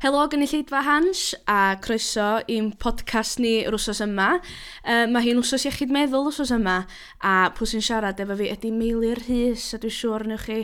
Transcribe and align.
Helo 0.00 0.22
gynulleidfa 0.32 0.80
Hans 0.80 1.34
a 1.44 1.76
croeso 1.84 2.38
i'n 2.48 2.70
podcast 2.80 3.36
ni 3.36 3.58
yr 3.68 3.74
wsos 3.76 3.98
yma. 4.00 4.38
E, 4.80 4.94
mae 5.12 5.26
hi'n 5.26 5.36
wsos 5.42 5.66
iechyd 5.68 5.92
meddwl 5.92 6.30
wsos 6.30 6.48
yma 6.56 6.78
a 7.20 7.34
pwy 7.52 7.68
sy'n 7.68 7.84
siarad 7.84 8.22
efo 8.24 8.38
fi 8.38 8.48
ydy 8.48 8.70
Meilir 8.72 9.20
Rhys 9.26 9.66
a 9.76 9.80
dwi'n 9.82 9.92
siŵr 9.92 10.24
newch 10.30 10.46
chi 10.48 10.56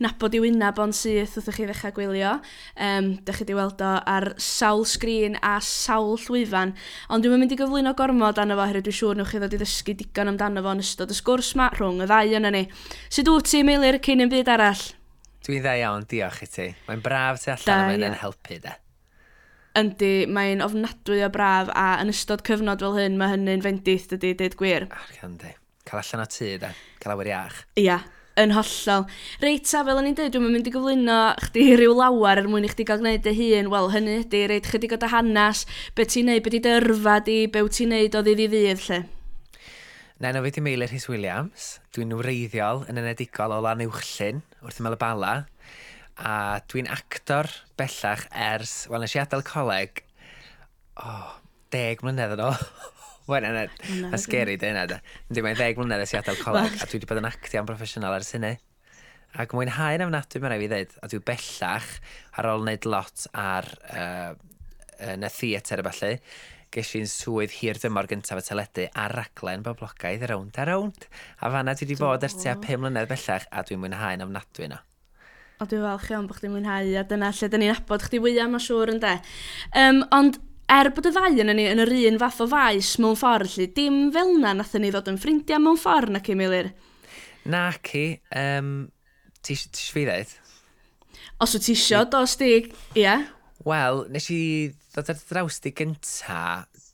nabod 0.00 0.32
i 0.32 0.40
wynab 0.40 0.80
o'n 0.80 0.96
syth 0.96 1.36
wrth 1.36 1.52
chi 1.58 1.68
ddechrau 1.68 1.92
gwylio. 1.98 2.32
Um, 2.80 3.12
e, 3.12 3.20
Dych 3.28 3.42
chi 3.42 3.44
wedi 3.50 3.60
weld 3.60 3.84
o 3.84 3.94
ar 4.16 4.30
sawl 4.40 4.88
sgrin 4.88 5.36
a 5.44 5.58
sawl 5.60 6.16
llwyfan 6.24 6.72
ond 7.12 7.28
dwi'n 7.28 7.44
mynd 7.44 7.52
i 7.52 7.60
gyflwyno 7.60 7.92
gormod 7.98 8.40
anna 8.40 8.56
fo 8.56 8.70
herwydd 8.70 8.88
dwi'n 8.88 9.00
siŵr 9.02 9.20
newch 9.20 9.34
chi 9.36 9.42
ddod 9.44 9.58
i 9.58 9.60
ddysgu 9.66 10.00
digon 10.00 10.32
amdano 10.32 10.64
fo 10.64 10.72
yn 10.72 10.86
ystod 10.86 11.12
y 11.12 11.20
sgwrs 11.20 11.52
yma 11.58 11.68
rhwng 11.76 12.06
y 12.06 12.08
ddau 12.08 12.38
yna 12.40 12.56
ni. 12.56 12.70
Sut 13.12 13.28
wyt 13.28 13.52
ti 13.52 13.60
Meilir 13.68 14.00
cyn 14.00 14.24
yn 14.24 14.32
byd 14.32 14.56
arall? 14.56 14.88
Dwi'n 15.48 15.62
dda 15.64 15.72
iawn, 15.80 16.02
diolch 16.04 16.42
i 16.44 16.46
ti. 16.52 16.64
Mae'n 16.84 17.00
braf 17.00 17.38
ti 17.40 17.48
allan 17.48 17.64
da, 17.70 17.84
mae'n 17.88 18.02
yn 18.10 18.16
helpu, 18.20 18.58
da. 18.60 18.74
Yndi, 19.80 20.10
mae'n 20.28 20.60
ofnadwy 20.60 21.22
o 21.24 21.30
braf, 21.32 21.70
a 21.72 21.86
yn 22.02 22.12
ystod 22.12 22.44
cyfnod 22.44 22.84
fel 22.84 22.98
hyn, 22.98 23.16
mae 23.16 23.32
hynny'n 23.32 23.64
fendith, 23.64 24.10
dydy, 24.10 24.34
dweud 24.36 24.58
gwir. 24.60 24.84
Ar 24.92 25.16
candi. 25.16 25.54
Cael 25.88 26.02
allan 26.02 26.26
o 26.26 26.28
tŷ, 26.36 26.52
da. 26.60 26.74
Cael 27.00 27.16
awyr 27.16 27.32
iach. 27.32 27.62
Ia, 27.80 27.96
yn 28.44 28.52
hollol. 28.58 29.08
Reit, 29.40 29.64
ta, 29.72 29.80
fel 29.88 30.02
o'n 30.02 30.12
i'n 30.12 30.20
dweud, 30.20 30.36
dwi'n 30.36 30.50
mynd 30.52 30.68
i 30.68 30.76
gyflwyno 30.76 31.18
chdi 31.46 31.64
rhyw 31.78 31.96
lawer 31.96 32.42
er 32.42 32.52
mwyn 32.52 32.68
i 32.68 32.72
chdi 32.74 32.84
gael 32.90 33.00
gwneud 33.00 33.24
dy 33.24 33.38
hun. 33.40 33.72
Wel, 33.72 33.92
hynny 33.96 34.20
ydy, 34.26 34.44
reit 34.52 34.68
chydig 34.68 34.98
o 34.98 35.00
dy 35.00 35.14
hanes, 35.14 35.64
be 35.96 36.04
ti'n 36.04 36.28
neud, 36.28 36.44
be 36.44 36.58
di 36.58 36.60
dy 36.68 36.76
yrfa 36.82 37.22
di, 37.24 37.46
be 37.48 37.64
wyt 37.64 37.80
ti'n 37.80 37.96
neud 37.96 38.20
o 38.20 38.26
ddydd 38.26 38.44
i 38.44 38.52
ddydd, 38.52 38.84
lle. 38.90 39.06
Nain 40.18 40.34
o 40.34 40.40
fi 40.42 40.50
di 40.50 40.62
Meilir 40.66 40.90
Rhys 40.90 41.04
Williams. 41.06 41.66
Dwi'n 41.94 42.10
wreiddiol 42.18 42.80
yn 42.90 42.98
enedigol 42.98 43.52
o 43.54 43.60
lan 43.62 43.84
uwchllyn 43.84 44.40
wrth 44.66 44.80
ymlaen 44.80 44.96
y 44.96 44.98
bala. 44.98 45.34
A 46.18 46.32
dwi'n 46.66 46.88
actor 46.90 47.46
bellach 47.78 48.24
ers, 48.34 48.72
wel, 48.90 49.04
nes 49.04 49.14
i 49.14 49.20
adael 49.22 49.44
coleg, 49.46 50.02
oh, 50.98 51.36
deg 51.70 52.02
mlynedd 52.02 52.34
yn 52.34 52.42
ôl. 52.48 52.58
Wel, 53.30 53.46
yna, 53.46 53.66
na 54.08 54.18
scary 54.18 54.56
dy 54.58 54.72
yna, 54.72 54.88
Ynddi, 55.28 55.44
mae'n 55.44 55.60
ddeg 55.60 55.78
mlynedd 55.78 56.02
ys 56.02 56.16
i 56.16 56.18
adael 56.18 56.42
coleg, 56.42 56.74
a 56.74 56.88
dwi 56.88 56.98
wedi 56.98 57.12
bod 57.12 57.22
yn 57.22 57.30
actio'n 57.30 57.70
broffesiynol 57.70 58.18
ers 58.18 58.34
hynny. 58.34 58.54
Ac 59.38 59.54
mwynhau 59.54 60.00
yn 60.00 60.08
amnadwy, 60.08 60.42
mae'n 60.42 60.56
rhaid 60.56 60.66
i 60.66 60.72
ddweud, 60.72 60.98
a 60.98 61.12
dwi 61.12 61.22
bellach 61.30 61.94
ar 62.34 62.50
ôl 62.56 62.64
wneud 62.64 62.90
lot 62.90 63.28
ar 63.38 63.70
uh, 63.92 64.32
yn 65.12 65.28
y 65.28 65.30
theatr 65.36 65.84
efallai, 65.84 66.16
ges 66.74 66.90
i'n 66.98 67.08
swydd 67.08 67.54
hir 67.60 67.78
dymor 67.80 68.08
gyntaf 68.10 68.40
y 68.40 68.44
teledu 68.44 68.84
a 68.92 69.06
raglen 69.12 69.64
boblogaidd 69.66 70.26
rownd 70.30 70.58
a 70.60 70.66
rownd. 70.68 71.06
A 71.40 71.50
fanna 71.52 71.74
dwi 71.76 71.86
wedi 71.86 71.98
bod 72.00 72.26
ers 72.26 72.36
tua 72.38 72.56
5 72.58 72.82
mlynedd 72.82 73.08
bellach 73.10 73.46
a 73.50 73.64
dwi'n 73.64 73.80
mwynhau 73.84 74.18
yn 74.18 74.26
ofnadwy 74.26 74.68
na. 74.72 74.82
O, 75.58 75.66
dwi'n 75.66 75.86
falch 75.86 76.10
iawn 76.12 76.28
bod 76.30 76.38
chdi'n 76.38 76.52
mwynhau 76.54 76.92
a 77.00 77.06
dyna 77.08 77.32
lle 77.34 77.48
dyn 77.50 77.64
ni'n 77.64 77.74
abod 77.74 78.04
chdi 78.06 78.20
wyau 78.22 78.50
ma 78.52 78.60
siŵr 78.62 78.92
yn 78.94 79.00
de. 79.02 79.14
Um, 79.80 80.04
ond 80.14 80.36
er 80.68 80.92
bod 80.94 81.08
y 81.08 81.14
ddau 81.14 81.40
yn 81.42 81.54
ni 81.56 81.64
yn 81.70 81.82
yr 81.82 81.94
un 82.10 82.20
fath 82.20 82.42
o 82.44 82.48
faes 82.52 82.92
mewn 83.02 83.16
ffordd 83.18 83.56
lle, 83.56 83.70
dim 83.74 83.96
fel 84.14 84.36
na 84.42 84.52
nathyn 84.58 84.84
ni 84.84 84.92
ddod 84.92 85.08
yn 85.10 85.18
ffrindiau 85.18 85.64
mewn 85.64 85.80
ffordd 85.80 86.14
na 86.14 86.22
i 86.22 86.36
Na 87.48 87.64
ci, 87.80 88.04
um, 88.36 88.90
ti, 89.40 89.56
eisiau 89.56 89.88
fi 89.94 90.04
ddeud? 90.04 90.36
Os 91.40 91.56
wyt 91.56 91.64
ti 91.64 91.74
eisiau, 91.74 92.04
dos 92.12 92.36
di, 92.36 92.52
ie. 92.60 92.68
Yeah. 93.00 93.26
Wel, 93.66 94.04
nes 94.14 94.28
i 94.30 94.40
ddod 94.94 95.08
ar 95.10 95.18
draws 95.18 95.58
di 95.64 95.72
gynta 95.74 96.42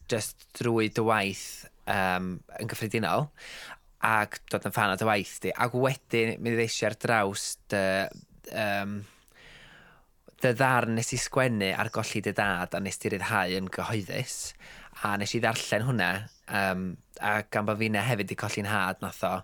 just 0.09 0.47
drwy 0.57 0.89
dy 0.97 1.03
waith 1.05 1.67
um, 1.91 2.39
yn 2.61 2.71
gyffredinol 2.71 3.29
ac 4.05 4.39
dod 4.53 4.65
yn 4.69 4.73
fan 4.73 4.93
o 4.93 4.97
dy 5.01 5.09
waith 5.09 5.35
di. 5.45 5.53
Ac 5.53 5.77
wedyn, 5.77 6.39
mi 6.41 6.55
ddesi 6.55 6.87
ar 6.89 6.97
draws 7.01 7.45
dy, 7.73 7.85
um, 8.57 8.97
dy 10.41 10.53
ddarn 10.57 10.97
nes 10.97 11.13
i 11.17 11.21
sgwennu 11.21 11.71
ar 11.77 11.93
golli 11.93 12.25
dy 12.25 12.33
dad 12.37 12.77
a 12.77 12.81
nes 12.81 13.01
ti 13.01 13.13
ryddhau 13.13 13.57
yn 13.59 13.69
gyhoeddus. 13.73 14.39
A 15.05 15.15
nes 15.21 15.37
i 15.37 15.43
ddarllen 15.45 15.85
hwnna, 15.89 16.11
um, 16.49 16.91
a 17.21 17.37
gan 17.53 17.69
bod 17.69 17.81
fi 17.81 17.93
hefyd 17.93 18.33
i 18.33 18.41
colli'n 18.41 18.73
had 18.73 19.05
nath 19.05 19.25
o, 19.29 19.37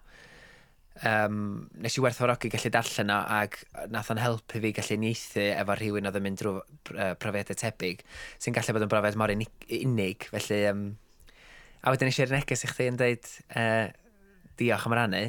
um, 1.07 1.69
nes 1.81 1.97
i 1.97 2.03
werthfawrogi 2.05 2.51
gallu 2.53 2.73
darllen 2.75 3.13
o 3.15 3.21
ac 3.41 3.61
nath 3.93 4.11
o'n 4.13 4.21
helpu 4.21 4.61
fi 4.65 4.73
gallu 4.77 4.99
nieithu 5.05 5.47
efo 5.55 5.77
rhywun 5.79 6.11
oedd 6.11 6.19
yn 6.21 6.27
mynd 6.27 6.43
drwy 6.43 6.59
uh, 6.61 7.15
profiadau 7.21 7.59
tebyg 7.63 8.05
sy'n 8.39 8.57
gallu 8.57 8.77
bod 8.77 8.87
yn 8.87 8.93
brofiad 8.93 9.19
mor 9.21 9.33
unig, 9.33 9.53
unig. 9.81 10.29
Felly 10.35 10.61
um, 10.73 10.85
a 11.81 11.95
wedyn 11.95 12.13
eisiau'r 12.13 12.37
neges 12.37 12.67
i 12.67 12.71
chdi 12.71 12.91
yn 12.93 13.01
dweud 13.01 13.33
uh, 13.57 13.89
diolch 14.61 14.87
am 14.87 14.97
rannu 14.99 15.23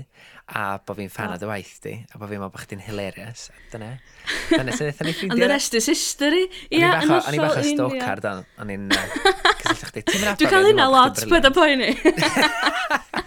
a 0.51 0.63
bod 0.83 0.97
fi'n 0.99 1.11
fan 1.11 1.31
o. 1.31 1.37
dy 1.39 1.47
waith 1.47 1.77
di 1.85 1.93
a 1.95 2.19
bod 2.19 2.27
fi'n 2.27 2.41
meddwl 2.41 2.51
bod 2.51 2.65
chdi'n 2.65 2.83
hilarious. 2.83 3.47
Dyna. 3.71 3.93
Dyna 4.51 4.75
sy'n 4.75 4.91
eithaf 4.91 5.07
ni 5.07 5.15
ffeindio. 5.15 5.38
And 5.38 5.45
the 5.45 5.51
rest 5.53 5.77
is 5.79 5.88
history. 5.88 6.43
Ia 6.75 6.91
yn 6.97 7.13
hollol 7.13 7.29
o'n 7.31 7.38
i 7.38 7.41
bach 7.45 7.59
o 7.61 7.65
stalker 7.69 8.23
dan 8.25 8.43
o'n 8.59 8.75
i'n 8.75 8.88
cysylltu 8.91 10.03
chdi. 10.03 10.23
Dwi'n 10.41 10.51
cael 10.51 10.71
hynna 10.73 10.91
lot 10.91 11.23
bydd 11.31 11.51
y 11.51 11.55
poeni. 11.55 11.91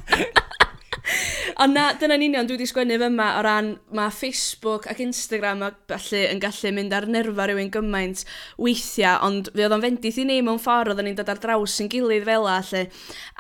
Ond 1.63 1.77
na, 1.77 1.93
dyna'n 1.95 2.23
union, 2.25 2.47
dwi 2.49 2.57
wedi 2.57 2.67
sgwennu 2.67 2.97
fy 2.99 3.07
yma 3.07 3.29
o 3.39 3.43
ran 3.47 3.69
mae 3.95 4.11
Facebook 4.11 4.89
ac 4.91 4.99
Instagram 5.05 5.61
a 5.63 5.69
felly 5.93 6.25
yn 6.33 6.41
gallu 6.43 6.73
mynd 6.75 6.95
ar 6.97 7.05
nerfa 7.07 7.45
rhywun 7.47 7.71
gymaint 7.71 8.25
weithiau, 8.59 9.21
ond 9.23 9.51
fe 9.55 9.63
oedd 9.63 9.75
o'n 9.77 9.85
fendith 9.85 10.19
i 10.19 10.25
ni 10.27 10.41
mewn 10.43 10.59
ffordd 10.59 10.91
oedden 10.91 11.07
ni'n 11.07 11.19
dod 11.21 11.31
ar 11.31 11.39
draws 11.45 11.77
yn 11.85 11.91
gilydd 11.93 12.27
fel 12.27 12.49
a 12.51 12.57
lle. 12.67 12.83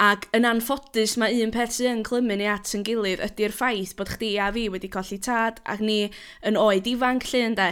Ac 0.06 0.28
yn 0.38 0.46
anffodus 0.46 1.16
mae 1.18 1.40
un 1.42 1.54
peth 1.54 1.74
sy'n 1.80 2.04
clymu 2.06 2.36
ni 2.38 2.46
at 2.50 2.70
yn 2.78 2.84
gilydd 2.86 3.24
ydy'r 3.26 3.56
ffaith 3.56 3.96
bod 3.98 4.12
chdi 4.14 4.30
a 4.38 4.52
fi 4.54 4.68
wedi 4.70 4.92
colli 4.94 5.18
tad 5.26 5.58
ac 5.74 5.82
ni 5.82 5.98
yn 6.46 6.60
oed 6.60 6.86
ifanc 6.92 7.26
lle 7.32 7.42
ynddo. 7.48 7.68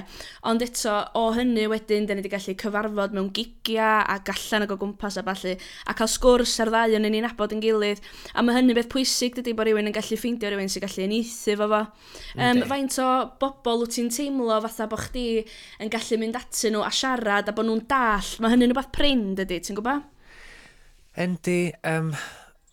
Ond 0.51 0.67
eto, 0.67 0.97
o 1.23 1.29
hynny 1.39 1.69
wedyn, 1.71 2.11
da 2.11 2.19
ni 2.19 2.25
wedi 2.25 2.35
gallu 2.35 2.57
cyfarfod 2.65 3.15
mewn 3.15 3.31
gigia 3.37 3.93
a 4.03 4.19
gallan 4.27 4.67
ag 4.67 4.75
o 4.75 4.81
gwmpas 4.83 5.21
a 5.23 5.27
falle, 5.31 5.55
a 5.87 5.95
cael 5.95 6.11
sgwrs 6.11 6.59
ar 6.67 6.75
ddau 6.75 6.99
yn 6.99 7.07
ni'n 7.07 7.23
nabod 7.29 7.55
yn 7.55 7.63
gilydd. 7.63 8.03
A 8.35 8.43
mae 8.43 8.59
hynny 8.59 8.75
beth 8.75 8.91
pwysig 8.91 9.39
dydy 9.39 9.55
bod 9.55 9.71
rhywun 9.71 9.92
yn 9.93 9.97
gallu 9.99 10.19
ffeindio 10.19 10.51
rhywun 10.51 10.71
sy'n 10.73 10.85
gallu 10.87 11.07
uniaethu 11.07 11.57
fo 11.61 11.69
fo. 11.71 11.81
Um, 12.41 12.63
faint 12.71 12.99
o 13.05 13.09
bobl 13.43 13.85
wyt 13.85 13.97
ti'n 13.99 14.13
teimlo 14.15 14.57
fatha 14.65 14.89
bod 14.91 15.05
chdi 15.05 15.27
yn 15.83 15.93
gallu 15.93 16.21
mynd 16.23 16.39
atyn 16.41 16.77
nhw 16.77 16.87
a 16.87 16.93
siarad 16.97 17.51
a 17.53 17.57
bod 17.57 17.69
nhw'n 17.69 17.85
dall. 17.91 18.31
Mae 18.41 18.55
hynny'n 18.55 18.73
rhywbeth 18.73 18.95
prynd 18.97 19.43
ydy, 19.45 19.61
ti'n 19.61 19.79
gwybod? 19.79 20.09
Yndi, 21.23 21.59
um, 21.93 22.09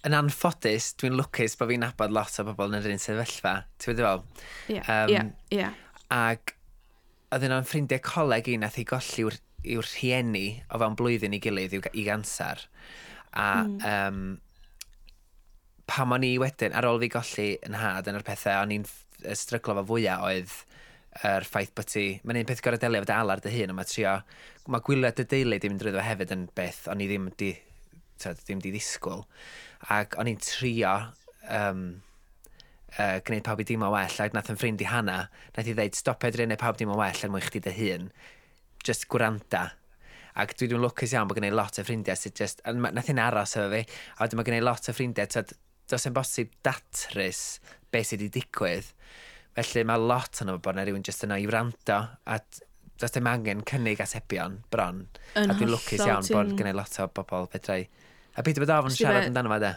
yn 0.07 0.15
anffodus, 0.15 0.93
dwi'n 1.01 1.17
lwcus 1.19 1.57
bod 1.59 1.73
fi'n 1.73 1.83
nabod 1.83 2.15
lot 2.15 2.39
o 2.39 2.47
bobl 2.47 2.71
yn 2.71 2.79
yr 2.79 2.95
un 2.95 3.03
sefyllfa. 3.03 3.55
Ti'n 3.81 3.91
wedi 3.91 4.07
fel? 4.07 4.23
Ie, 4.71 4.81
ie, 5.11 5.25
ie. 5.59 5.69
Ac 6.15 6.55
oedd 7.35 7.45
yna'n 7.45 7.67
ffrindiau 7.67 8.01
coleg 8.05 8.47
i 8.49 8.57
nath 8.61 8.79
i 8.81 8.87
golli 8.87 9.27
iw 9.69 9.83
rhieni 9.83 10.47
o 10.71 10.79
fewn 10.79 10.95
blwyddyn 10.97 11.35
i 11.35 11.41
gilydd 11.43 11.75
i, 11.81 12.03
gansar. 12.07 12.63
A 13.35 13.49
mm. 13.67 13.81
um, 13.83 14.21
pam 15.89 16.15
o'n 16.15 16.25
i 16.27 16.35
wedyn, 16.41 16.75
ar 16.77 16.87
ôl 16.87 17.01
fi 17.01 17.11
golli 17.13 17.51
yn 17.65 17.77
had 17.79 18.09
yn 18.09 18.19
yr 18.19 18.25
pethau, 18.27 18.63
o'n 18.63 18.75
i'n 18.77 18.85
stryglo 19.35 19.75
fo 19.79 19.85
fwyaf 19.93 20.25
oedd 20.29 20.57
yr 21.25 21.45
ffaith 21.47 21.71
bod 21.75 21.89
ti... 21.89 22.03
Mae'n 22.23 22.43
un 22.43 22.49
peth 22.49 22.61
gorau 22.63 22.79
delio 22.81 23.01
fod 23.03 23.13
alar 23.15 23.41
dy 23.43 23.53
hun, 23.55 23.73
ond 23.73 23.79
mae 23.79 23.89
trio... 23.89 24.19
Mae 24.69 24.83
gwylio 24.85 25.09
dy 25.17 25.25
deulu 25.31 25.57
ddim 25.57 25.73
yn 25.75 25.81
drwyddo 25.81 26.03
hefyd 26.05 26.35
yn 26.35 26.45
beth, 26.55 26.83
o'n 26.91 27.01
i 27.01 27.07
ddim 27.09 27.25
di, 27.39 27.49
tyd, 28.21 28.43
ddim 28.45 28.61
di 28.61 28.73
ddisgwyl. 28.75 29.25
Ac 29.95 30.13
o'n 30.21 30.29
i'n 30.29 30.37
trio 30.43 30.93
um, 31.49 31.81
uh, 32.99 33.17
gwneud 33.25 33.47
pawb 33.47 33.63
i 33.63 33.67
dim 33.71 33.85
o 33.87 33.89
well, 33.95 34.19
ac 34.21 34.37
nath 34.37 34.51
yn 34.53 34.59
ffrind 34.61 34.83
i 34.85 34.89
hana, 34.91 35.23
nath 35.57 35.71
i 35.71 35.75
ddeud 35.75 35.97
stop 35.97 36.27
edrych 36.29 36.51
neu 36.51 36.61
pawb 36.61 36.77
dim 36.79 36.93
o 36.93 36.99
well 36.99 37.25
er 37.25 37.33
mwyn 37.33 37.45
chdi 37.47 37.63
dy 37.65 37.75
hun. 37.79 38.11
Just 38.85 39.09
gwranda. 39.11 39.71
Ac 40.39 40.53
dwi 40.55 40.69
dwi'n 40.69 40.85
lwcus 40.85 41.15
iawn 41.15 41.27
bod 41.27 41.39
gen 41.39 41.49
i 41.49 41.51
lot 41.55 41.81
o 41.81 41.83
ffrindiau 41.87 42.19
sydd 42.19 42.37
just... 42.37 42.61
Nath 42.63 43.09
i'n 43.11 43.23
aros 43.25 43.57
efo 43.57 43.73
fi, 43.73 43.81
a 44.15 44.21
wedyn 44.21 44.39
mae 44.39 44.47
gen 44.51 44.59
i 44.59 44.63
lot 44.63 44.87
o 44.87 44.95
ffrindiau, 44.95 45.33
tyd, 45.33 45.57
does 45.89 46.07
e'n 46.07 46.15
bosib 46.15 46.53
datrys 46.65 47.59
beth 47.91 48.11
sydd 48.11 48.25
wedi 48.25 48.41
digwydd. 48.41 48.91
Felly 49.57 49.83
mae 49.89 50.01
lot 50.11 50.41
yn 50.43 50.53
bod 50.55 50.77
na 50.77 50.85
rhywun 50.85 51.05
jyst 51.05 51.25
yna 51.27 51.39
i 51.41 51.47
wrando 51.49 51.99
a 52.29 52.39
does 52.99 53.15
dim 53.15 53.27
angen 53.31 53.63
cynnig 53.67 54.01
atebion 54.03 54.59
bron. 54.71 55.05
Yn 55.39 55.51
a 55.51 55.57
dwi'n 55.57 55.71
lwcus 55.71 56.05
iawn 56.05 56.27
bod 56.29 56.55
gen 56.59 56.71
i 56.71 56.75
lot 56.75 56.99
o 56.99 57.07
bobl 57.15 57.47
fedrai. 57.53 57.83
A 58.35 58.43
beth 58.45 58.59
i 58.59 58.63
bod 58.63 58.73
ofn 58.75 58.95
siarad 58.95 59.29
amdano 59.29 59.53
fe 59.55 59.61
de? 59.65 59.75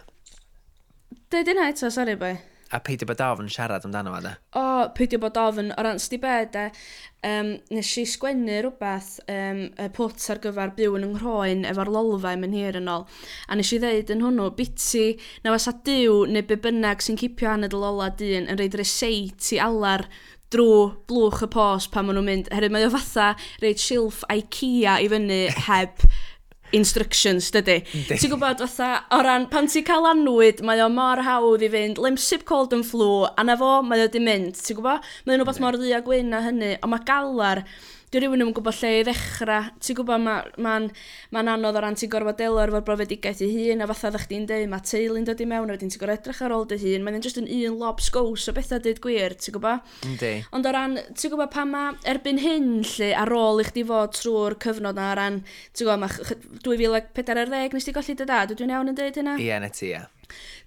Dweud 1.33 1.53
yna 1.55 1.69
eto, 1.73 1.91
sori 1.93 2.17
boi. 2.19 2.35
A 2.73 2.79
peidio 2.81 3.05
bod 3.09 3.21
ofn 3.21 3.51
siarad 3.53 3.85
amdano 3.85 4.15
fe, 4.15 4.21
da? 4.25 4.33
O, 4.57 4.65
peidio 4.97 5.19
bod 5.21 5.37
ofn. 5.37 5.73
O 5.77 5.83
ran, 5.85 6.01
sdi 6.01 6.17
be, 6.23 6.33
de, 6.55 6.65
um, 7.29 7.51
nes 7.77 7.91
i 8.01 8.05
sgwennu 8.09 8.55
rhywbeth 8.65 9.11
um, 9.29 9.61
y 9.77 9.89
pwt 9.99 10.29
ar 10.33 10.41
gyfer 10.47 10.73
byw 10.79 10.97
yn 10.97 11.07
ynghroen 11.11 11.67
efo'r 11.69 11.93
lolfa 11.93 12.33
yn 12.39 12.57
hir 12.57 12.81
yn 12.81 12.89
ôl. 12.93 13.05
A 13.49 13.59
nes 13.59 13.73
i 13.77 13.81
ddeud 13.83 14.15
yn 14.17 14.25
hwnnw, 14.25 14.49
biti, 14.57 15.07
na 15.45 15.53
fasa 15.53 15.77
diw 15.85 16.23
neu 16.33 16.49
be 16.49 16.57
bynnag 16.65 17.05
sy'n 17.05 17.21
cipio 17.21 17.53
aned 17.53 17.77
y 17.77 17.83
lola 17.83 18.09
dyn 18.17 18.49
yn 18.49 18.61
reid 18.61 18.79
reseit 18.81 19.53
i 19.53 19.61
alar 19.61 20.09
drwy 20.53 20.93
blwch 21.09 21.45
y 21.47 21.53
pos 21.53 21.89
pan 21.93 22.09
maen 22.09 22.19
nhw'n 22.21 22.29
mynd. 22.29 22.53
Herwydd 22.53 22.73
mae 22.75 22.89
o 22.89 22.93
fatha 22.97 23.33
reid 23.61 23.81
silff 23.81 24.25
Ikea 24.33 24.99
i 25.05 25.13
fyny 25.13 25.43
heb 25.69 26.09
instructions, 26.77 27.51
dydy. 27.55 27.81
Ti'n 28.09 28.33
gwybod, 28.33 28.63
fatha, 28.65 28.91
o 29.15 29.23
ran, 29.25 29.49
pan 29.53 29.71
ti'n 29.71 29.87
cael 29.87 30.09
anwyd, 30.13 30.63
mae 30.67 30.83
o 30.85 30.89
mor 30.93 31.23
hawdd 31.27 31.65
i 31.67 31.71
fynd, 31.73 32.01
limsip 32.03 32.47
cold 32.49 32.75
and 32.77 32.87
flu, 32.89 33.27
a 33.29 33.47
na 33.47 33.57
fo, 33.61 33.75
mae 33.87 34.07
o 34.07 34.11
di 34.13 34.23
mynd, 34.23 34.59
ti'n 34.59 34.79
gwybod? 34.81 35.09
Mae'n 35.27 35.43
rhywbeth 35.43 35.63
mor 35.63 35.81
a 35.83 36.03
gwyn 36.05 36.33
na 36.33 36.43
hynny, 36.47 36.75
ond 36.81 36.95
mae 36.95 37.07
galar, 37.09 37.65
dwi 38.13 38.21
rhywun 38.21 38.45
yn 38.45 38.51
gwybod 38.53 38.77
lle 38.77 38.91
i 38.99 39.05
ddechrau. 39.07 39.69
Ti'n 39.81 39.97
gwybod, 39.97 40.21
mae'n 40.21 40.59
ma, 40.61 40.75
ma, 41.33 41.43
ma 41.43 41.55
anodd 41.55 41.79
o 41.79 41.83
ran 41.83 41.97
ti'n 41.97 42.11
gorfod 42.13 42.37
delo 42.37 42.59
efo'r 42.61 42.85
brofedigaeth 42.85 43.41
i 43.47 43.49
hun, 43.55 43.81
a 43.81 43.87
fatha 43.89 44.11
ddech 44.13 44.27
chi'n 44.29 44.45
dweud, 44.51 44.69
mae 44.69 44.85
teulu'n 44.85 45.25
dod 45.29 45.41
i 45.41 45.47
mewn, 45.49 45.73
a 45.73 45.77
wedyn 45.79 45.93
ti'n 45.93 46.03
gorfod 46.03 46.21
edrych 46.21 46.43
ar 46.45 46.53
ôl 46.53 46.67
dy 46.69 46.77
hun. 46.83 47.07
Mae'n 47.07 47.25
just 47.25 47.41
yn 47.41 47.49
un 47.49 47.79
lob 47.81 48.03
sgws 48.05 48.45
o 48.53 48.57
bethau 48.59 48.85
dyd 48.85 49.01
gwir, 49.05 49.37
ti'n 49.41 49.57
gwybod? 49.57 49.89
Yndi. 50.11 50.35
Ond 50.53 50.69
o 50.69 50.75
ran, 50.77 50.99
ti'n 51.09 51.33
gwybod, 51.33 51.53
pa 51.57 51.65
mae 51.69 51.97
erbyn 52.13 52.43
hyn, 52.45 52.71
lle, 52.91 53.11
ar 53.17 53.33
ôl 53.33 53.65
i 53.65 53.69
chdi 53.71 53.87
fod 53.89 54.13
trwy'r 54.19 54.59
cyfnod 54.61 55.01
na, 55.01 55.09
o 55.15 55.17
ran, 55.17 55.41
ti'n 55.73 55.89
gwybod, 55.89 56.05
mae 56.05 56.39
2014 56.69 57.79
nes 57.79 57.89
ti 57.89 57.97
golli 57.97 58.19
dy 58.21 58.29
dad, 58.29 58.53
dwi'n 58.53 58.77
iawn 58.77 58.93
yn 58.93 59.01
dweud 59.01 59.23
hynna? 59.23 59.41
Ie, 59.41 59.49
yeah, 59.49 59.65
na 59.65 59.73
ti, 59.73 59.89
ie. 59.89 59.97
Yeah. 59.97 60.11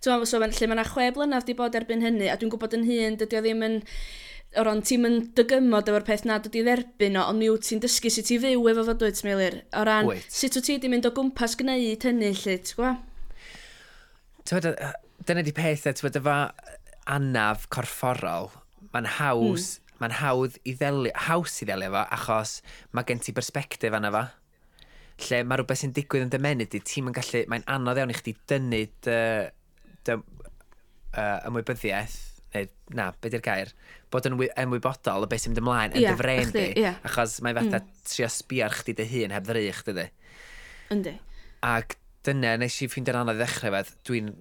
Ti'n 0.02 0.16
gwybod, 0.16 0.30
so, 0.30 0.42
lle 0.42 0.70
mae 0.70 0.80
yna 0.80 0.90
chwe 0.90 1.12
blynedd 1.14 1.46
di 1.46 1.54
bod 1.58 1.78
erbyn 1.78 2.02
hynny, 2.06 2.34
a 2.34 2.38
dwi'n 2.42 2.54
gwybod 2.54 2.74
yn 2.78 2.90
hun, 2.90 3.22
dydy 3.22 3.38
o 3.38 3.46
ddim 3.46 3.66
yn 3.70 3.84
o 4.60 4.64
ran 4.66 4.82
ti'n 4.86 5.04
mynd 5.04 5.32
dygymod 5.38 5.90
efo'r 5.92 6.06
peth 6.08 6.26
nad 6.28 6.46
ydi 6.50 6.64
dderbyn 6.66 7.18
o, 7.20 7.26
ond 7.32 7.42
mi 7.42 7.50
wyt 7.52 7.68
ti'n 7.68 7.82
dysgu 7.84 8.12
sut 8.14 8.32
i 8.34 8.38
fyw 8.42 8.70
efo 8.72 8.86
fod 8.90 9.06
wyt, 9.06 9.22
Meilir. 9.28 9.58
O 9.76 9.84
ran, 9.88 10.10
Wyt. 10.10 10.28
sut 10.32 10.58
wyt 10.58 10.68
ti 10.68 10.78
wedi 10.78 10.92
mynd 10.92 11.08
o 11.10 11.12
gwmpas 11.16 11.58
gwneud 11.60 12.08
hynny, 12.08 12.32
lle, 12.42 12.58
ti'n 12.64 12.80
gwa? 12.80 12.94
Tywed, 14.46 14.70
dyna 15.28 15.44
di 15.46 15.56
peth, 15.56 15.88
e, 15.90 15.96
tywed, 15.98 16.20
efo 16.22 16.38
anaf 17.16 17.68
corfforol, 17.74 18.52
mae'n 18.94 19.10
haws, 19.18 19.76
mm. 19.76 19.98
mae'n 20.04 20.18
hawdd 20.22 20.60
i 20.64 20.76
ddeli, 20.78 21.14
haws 21.28 21.60
i 21.62 21.70
ddeli 21.70 21.90
efo, 21.90 22.06
achos 22.20 22.60
mae 22.96 23.08
gen 23.08 23.24
ti 23.24 23.36
perspektif 23.36 23.96
anna 23.96 24.14
fo 24.16 24.26
lle 25.26 25.46
mae 25.48 25.60
rhywbeth 25.62 25.80
sy'n 25.80 25.94
digwydd 25.96 26.26
yn 26.26 26.32
dymenydd 26.34 26.74
di, 26.74 26.82
ti'n 26.84 27.14
gallu, 27.16 27.46
mae'n 27.52 27.64
anodd 27.72 28.02
iawn 28.02 28.12
i 28.12 28.18
chdi 28.18 28.34
dynnu 28.52 28.82
dy, 29.06 29.20
dy, 30.08 30.18
uh, 31.16 31.38
ymwybyddiaeth 31.48 32.35
neu 32.56 32.70
na, 32.98 33.10
be 33.22 33.32
di'r 33.34 33.44
gair, 33.44 33.72
bod 34.14 34.28
yn 34.30 34.38
ymwybodol 34.38 35.26
o 35.26 35.30
beth 35.30 35.46
sy'n 35.46 35.54
mynd 35.54 35.62
ymlaen 35.64 35.96
yn 35.96 36.04
yeah, 36.04 36.16
dyfren 36.16 36.54
di, 36.56 36.66
yeah. 36.80 37.00
achos 37.08 37.38
mae 37.46 37.56
fatha 37.58 37.82
mm. 37.82 37.94
trio 38.10 38.30
sbiar 38.32 38.76
chdi 38.80 38.96
dy 38.98 39.08
hun 39.12 39.36
heb 39.36 39.48
ddrych, 39.48 39.82
dydy. 39.88 40.06
Yndi. 40.94 41.16
Ac 41.66 41.98
dyna 42.26 42.56
nes 42.62 42.78
i 42.82 42.90
ffeindio'n 42.90 43.22
anodd 43.24 43.40
i 43.40 43.44
ddechrau 43.44 43.74
fedd, 43.76 43.92
dwi'n 44.08 44.32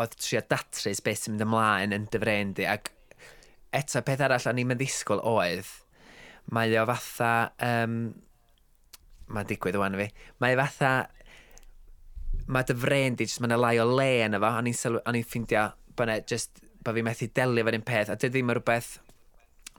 oedd 0.00 0.16
trio 0.18 0.42
datrys 0.48 1.02
beth 1.04 1.22
sy'n 1.22 1.36
mynd 1.36 1.46
ymlaen 1.46 1.96
yn 1.96 2.08
dyfren 2.12 2.52
di, 2.58 2.66
ac 2.68 2.92
eto 3.76 4.02
peth 4.04 4.24
arall 4.26 4.50
o'n 4.50 4.60
i'n 4.60 4.68
mynd 4.68 4.82
ddisgwyl 4.82 5.22
oedd, 5.28 5.68
mae 6.52 6.72
o 6.80 6.86
fatha, 6.88 7.32
um, 7.64 7.98
mae'n 9.32 9.48
digwydd 9.48 9.78
o'n 9.80 9.98
fi, 10.00 10.08
mae 10.42 10.56
fatha, 10.58 10.92
mae 12.52 12.66
dyfren 12.68 13.16
di, 13.16 13.28
jyst 13.28 13.40
mae'n 13.44 13.60
lai 13.60 13.78
o 13.80 13.86
le 13.88 14.10
yna 14.26 14.40
fo, 14.42 14.52
o'n 14.58 14.68
i'n 14.68 14.76
sylw- 14.76 15.04
ffeindio 15.22 15.70
bod 15.96 16.12
e 16.12 16.20
just 16.28 16.62
bod 16.84 16.98
fi'n 16.98 17.06
methu 17.06 17.30
delio 17.34 17.64
fe'r 17.66 17.78
un 17.78 17.88
peth, 17.88 18.12
a 18.12 18.18
dy 18.18 18.30
ddim 18.32 18.52
yn 18.52 18.58
rhywbeth 18.58 18.92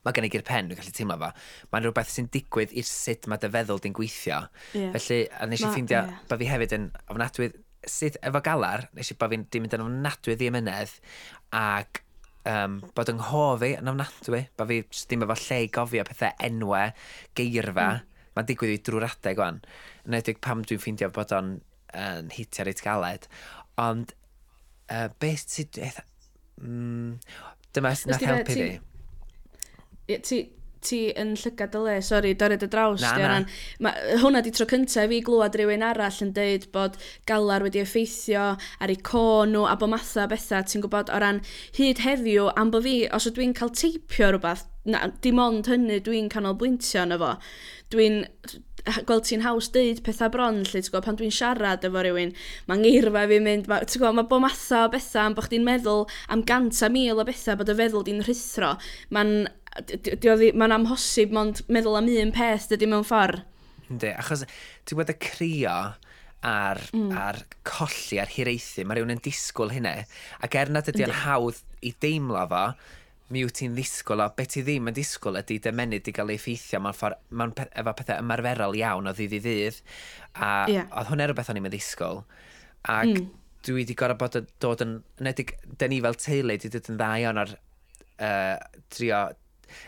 mae 0.04 0.16
gen 0.16 0.28
i 0.28 0.32
gyr 0.32 0.44
pen, 0.46 0.70
dwi'n 0.70 0.80
gallu 0.80 0.94
teimlo 0.96 1.18
fo. 1.20 1.30
Mae'n 1.72 1.86
rhywbeth 1.86 2.12
sy'n 2.12 2.30
digwydd 2.34 2.74
i'r 2.76 2.88
sut 2.88 3.28
mae 3.32 3.40
dy 3.40 3.50
feddwl 3.54 3.82
di'n 3.84 3.96
gweithio. 3.96 4.40
Yeah. 4.76 4.92
Felly, 4.96 5.20
a 5.32 5.48
nes 5.48 5.64
i 5.64 5.70
ffeindio, 5.70 6.02
yeah. 6.02 6.24
bod 6.30 6.42
fi 6.42 6.50
hefyd 6.52 6.76
yn 6.78 6.90
ofnadwy, 7.08 7.50
sydd 7.88 8.20
efo 8.24 8.42
galar, 8.44 8.90
nes 8.98 9.12
i 9.14 9.18
bod 9.20 9.36
fi'n 9.36 9.46
mynd 9.64 9.78
yn 9.78 9.86
ofnadwy 9.86 10.36
i 10.36 10.50
ymynedd, 10.52 10.96
ac 11.56 12.04
um, 12.52 12.80
bod 12.98 13.12
yng 13.14 13.22
nghof 13.22 13.64
i 13.64 13.74
yn 13.80 13.92
ofnadwy, 13.94 14.44
bod 14.60 14.72
fi 14.72 14.82
ddim 14.92 15.28
efo 15.28 15.40
lle 15.46 15.62
i 15.64 15.70
gofio 15.80 16.08
pethau 16.10 16.36
enwe, 16.50 16.86
geirfa, 17.40 17.90
mm. 17.94 18.26
mae'n 18.36 18.50
digwydd 18.52 18.76
i 18.76 18.82
drwy'r 18.84 19.08
adeg 19.08 19.44
o'n. 19.44 19.62
Yn 20.04 20.20
edrych 20.20 20.44
pam 20.44 20.66
dwi'n 20.68 20.84
ffeindio 20.84 21.14
bod 21.16 21.32
o'n 21.38 21.56
uh, 21.96 22.20
hitio 22.36 22.68
reit 22.68 22.84
galed. 22.84 23.30
Ond, 23.80 24.12
uh, 24.92 25.08
beth 25.24 25.48
sydd 25.48 25.80
Mm, 26.64 27.16
dyma 27.76 27.94
sy'n 28.00 28.20
helpu 28.24 28.58
fi. 28.58 28.68
Ti, 30.24 30.40
ti 30.84 31.00
yn 31.20 31.34
llygad 31.40 31.76
y 31.78 31.82
le, 31.86 31.96
sori, 32.06 32.34
doryd 32.40 32.66
y 32.66 32.70
draws. 32.72 33.04
Na, 33.04 33.14
na. 33.18 33.30
Ran, 33.32 33.48
ma, 33.84 33.94
hwnna 34.24 34.42
di 34.44 34.52
tro 34.56 34.68
cyntaf 34.70 35.08
fi 35.12 35.22
glwad 35.26 35.56
rhywun 35.60 35.86
arall 35.88 36.20
yn 36.26 36.34
deud 36.36 36.68
bod 36.76 37.00
galar 37.30 37.66
wedi 37.66 37.84
effeithio 37.84 38.50
ar 38.56 38.94
ei 38.94 39.00
con 39.12 39.54
nhw 39.56 39.66
a 39.70 39.78
bod 39.80 39.94
matha 39.94 40.28
bethau, 40.32 40.66
ti'n 40.68 40.84
gwybod, 40.84 41.14
o 41.14 41.22
ran 41.24 41.42
hyd 41.80 42.04
heddiw, 42.04 42.50
am 42.60 42.74
bod 42.74 42.88
fi, 42.88 42.98
os 43.16 43.30
ydw 43.32 43.46
i'n 43.46 43.56
cael 43.58 43.74
teipio 43.80 44.34
rhywbeth, 44.34 44.68
na, 44.90 45.08
dim 45.24 45.42
ond 45.44 45.72
hynny 45.72 46.02
dwi'n 46.04 46.30
canolbwyntio 46.34 47.08
yna 47.08 47.20
fo. 47.22 47.34
Dwi'n 47.94 48.24
gweld 49.08 49.28
ti'n 49.28 49.44
haws 49.46 49.70
deud 49.74 50.02
pethau 50.04 50.32
bron, 50.34 50.62
lle 50.64 50.82
ti'n 50.82 50.92
gwybod, 50.92 51.06
pan 51.06 51.18
dwi'n 51.20 51.34
siarad 51.34 51.86
efo 51.88 52.04
rhywun, 52.04 52.34
mae'n 52.68 52.84
ngeirfa 52.84 53.26
fi'n 53.32 53.46
mynd, 53.48 53.70
ma, 53.72 53.80
ti'n 53.84 54.02
gwybod, 54.02 54.18
mae 54.20 54.30
bo 54.32 54.40
matha 54.44 54.84
o 54.88 54.92
bethau 54.94 55.30
am 55.30 55.38
bod 55.38 55.48
chdi'n 55.48 55.68
meddwl 55.68 56.06
am 56.34 56.44
gant 56.48 56.82
a 56.84 56.90
mil 56.92 57.22
o 57.22 57.28
bethau, 57.28 57.58
bod 57.60 57.72
y 57.72 57.78
feddwl 57.80 58.06
di'n 58.10 58.24
rhithro. 58.28 58.74
Mae'n 59.16 59.48
ma 60.60 60.70
amhosib 60.76 61.34
mond 61.34 61.64
meddwl 61.72 62.00
am 62.02 62.10
un 62.12 62.34
peth 62.36 62.70
dydy 62.74 62.90
mewn 62.92 63.08
ffordd. 63.08 63.46
Ynddi, 63.90 64.12
achos 64.16 64.44
ti'n 64.46 64.94
gwybod 64.96 65.14
y 65.14 65.20
crio 65.22 65.78
ar, 66.44 66.82
mm. 66.92 67.12
ar 67.16 67.40
colli, 67.68 68.20
ar 68.22 68.32
hireithi, 68.32 68.84
mae 68.84 69.00
rhywun 69.00 69.16
yn 69.16 69.24
disgwyl 69.24 69.72
hynny, 69.74 70.04
ac 70.44 70.60
er 70.60 70.72
nad 70.74 70.90
ydy'n 70.92 71.16
hawdd 71.24 71.62
i 71.84 71.94
deimlo 72.04 72.44
fo, 72.52 72.66
mi 73.32 73.44
wyt 73.46 73.56
ti'n 73.60 73.76
ddisgwyl 73.78 74.24
a 74.24 74.28
beth 74.36 74.52
ti 74.56 74.64
ddim 74.66 74.90
yn 74.92 74.96
disgwyl 74.98 75.40
ydy 75.40 75.60
dy 75.64 75.72
menydd 75.76 76.10
i 76.10 76.14
gael 76.16 76.34
ei 76.34 76.40
effeithio 76.40 76.82
mewn 76.84 76.98
ffordd, 76.98 77.22
mewn 77.32 77.54
pe, 77.56 77.68
efo 77.80 77.94
pethau 78.00 78.24
ymarferol 78.24 78.76
iawn 78.78 79.08
o 79.10 79.14
ddydd 79.16 79.38
i 79.38 79.42
ddydd 79.46 79.80
a 80.36 80.50
yeah. 80.72 80.90
oedd 80.92 81.12
hwnna 81.12 81.30
rhywbeth 81.30 81.54
o'n 81.54 81.62
i'n 81.62 81.70
ddisgwyl 81.72 82.24
ac 82.94 83.14
mm. 83.14 83.30
dwi 83.64 83.78
wedi 83.80 83.96
gorau 84.00 84.20
bod 84.20 84.36
yn 84.42 84.50
dod 84.64 84.84
yn, 84.84 84.98
yn 85.22 85.32
edrych, 85.32 85.56
dyn 85.80 85.94
ni 85.94 86.02
fel 86.04 86.20
teulu 86.20 86.52
wedi 86.52 86.74
dod 86.74 86.92
yn 86.92 87.00
dda 87.00 87.12
iawn 87.24 87.42
ar 87.46 87.56
uh, 87.56 88.84
trio 88.94 89.24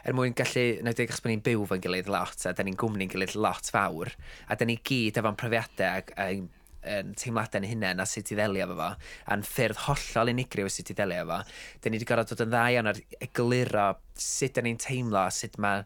er 0.06 0.16
mwyn 0.18 0.34
gallu, 0.38 0.66
na 0.82 0.94
wedi 0.94 1.06
achos 1.06 1.22
bod 1.22 1.34
ni'n 1.34 1.44
byw 1.46 1.66
fo'n 1.70 1.84
gilydd 1.84 2.12
lot, 2.12 2.46
a 2.48 2.54
da 2.56 2.66
ni'n 2.66 2.78
gwmni'n 2.80 3.12
gilydd 3.12 3.36
lot 3.38 3.70
fawr, 3.74 4.14
a 4.48 4.58
da 4.58 4.68
ni 4.68 4.80
gyd 4.80 5.20
efo'n 5.22 5.38
profiadau 5.40 6.02
ac 6.02 6.16
ein 6.24 6.48
um, 6.86 7.12
teimladau 7.18 7.62
yn 7.62 7.70
hynny 7.72 7.92
a 8.02 8.08
sut 8.10 8.32
i 8.32 8.38
ddelio 8.38 8.68
efo 8.68 8.78
fo, 8.80 8.90
a'n 9.34 9.46
ffyrdd 9.48 9.84
hollol 9.88 10.34
unigryw 10.36 10.70
sut 10.72 10.94
i 10.94 10.98
ddelio 10.98 11.26
efo, 11.26 11.42
dyn 11.82 11.96
ni 11.96 12.00
wedi 12.00 12.10
gorfod 12.12 12.34
dod 12.34 12.46
yn 12.46 12.54
dda 12.54 12.64
iawn 12.76 12.92
ar 12.94 13.02
egluro 13.28 13.90
sut 14.14 14.58
dyn 14.58 14.70
ni'n 14.70 14.82
teimlo, 14.86 15.26
sut 15.34 15.60
mae 15.62 15.84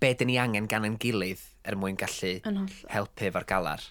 be 0.00 0.12
dyn 0.14 0.32
ni 0.32 0.40
angen 0.40 0.68
gan 0.70 0.86
yn 0.88 0.98
gilydd 1.00 1.42
er 1.66 1.78
mwyn 1.80 1.98
gallu 2.00 2.36
helpu 2.92 3.30
efo'r 3.30 3.48
galar 3.48 3.82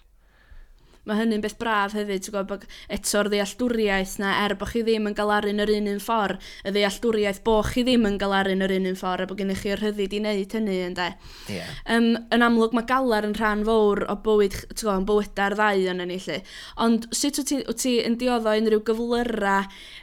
mae 1.06 1.20
hynny'n 1.20 1.44
beth 1.44 1.58
braf 1.62 1.94
hefyd, 1.96 2.24
ti'n 2.26 2.34
gwybod, 2.34 2.66
eto'r 2.98 3.30
ddealltwriaeth 3.32 4.16
na, 4.22 4.32
er 4.46 4.56
bod 4.60 4.72
chi 4.72 4.82
ddim 4.86 5.10
yn 5.10 5.16
galaru'n 5.18 5.62
yr 5.62 5.72
un 5.76 5.90
un 5.94 6.02
ffordd, 6.02 6.42
y 6.66 6.74
ddealltwriaeth 6.74 7.42
bod 7.46 7.70
chi 7.70 7.84
ddim 7.86 8.08
yn 8.10 8.18
galaru'n 8.22 8.66
yr 8.66 8.74
un 8.80 8.90
un 8.90 8.98
ffordd, 9.00 9.26
a 9.26 9.30
bod 9.30 9.40
gennych 9.42 9.62
chi'r 9.62 9.82
rhyddid 9.82 10.16
i 10.18 10.22
wneud 10.24 10.56
hynny, 10.58 10.78
ynddo. 10.90 11.08
Yeah. 11.52 11.70
Um, 11.96 12.10
yn 12.34 12.46
amlwg, 12.46 12.74
mae 12.78 12.88
galar 12.90 13.28
yn 13.28 13.36
rhan 13.38 13.66
fawr 13.68 14.06
o 14.10 14.18
bywyd, 14.26 14.58
ti'n 14.72 14.82
gwybod, 14.82 15.04
yn 15.04 15.10
bywyda'r 15.12 15.58
ddau 15.60 15.86
yn 15.94 16.04
ni, 16.10 16.20
lli. 16.26 16.40
Ond 16.86 17.08
sut 17.14 17.42
wyt 17.42 17.52
ti, 17.52 17.62
ti 17.86 17.96
yn 18.06 18.18
dioddo 18.22 18.56
unrhyw 18.58 18.82
gyflyra, 18.90 19.60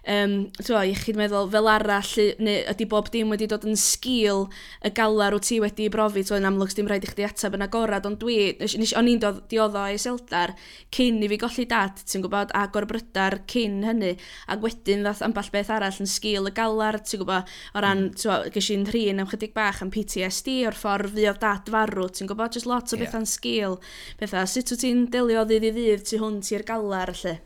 um, 0.06 0.38
ti'n 0.58 0.68
gwybod, 0.70 0.92
iechyd 0.92 1.18
meddwl, 1.18 1.50
fel 1.52 1.70
arall, 1.72 2.14
neu 2.42 2.62
ydy 2.72 2.88
bob 2.90 3.10
dim 3.12 3.34
wedi 3.34 3.50
dod 3.50 3.66
yn 3.66 3.78
sgil 3.78 4.46
y 4.86 4.94
galar 4.94 5.34
wyt 5.34 5.48
ti 5.50 5.58
wedi 5.62 5.90
brofi, 5.92 6.22
ti'n 6.26 6.42
yn 6.42 6.50
amlwg, 6.52 6.76
dim 6.78 6.90
rhaid 6.90 7.06
i 7.06 7.10
chdi 7.10 7.26
ateb 7.26 7.58
yn 7.58 7.66
agorad, 7.66 8.06
ond 8.08 8.20
dwi, 8.22 8.54
nes, 8.60 8.78
nes, 8.78 8.94
o'n 8.98 9.10
i'n 9.10 9.22
dioddo 9.50 9.84
i 9.90 9.98
seldar 10.00 10.54
cyn 10.92 11.22
i 11.24 11.28
fi 11.30 11.38
golli 11.40 11.64
dad, 11.68 12.02
ti'n 12.08 12.24
gwybod, 12.24 12.52
a 12.56 12.66
gorbrydar 12.72 13.38
cyn 13.50 13.80
hynny. 13.86 14.12
A 14.52 14.56
wedyn 14.62 15.04
ddath 15.06 15.22
amball 15.26 15.50
beth 15.54 15.70
arall 15.72 16.00
yn 16.04 16.10
sgil 16.10 16.50
y 16.50 16.54
galar, 16.56 17.00
ti'n 17.00 17.22
gwybod, 17.22 17.52
o 17.74 17.84
ran, 17.84 18.08
mm. 18.12 18.58
yn 18.76 18.86
rhin 18.90 19.22
am 19.22 19.30
chydig 19.30 19.54
bach 19.56 19.82
am 19.84 19.92
PTSD 19.94 20.62
o'r 20.68 20.76
ffordd 20.78 21.16
fi 21.16 21.28
o 21.30 21.36
dad 21.46 21.70
farw, 21.72 22.08
ti'n 22.08 22.30
gwybod, 22.30 22.58
just 22.58 22.68
lot 22.68 22.92
o 22.92 22.96
yeah. 22.96 23.06
bethau'n 23.06 23.28
sgil. 23.28 23.78
Bethau, 24.20 24.48
sut 24.48 24.74
wyt 24.74 24.84
ti'n 24.84 25.06
delio 25.12 25.46
ddydd 25.48 25.70
i 25.70 25.72
ddydd 25.78 26.06
tu 26.10 26.20
hwn 26.22 26.42
ti'r 26.44 26.66
galar, 26.68 27.14
lle? 27.22 27.38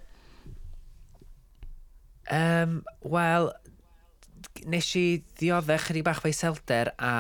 Um, 2.27 2.81
Wel, 3.07 3.53
nes 4.67 4.89
i 4.99 5.07
ddioddech 5.39 5.91
chydig 5.91 6.07
bach 6.07 6.23
fwy 6.25 6.35
selder 6.35 6.91
a 6.99 7.13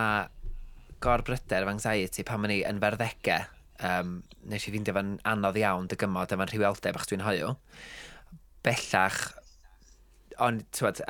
gorbryder 1.04 1.66
of 1.66 1.70
anxiety 1.70 2.24
pan 2.26 2.42
ma'n 2.42 2.54
i 2.56 2.62
yn 2.66 2.80
ferddegau 2.82 3.55
um, 3.84 4.20
nes 4.50 4.66
i 4.66 4.72
ffeindio 4.72 4.94
fan 4.96 5.16
anodd 5.28 5.58
iawn 5.60 5.88
dy 5.90 5.98
gymod 6.00 6.32
efo'n 6.34 6.52
rhyweldeb 6.52 6.98
achos 6.98 7.10
dwi'n 7.12 7.24
hoiw. 7.26 7.54
Bellach, 8.66 9.20
ond, 10.42 10.64
tywed, 10.76 11.02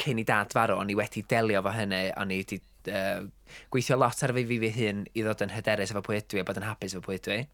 cyn 0.00 0.22
i 0.22 0.26
dad 0.28 0.54
farw, 0.56 0.78
o'n 0.80 0.92
i 0.92 0.96
wedi 0.98 1.24
delio 1.28 1.62
fo 1.64 1.74
hynny, 1.76 2.06
o'n 2.20 2.32
i 2.34 2.40
wedi 2.42 2.60
uh, 2.92 3.26
gweithio 3.72 3.98
lot 4.00 4.24
ar 4.24 4.34
fi 4.36 4.46
fi 4.48 4.58
fi 4.64 4.72
hun 4.78 5.04
i 5.12 5.24
ddod 5.26 5.44
yn 5.46 5.54
hyderus 5.54 5.94
efo 5.94 6.04
pwy 6.06 6.20
ydw 6.20 6.40
i, 6.40 6.42
a 6.42 6.48
bod 6.48 6.60
yn 6.60 6.68
hapus 6.68 6.96
efo 6.96 7.04
pwy 7.06 7.20
ydw 7.20 7.36
i. 7.36 7.44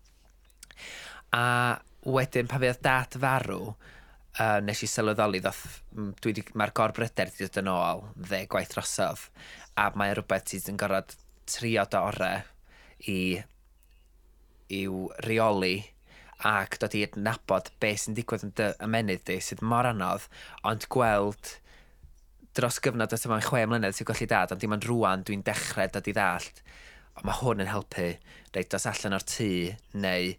A 1.37 1.45
wedyn, 2.07 2.49
pa 2.51 2.61
fydd 2.63 2.83
dad 2.85 3.19
farw, 3.21 3.75
uh, 4.41 4.59
nes 4.65 4.83
i 4.85 4.89
sylweddoli 4.91 5.43
mae'r 5.43 6.75
gorbryder 6.77 7.33
wedi 7.33 7.49
dod 7.49 7.63
yn 7.63 7.73
ôl 7.73 8.05
dde 8.17 8.45
gwaith 8.53 8.75
drosodd 8.75 9.29
a 9.81 9.91
mae 9.99 10.15
rhywbeth 10.15 10.53
sydd 10.53 10.71
yn 10.73 10.81
gorfod 10.81 11.17
trio 11.47 11.85
dy 11.91 12.01
orau 12.01 12.45
i 13.13 13.19
i'w 14.73 15.07
reoli 15.27 15.77
ac 16.47 16.77
dod 16.81 16.95
i 16.97 17.05
adnabod 17.07 17.71
beth 17.81 18.03
sy'n 18.03 18.17
digwydd 18.17 18.45
yn 18.45 18.57
dy 18.59 18.71
ymenydd 18.85 19.25
di 19.29 19.39
sydd 19.41 19.63
mor 19.65 19.89
anodd, 19.89 20.27
ond 20.69 20.89
gweld 20.93 21.55
dros 22.57 22.81
gyfnod 22.85 23.13
os 23.13 23.27
yma'n 23.29 23.45
chwe 23.45 23.65
mlynedd 23.69 23.97
sy'n 23.97 24.09
golli 24.09 24.29
dad, 24.29 24.53
ond 24.53 24.61
dim 24.63 24.75
ond 24.77 24.89
rwan 24.89 25.25
dwi'n 25.27 25.45
dechrau 25.47 25.89
dod 25.93 26.09
i 26.09 26.15
ddallt, 26.17 26.61
ond 27.17 27.29
mae 27.29 27.41
hwn 27.41 27.65
yn 27.65 27.73
helpu 27.73 28.11
reid 28.57 28.71
dos 28.73 28.89
allan 28.89 29.17
o'r 29.17 29.27
tŷ 29.29 29.51
neu 30.05 30.35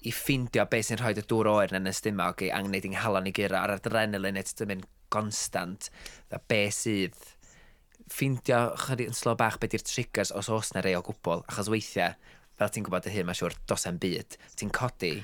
i 0.00 0.12
ffindio 0.16 0.64
beth 0.72 0.88
sy'n 0.88 1.00
rhoi 1.00 1.12
y 1.16 1.24
dŵr 1.28 1.50
oer 1.50 1.74
yn 1.76 1.88
y 1.88 1.92
stymog 1.96 2.44
i 2.44 2.52
angneud 2.56 2.88
i'n 2.88 3.00
halon 3.02 3.28
i 3.28 3.34
gyrra 3.36 3.64
ar 3.64 3.74
adrenalin 3.76 4.40
eto 4.40 4.56
dwi'n 4.60 4.72
mynd 4.74 4.88
constant 5.12 5.90
a 6.32 6.40
beth 6.40 6.78
sydd 6.78 7.18
ffindio 8.10 8.60
chydig 8.80 9.10
yn 9.12 9.16
slo 9.16 9.34
bach 9.38 9.58
beth 9.60 9.76
yw'r 9.76 9.86
triggers 9.86 10.32
os 10.36 10.48
oes 10.52 10.72
na 10.74 10.82
rei 10.84 10.96
o 10.98 11.02
gwbl 11.04 11.44
achos 11.50 11.68
weithiau 11.72 12.16
fel 12.60 12.72
ti'n 12.74 12.86
gwybod 12.86 13.08
y 13.08 13.16
hyn, 13.16 13.28
mae'n 13.28 13.40
siŵr 13.40 13.58
dos 13.70 13.88
am 13.88 13.98
byd, 14.02 14.38
ti'n 14.60 14.72
codi, 14.76 15.14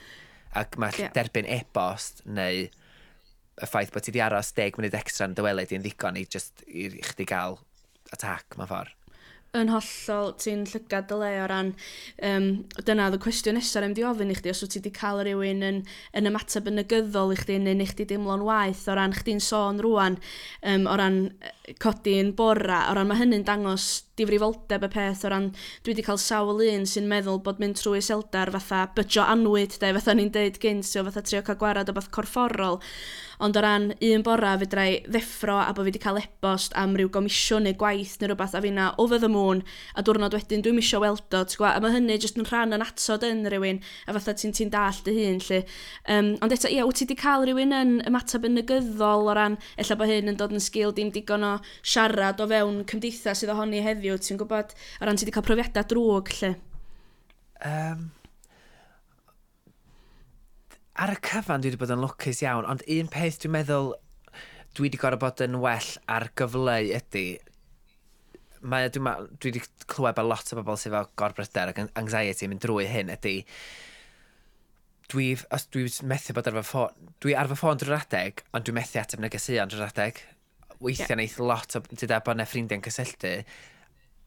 ac 0.56 0.78
mae 0.80 0.94
yeah. 0.96 1.12
derbyn 1.16 1.48
e-bost 1.58 2.24
neu 2.26 2.66
y 2.66 3.68
ffaith 3.68 3.92
bod 3.92 4.04
ti 4.04 4.12
wedi 4.12 4.24
aros 4.24 4.52
10 4.56 4.80
munud 4.80 4.96
extra 4.98 5.28
yn 5.28 5.36
dyweled 5.36 5.72
i'n 5.72 5.84
ddigon 5.84 6.20
i 6.20 6.26
just 6.28 6.64
i 6.68 6.90
chdi 7.10 7.28
gael 7.28 7.60
attack 8.12 8.56
mewn 8.56 8.68
ffordd 8.68 8.96
yn 9.56 9.70
hollol, 9.72 10.34
ti'n 10.40 10.64
llygad 10.68 11.06
dy 11.10 11.18
le 11.20 11.30
o 11.40 11.46
ran, 11.50 11.70
um, 12.28 12.48
dyna 12.76 13.06
oedd 13.08 13.18
y 13.18 13.20
cwestiwn 13.24 13.56
nesaf 13.56 13.82
rhaid 13.82 14.00
i 14.00 14.04
ofyn 14.08 14.32
i 14.32 14.36
chdi, 14.36 14.52
os 14.52 14.62
wyt 14.64 14.74
ti 14.74 14.82
wedi 14.82 14.92
cael 14.96 15.22
rhywun 15.22 15.64
yn, 15.64 15.78
yn 16.18 16.30
ymateb 16.30 16.68
yn 16.70 16.82
y 16.82 16.86
gyddol 16.90 17.32
i 17.32 17.38
chdi, 17.40 17.58
neu 17.62 17.78
neu 17.78 17.88
chdi 17.88 18.08
dimlo'n 18.10 18.44
waith 18.46 18.84
o 18.90 18.96
ran 18.98 19.16
chdi'n 19.16 19.42
sôn 19.44 19.80
rwan, 19.84 20.18
um, 20.72 20.84
o 20.90 20.96
ran 21.00 21.20
codi'n 21.82 22.32
bora, 22.38 22.86
o 22.90 22.94
ran 22.96 23.08
mae 23.10 23.18
hynny'n 23.18 23.44
dangos 23.46 24.04
difrifoldeb 24.16 24.86
y 24.86 24.90
peth, 24.92 25.24
o 25.26 25.30
ran 25.32 25.50
dwi 25.84 25.92
wedi 25.92 26.04
cael 26.06 26.20
sawl 26.20 26.62
un 26.64 26.86
sy'n 26.88 27.08
meddwl 27.10 27.42
bod 27.44 27.60
mynd 27.60 27.80
trwy 27.80 28.00
seldar 28.04 28.52
fatha 28.54 28.86
bydjo 28.96 29.26
anwyd, 29.26 29.76
de, 29.82 29.92
fatha 29.98 30.14
ni'n 30.16 30.32
deud 30.32 30.60
gynt, 30.62 30.88
o 30.96 31.04
fatha 31.08 31.24
trio 31.26 31.42
cael 31.44 31.58
gwarad 31.60 31.90
o 31.90 31.96
beth 31.96 32.08
corfforol, 32.14 32.80
ond 33.44 33.56
o 33.58 33.60
ran 33.60 33.90
un 33.92 34.22
bora 34.24 34.54
fydrai 34.60 35.02
ddeffro 35.04 35.58
a 35.60 35.72
bod 35.74 35.84
fi 35.84 35.90
wedi 35.90 36.00
cael 36.00 36.20
e-bost 36.22 36.72
am 36.80 36.94
ryw 36.96 37.10
gomisiwn 37.12 37.66
neu 37.66 37.76
gwaith 37.76 38.14
neu 38.20 38.30
rhywbeth 38.30 38.54
a 38.56 38.62
fi 38.64 38.70
na 38.72 38.86
over 39.02 39.20
the 39.20 39.28
moon 39.28 39.60
a 39.94 40.04
diwrnod 40.06 40.32
wedyn 40.38 40.64
dwi'n 40.64 40.78
misio 40.78 41.02
weld 41.02 41.36
o, 41.36 41.42
a 41.68 41.74
mae 41.82 41.92
hynny 41.98 42.16
jyst 42.22 42.40
yn 42.40 42.48
rhan 42.48 42.72
yn 42.72 42.84
atod 42.86 43.26
yn 43.28 43.44
rhywun 43.52 43.82
a 44.06 44.16
fatha 44.16 44.36
ti'n 44.40 44.56
ti 44.56 44.68
dall 44.72 45.02
dy 45.04 45.16
hun 45.18 45.42
lle. 45.48 45.60
Um, 46.08 46.32
ond 46.40 46.56
eto, 46.56 46.70
ia, 46.72 46.86
wyt 46.88 47.02
ti 47.02 47.04
wedi 47.04 47.18
cael 47.20 47.44
rhywun 47.44 47.76
yn 47.76 47.92
ymateb 48.08 48.48
yn 48.48 48.56
negyddol 48.56 49.28
o 49.28 49.36
ran, 49.36 49.60
ella 49.76 49.98
bod 50.00 50.12
hyn 50.14 50.32
yn 50.32 50.40
dod 50.40 50.56
yn 50.56 50.64
sgil 50.64 50.96
dim 50.96 51.12
digon 51.12 51.44
o 51.44 51.55
siarad 51.82 52.42
o 52.42 52.48
fewn 52.50 52.82
cymdeithas 52.90 53.42
sydd 53.42 53.52
ohoni 53.54 53.82
heddiw, 53.84 54.18
ti'n 54.20 54.40
gwybod, 54.40 54.74
o 55.00 55.08
ran 55.08 55.18
ti 55.18 55.26
wedi 55.26 55.34
cael 55.36 55.46
profiadau 55.46 55.88
drwg, 55.92 56.32
lle? 56.40 56.52
Um, 57.66 58.08
ar 60.96 61.12
y 61.12 61.18
cyfan 61.28 61.64
dwi 61.64 61.72
wedi 61.72 61.80
bod 61.80 61.94
yn 61.94 62.04
lwcus 62.04 62.42
iawn, 62.44 62.68
ond 62.68 62.84
un 62.96 63.10
peth 63.12 63.40
dwi'n 63.42 63.56
meddwl 63.56 63.92
dwi 64.76 64.88
wedi 64.88 65.00
gorfod 65.00 65.22
bod 65.24 65.44
yn 65.46 65.58
well 65.62 65.90
ar 66.12 66.28
gyfleu 66.38 66.92
ydy, 66.98 67.26
mae, 68.60 68.88
dwi, 68.92 69.02
ma, 69.04 69.16
dwi 69.40 69.52
wedi 69.52 69.64
clywed 69.88 70.16
bod 70.18 70.30
lot 70.30 70.52
o 70.52 70.60
bobl 70.60 70.80
sydd 70.80 70.96
fel 70.96 71.10
gorbryder 71.20 71.72
ac 71.72 71.82
anxiety 72.00 72.46
yn 72.46 72.54
mynd 72.54 72.64
drwy 72.64 72.88
hyn 72.90 73.12
ydy, 73.16 73.36
dwi, 75.12 75.32
os 75.54 75.68
dwi 75.72 75.86
methu 76.10 76.34
bod 76.36 76.50
ar 76.50 76.58
fy 76.58 76.64
ffôn, 76.70 77.12
dwi 77.22 77.36
ar 77.38 77.50
fy 77.50 77.58
ffôn 77.60 77.80
drwy'r 77.80 78.00
adeg, 78.00 78.42
ond 78.52 78.66
dwi 78.66 78.76
methu 78.76 79.00
ateb 79.02 79.22
negeseuon 79.22 79.72
drwy'r 79.72 79.90
adeg 79.90 80.22
weithiau 80.82 81.14
yeah. 81.14 81.20
neith 81.22 81.38
lot 81.40 81.78
o 81.78 81.82
dyda 81.92 82.20
bod 82.26 82.40
neu 82.40 82.48
ffrindiau'n 82.48 82.84
cysylltu, 82.84 83.32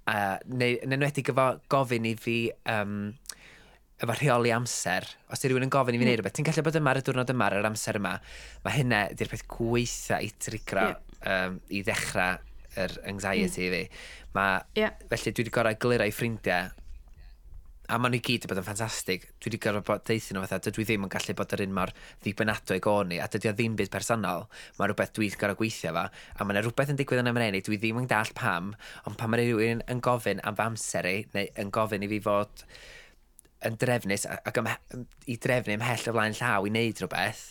uh, 0.09 0.35
neu 0.49 0.77
yn 0.85 0.95
enwedig 0.97 1.31
efo 1.33 1.49
gofyn 1.71 2.07
i 2.09 2.15
fi 2.19 2.37
um, 2.73 3.13
efo 3.99 4.15
rheoli 4.15 4.53
amser, 4.55 5.07
os 5.29 5.41
di 5.41 5.51
rhywun 5.51 5.67
yn 5.67 5.73
gofyn 5.73 5.97
i 5.97 5.99
fi 5.99 6.05
wneud 6.05 6.13
mm. 6.13 6.21
rhywbeth, 6.21 6.37
ti'n 6.37 6.49
gallu 6.49 6.65
bod 6.67 6.79
yma 6.79 6.93
ar 6.93 7.01
y 7.01 7.05
diwrnod 7.07 7.33
yma, 7.33 7.49
ar 7.49 7.59
yr 7.59 7.69
amser 7.69 7.99
yma, 7.99 8.15
mae 8.65 8.77
hynna 8.77 9.01
di'r 9.19 9.31
peth 9.31 9.47
gweitha 9.51 10.21
i 10.23 10.29
trigro 10.39 10.85
yeah. 10.91 11.47
um, 11.49 11.59
i 11.69 11.83
ddechrau 11.85 12.39
yr 12.79 12.99
anxiety 13.11 13.67
mm. 13.67 13.73
fi. 13.75 14.05
Ma, 14.37 14.51
yeah. 14.77 14.95
Felly 15.11 15.33
dwi 15.33 15.43
wedi 15.43 15.55
gorau 15.55 15.81
glir 15.81 16.05
i 16.05 16.13
ffrindiau 16.15 16.69
a 17.89 17.98
maen 17.98 18.13
nhw 18.13 18.19
i 18.19 18.24
gyd 18.25 18.43
wedi 18.43 18.50
bod 18.51 18.60
yn 18.62 18.65
ffantastig. 18.67 19.24
Dwi 19.41 19.50
wedi 19.50 19.60
gorfod 19.63 20.03
deithio 20.05 20.36
nhw 20.36 20.43
fatha, 20.46 20.60
dydw 20.67 20.84
i 20.84 20.86
ddim 20.86 21.08
yn 21.08 21.12
gallu 21.13 21.36
bod 21.39 21.55
yr 21.55 21.63
un 21.65 21.74
mor 21.74 21.91
ddibenadwy 22.22 22.77
o'n 22.91 23.15
i, 23.15 23.17
a 23.24 23.25
dydy 23.31 23.50
o 23.50 23.53
ddim 23.55 23.77
byd 23.79 23.91
personol. 23.93 24.46
Mae 24.77 24.91
rhywbeth 24.91 25.15
dwi'n 25.17 25.38
gorfod 25.41 25.60
gweithio 25.63 25.96
fa, 25.96 26.05
a 26.10 26.46
mae 26.46 26.55
yna 26.55 26.63
rhywbeth 26.65 26.93
yn 26.93 27.00
digwydd 27.00 27.24
yn 27.24 27.31
ymwneud, 27.31 27.60
dwi 27.65 27.79
ddim 27.81 28.03
yn 28.03 28.10
dall 28.12 28.31
pam, 28.38 28.72
ond 29.10 29.17
pan 29.17 29.34
mae 29.34 29.41
rhywun 29.41 29.81
yn 29.89 30.03
gofyn 30.05 30.43
am 30.46 30.60
fy 30.60 30.67
amser 30.69 31.10
i, 31.10 31.17
neu 31.34 31.50
yn 31.63 31.74
gofyn 31.74 32.05
i 32.05 32.12
fi 32.13 32.22
fod 32.29 32.63
yn 33.65 33.81
drefnus, 33.81 34.27
ac 34.29 34.62
ym, 34.62 34.69
i 35.27 35.39
drefnu 35.41 35.75
ymhell 35.79 36.08
o 36.08 36.15
flaen 36.15 36.38
llaw 36.38 36.69
i 36.69 36.72
wneud 36.72 37.01
rhywbeth, 37.01 37.43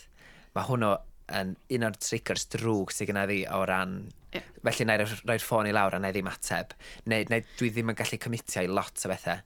mae 0.54 0.70
hwnnw 0.70 0.94
yn 1.38 1.52
un 1.76 1.84
o'r 1.88 1.98
triggers 2.00 2.46
drwg 2.54 2.94
sydd 2.94 3.10
gyda 3.10 3.26
fi 3.28 3.42
o 3.52 3.60
ran... 3.68 3.98
Yeah. 4.32 4.46
Felly, 4.64 4.86
na 4.88 4.96
i 4.96 5.04
roi'r 5.04 5.44
ffôn 5.44 5.68
i 5.68 5.72
lawr 5.72 5.96
a 5.96 6.00
na 6.00 6.10
i 6.12 6.14
ddim 6.14 6.28
ateb. 6.28 6.74
Neu, 7.08 7.24
neu 7.32 7.44
dwi 7.58 7.70
ddim 7.72 7.92
yn 7.92 7.96
gallu 7.96 8.18
cymitio 8.20 8.64
i 8.64 8.70
lot 8.70 9.04
o 9.04 9.10
bethau 9.12 9.44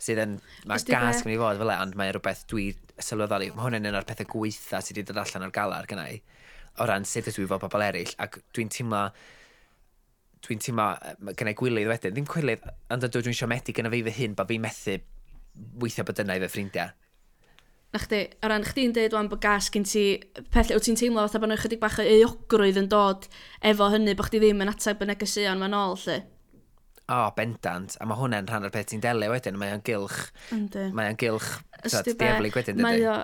sydd 0.00 0.22
yn... 0.24 0.38
Mae 0.68 0.86
gas 0.88 1.22
gen 1.24 1.34
i 1.34 1.40
fod 1.40 1.60
fel 1.60 1.72
e, 1.72 1.78
ond 1.84 1.98
mae 2.00 2.14
rhywbeth 2.14 2.46
dwi 2.50 2.70
sylweddoli. 3.00 3.50
Mae 3.54 3.66
hwn 3.66 3.80
yn 3.80 3.90
un 3.90 4.00
o'r 4.00 4.08
pethau 4.08 4.28
gweitha 4.32 4.80
sydd 4.80 5.00
wedi 5.00 5.12
dod 5.12 5.20
allan 5.22 5.48
o'r 5.48 5.54
galar 5.54 5.88
gyda 5.90 6.08
i 6.14 6.20
o 6.80 6.86
ran 6.88 7.04
sut 7.08 7.28
ydw 7.28 7.44
i 7.44 7.50
fod 7.50 7.62
pobl 7.64 7.84
eraill. 7.84 8.14
Ac 8.22 8.40
dwi'n 8.54 8.72
teimlo 8.72 9.04
dwi'n 10.46 10.62
teimlo, 10.64 10.86
gynnau 11.36 11.56
gwylydd 11.58 11.90
wedyn, 11.90 12.14
ddim 12.16 12.28
gwylydd, 12.28 12.64
ond 12.92 13.04
dwi, 13.04 13.22
dwi'n 13.26 13.36
siomedig 13.36 13.76
gyda 13.76 13.92
fi 13.92 14.02
fy 14.06 14.16
hun, 14.22 14.36
bod 14.38 14.48
fi'n 14.48 14.64
methu 14.64 14.96
weithio 15.82 16.06
bod 16.08 16.22
yna 16.22 16.38
i 16.38 16.42
fy 16.44 16.48
ffrindiau. 16.54 16.94
Na 17.90 17.98
chdi, 17.98 18.20
o 18.38 18.48
ran 18.48 18.64
chdi'n 18.64 18.94
deud 18.94 19.16
o'n 19.18 19.28
bod 19.28 19.42
gas 19.42 19.68
gen 19.74 19.84
ti, 19.84 20.04
pethau 20.54 20.78
wyt 20.78 20.86
ti'n 20.86 20.98
teimlo 21.00 21.26
fatha 21.26 21.42
bod 21.42 21.50
nhw'n 21.50 21.60
chydig 21.60 21.82
bach 21.82 21.98
o 22.00 22.06
eogrwydd 22.06 22.78
yn 22.80 22.88
dod 22.92 23.26
efo 23.66 23.90
hynny, 23.92 24.14
bod 24.16 24.30
chdi 24.30 24.40
ddim 24.40 24.62
yn 24.64 24.72
ateb 24.72 25.02
y 25.02 25.10
negeseuon 25.10 25.60
ma'n 25.60 25.76
ôl, 25.76 25.96
lle? 26.06 26.20
O, 27.10 27.16
oh, 27.16 27.32
bendant. 27.34 27.96
A 27.98 28.06
mae 28.06 28.20
hwnna'n 28.20 28.46
rhan 28.46 28.68
o'r 28.68 28.72
peth 28.74 28.92
ti'n 28.92 29.02
delio 29.02 29.32
wedyn. 29.32 29.58
Mae 29.58 29.74
o'n 29.74 29.84
gylch... 29.86 30.20
Mae 30.94 31.10
o'n 31.10 31.18
gylch... 31.18 31.48
Ysdi 31.82 32.14
be. 32.14 32.22
...diaflig 32.22 32.54
wedyn, 32.54 32.78
dydy? 32.78 32.86
Mae 32.86 33.06
o 33.10 33.16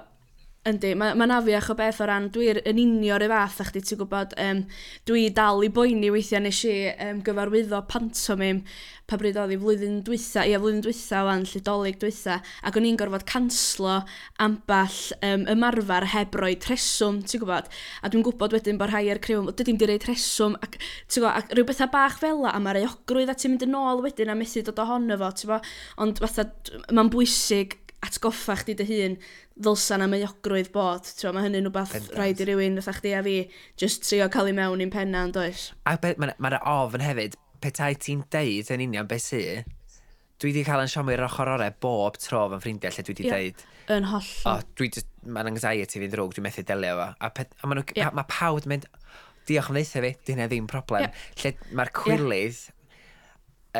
Yndi, 0.66 0.96
mae 0.98 1.14
ma, 1.14 1.26
afiach 1.36 1.68
o 1.70 1.74
beth 1.78 2.00
o 2.02 2.06
ran, 2.08 2.24
dwi'n 2.34 2.58
yn 2.66 2.78
unio 2.82 3.14
y 3.22 3.26
fath, 3.30 3.60
a 3.62 3.66
chdi 3.68 3.84
ti'n 3.86 4.00
gwybod, 4.00 4.32
um, 4.42 4.64
dwi 5.06 5.28
dal 5.30 5.62
i 5.62 5.68
boeni 5.70 6.08
weithiau 6.10 6.42
nes 6.42 6.58
i 6.66 6.72
um, 7.04 7.20
gyfarwyddo 7.22 7.84
pantomim 7.86 8.64
pa 9.06 9.14
bryd 9.20 9.38
oedd 9.38 9.54
i 9.54 9.58
flwyddyn 9.62 10.00
dwytha, 10.08 10.42
ia 10.42 10.58
flwyddyn 10.58 10.82
dwytha 10.82 11.22
o'n 11.30 11.46
llidolig 11.46 12.00
dwytha, 12.02 12.40
ac 12.66 12.80
o'n 12.80 12.88
i'n 12.90 12.98
gorfod 12.98 13.22
canslo 13.30 14.00
amball 14.42 14.98
um, 15.20 15.46
ymarfer 15.54 16.08
heb 16.16 16.34
roi 16.42 16.56
treswm, 16.66 17.22
ti'n 17.22 17.44
gwybod, 17.44 17.70
a 18.02 18.10
dwi'n 18.10 18.26
gwybod 18.26 18.58
wedyn 18.58 18.82
bod 18.82 18.90
rhai 18.90 19.06
ar 19.14 19.22
criw, 19.22 19.46
dydym 19.54 19.78
di 19.78 19.92
roi 19.92 20.00
treswm, 20.02 20.58
ac, 20.66 20.80
ti'n 20.82 21.20
gwybod, 21.20 21.44
ac 21.44 21.54
rhyw 21.54 21.70
bethau 21.70 21.94
bach 21.94 22.18
fel 22.26 22.42
a 22.50 22.58
mae'r 22.58 22.82
eogrwydd 22.82 23.30
a 23.30 23.38
ti'n 23.38 23.54
mynd 23.54 23.68
yn 23.68 23.78
ôl 23.84 24.02
wedyn 24.02 24.34
a 24.34 24.38
methu 24.42 24.66
dod 24.66 24.82
ohono 24.82 25.22
fo, 25.22 25.30
ti'n 25.30 25.52
gwybod, 25.52 25.74
ond 26.02 26.26
fatha, 26.26 26.50
mae'n 26.90 27.14
bwysig 27.14 27.78
atgoffa 28.06 28.58
chdi 28.60 28.74
dy 28.78 28.86
hun 28.90 29.14
ddylsan 29.56 30.04
am 30.04 30.12
meuogrwydd 30.12 30.70
bod. 30.74 31.08
Tio, 31.16 31.32
mae 31.34 31.46
hynny'n 31.46 31.68
rhywbeth 31.68 32.10
rhaid 32.16 32.42
i 32.42 32.48
rywun, 32.48 32.80
fatha 32.84 33.00
chdi 33.00 33.14
a 33.16 33.22
fi, 33.24 33.36
just 33.80 34.04
trio 34.04 34.28
cael 34.32 34.50
ei 34.50 34.56
mewn 34.56 34.84
i'n 34.84 34.92
penna 34.92 35.24
yn 35.26 35.32
does. 35.36 35.70
A 35.88 35.96
mae'r 35.96 36.36
ma 36.42 36.52
ofn 36.72 37.04
hefyd, 37.04 37.38
petai 37.64 37.94
ti'n 38.00 38.26
deud 38.32 38.70
yn 38.74 38.84
union 38.88 39.08
beth 39.08 39.30
sy, 39.30 39.42
dwi 40.36 40.52
wedi 40.52 40.66
cael 40.66 40.84
yn 40.84 40.92
siomi 40.92 41.14
siomwyr 41.14 41.24
ochr 41.30 41.52
orau 41.54 41.76
bob 41.80 42.20
tro 42.20 42.44
fan 42.52 42.62
ffrindiau 42.62 42.92
lle 42.92 43.06
dwi 43.06 43.16
wedi 43.16 43.28
yeah. 43.28 43.40
deud. 43.40 43.66
Yn 43.96 44.08
holl. 44.10 44.32
O, 44.50 44.56
dwi 44.76 44.90
just, 44.92 45.08
mae'n 45.24 45.52
anxiety 45.54 46.02
fi'n 46.02 46.12
ddrwg, 46.12 46.36
dwi'n 46.36 46.48
methu 46.48 46.64
delio 46.68 46.96
fo. 47.00 47.10
A, 47.16 47.32
pet, 47.32 47.54
a 47.62 47.70
mae 47.70 47.84
yeah. 47.96 48.12
ma 48.16 48.26
pawb 48.28 48.68
mynd, 48.68 48.88
diolch 49.48 49.70
am 49.72 49.78
ddeitha 49.78 50.02
fi, 50.04 50.12
dyna 50.28 50.50
ddim 50.50 50.68
problem. 50.68 51.06
Yeah. 51.06 51.28
Lle 51.42 51.76
mae'r 51.80 51.92
cwilydd 51.96 52.60
yeah. 52.66 52.98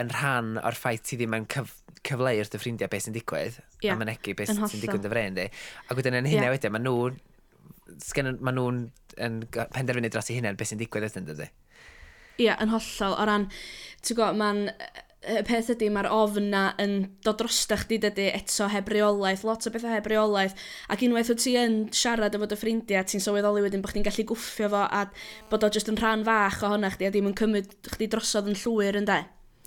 yn 0.01 0.15
rhan 0.15 0.55
o'r 0.63 0.79
ffaith 0.79 1.05
ti 1.11 1.21
ddim 1.21 1.37
yn 1.37 1.49
cyf 1.53 1.83
cyfleu'r 2.07 2.51
dy 2.53 2.61
ffrindiau 2.61 2.93
beth 2.93 3.07
sy'n 3.07 3.17
digwydd, 3.17 3.61
yeah. 3.85 3.95
a 3.95 4.01
mynegu 4.01 4.37
beth 4.39 4.53
sy'n 4.53 4.83
digwydd 4.83 5.05
dy 5.05 5.13
fren 5.13 5.39
di. 5.39 5.47
A 5.87 5.97
gwydyn 5.97 6.19
yn 6.21 6.29
hynny 6.29 6.45
yeah. 6.45 6.55
wedyn, 6.55 6.75
mae 6.75 6.85
nhw'n 6.85 8.41
ma 8.45 8.55
nhw'n 8.55 8.85
penderfynu 9.75 10.11
dros 10.13 10.31
i 10.31 10.39
hynny 10.39 10.55
beth 10.59 10.73
sy'n 10.73 10.83
digwydd 10.83 11.09
ydyn 11.11 11.29
dydy. 11.31 11.51
Ie, 12.37 12.49
yeah, 12.49 12.61
yn 12.61 12.73
hollol. 12.73 13.17
O 13.17 13.27
ran, 13.27 13.49
ti'n 14.05 14.19
gwybod, 14.19 14.39
mae'n 14.41 14.65
y 15.27 15.43
peth 15.47 15.71
ydy, 15.75 15.89
mae'r 15.91 16.09
ofn 16.13 16.51
na 16.53 16.63
yn 16.83 16.97
dod 17.27 17.41
drostach 17.41 17.87
di 17.91 17.99
dydy 18.03 18.29
eto 18.37 18.69
heb 18.71 18.91
reolaeth, 18.93 19.43
lot 19.47 19.67
o 19.67 19.73
bethau 19.75 19.95
heb 19.95 20.07
reolaeth, 20.11 20.55
ac 20.93 21.03
unwaith 21.07 21.33
wyt 21.33 21.43
ti 21.43 21.57
yn 21.59 21.79
siarad 21.95 22.37
efo 22.37 22.47
dy 22.51 22.59
ffrindiau, 22.61 23.07
ti'n 23.09 23.25
sylweddoli 23.25 23.65
wedyn 23.65 23.83
bod 23.83 23.95
chdi'n 23.95 24.07
gallu 24.07 24.27
gwffio 24.31 24.71
fo 24.75 24.85
a 24.87 25.07
bod 25.51 25.67
o 25.67 25.73
jyst 25.73 25.91
yn 25.91 25.99
rhan 25.99 26.23
fach 26.27 26.61
ohonach 26.69 26.99
chdi 26.99 27.09
a 27.09 27.15
ddim 27.15 27.33
yn 27.33 27.39
cymryd 27.41 27.75
chdi 27.97 28.11
drosodd 28.13 28.53
yn 28.53 28.61
llwyr 28.61 29.01
ynde? 29.03 29.19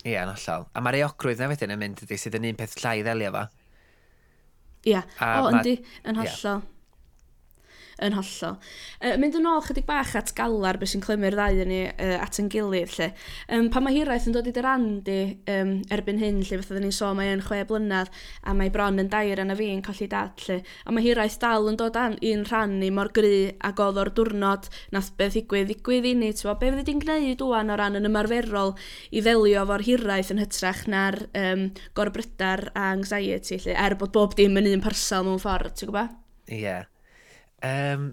Ie, 0.06 0.16
yn 0.16 0.32
allal. 0.32 0.68
A 0.72 0.84
mae'r 0.84 1.02
eogrwydd 1.02 1.42
na 1.44 1.50
wedyn 1.52 1.74
yn 1.76 1.82
mynd 1.82 2.04
ydy 2.06 2.18
sydd 2.20 2.38
yn 2.40 2.48
un 2.52 2.60
peth 2.60 2.78
llai 2.80 3.00
ddelio 3.04 3.32
fo. 3.36 3.46
Ie, 4.88 4.94
yeah. 4.94 5.08
o, 5.20 5.50
yndi, 5.52 5.76
yn 6.08 6.20
hollol. 6.22 6.62
Yeah 6.62 6.79
yn 8.06 8.16
hollol. 8.18 8.58
Uh, 9.00 9.16
mynd 9.22 9.38
yn 9.40 9.48
ôl 9.50 9.64
chydig 9.66 9.88
bach 9.88 10.16
at 10.20 10.34
galar 10.38 10.80
beth 10.80 10.94
sy'n 10.94 11.04
clymu'r 11.04 11.38
ddau 11.38 11.62
yn 11.64 11.72
ni 11.72 11.82
uh, 11.90 12.18
at 12.20 12.40
yn 12.42 12.50
gilydd 12.52 12.96
lle. 12.98 13.10
Um, 13.52 13.70
pan 13.74 13.86
mae 13.86 13.98
hiraeth 13.98 14.28
yn 14.30 14.36
dod 14.36 14.50
i 14.50 14.54
dyrandi 14.56 15.20
um, 15.56 15.74
erbyn 15.94 16.22
hyn 16.22 16.42
lle 16.44 16.62
fatha 16.62 16.82
ni'n 16.84 16.96
sôn 16.96 17.18
mae 17.20 17.34
e'n 17.34 17.44
chwe 17.46 17.62
blynedd 17.70 18.12
a 18.44 18.56
mae 18.58 18.72
bron 18.74 19.02
yn 19.02 19.12
dair 19.12 19.42
yna 19.44 19.58
fi 19.60 19.70
yn 19.74 19.84
colli 19.86 20.10
dad 20.12 20.46
lle. 20.48 20.60
A 20.86 20.96
mae 20.96 21.06
hiraeth 21.06 21.40
dal 21.42 21.70
yn 21.72 21.80
dod 21.80 21.98
an, 22.00 22.18
i'n 22.26 22.46
rhan 22.48 22.78
ni 22.82 22.92
mor 22.94 23.12
gry 23.16 23.50
ac 23.66 23.82
oedd 23.84 24.00
o'r 24.02 24.14
diwrnod 24.16 24.70
nath 24.96 25.12
beth 25.20 25.36
ddigwydd 25.38 25.70
ddigwydd 25.72 26.10
i 26.10 26.16
ni. 26.18 26.34
Bo, 26.40 26.56
be 26.60 26.72
fyddi 26.72 26.86
di'n 26.88 27.02
gwneud 27.04 27.44
wan 27.50 27.74
o 27.74 27.80
ran 27.80 28.00
yn 28.00 28.10
ymarferol 28.10 28.76
i 29.12 29.24
ddelio 29.24 29.64
efo'r 29.66 29.86
hiraeth 29.88 30.34
yn 30.34 30.44
hytrach 30.44 30.86
na'r 30.92 31.20
um, 31.38 31.68
gorbrydar 31.98 32.70
a 32.74 32.92
anxiety 32.94 33.60
lle, 33.64 33.76
er 33.76 33.98
bod 34.00 34.14
bob 34.16 34.38
dim 34.38 34.58
yn 34.62 34.72
un 34.76 34.86
parsel 34.86 35.28
mewn 35.28 35.42
ffordd, 35.42 35.76
ti'n 35.76 35.92
gwybod? 35.92 36.16
Ie. 36.50 36.64
Yeah. 36.64 36.88
Um, 37.66 38.12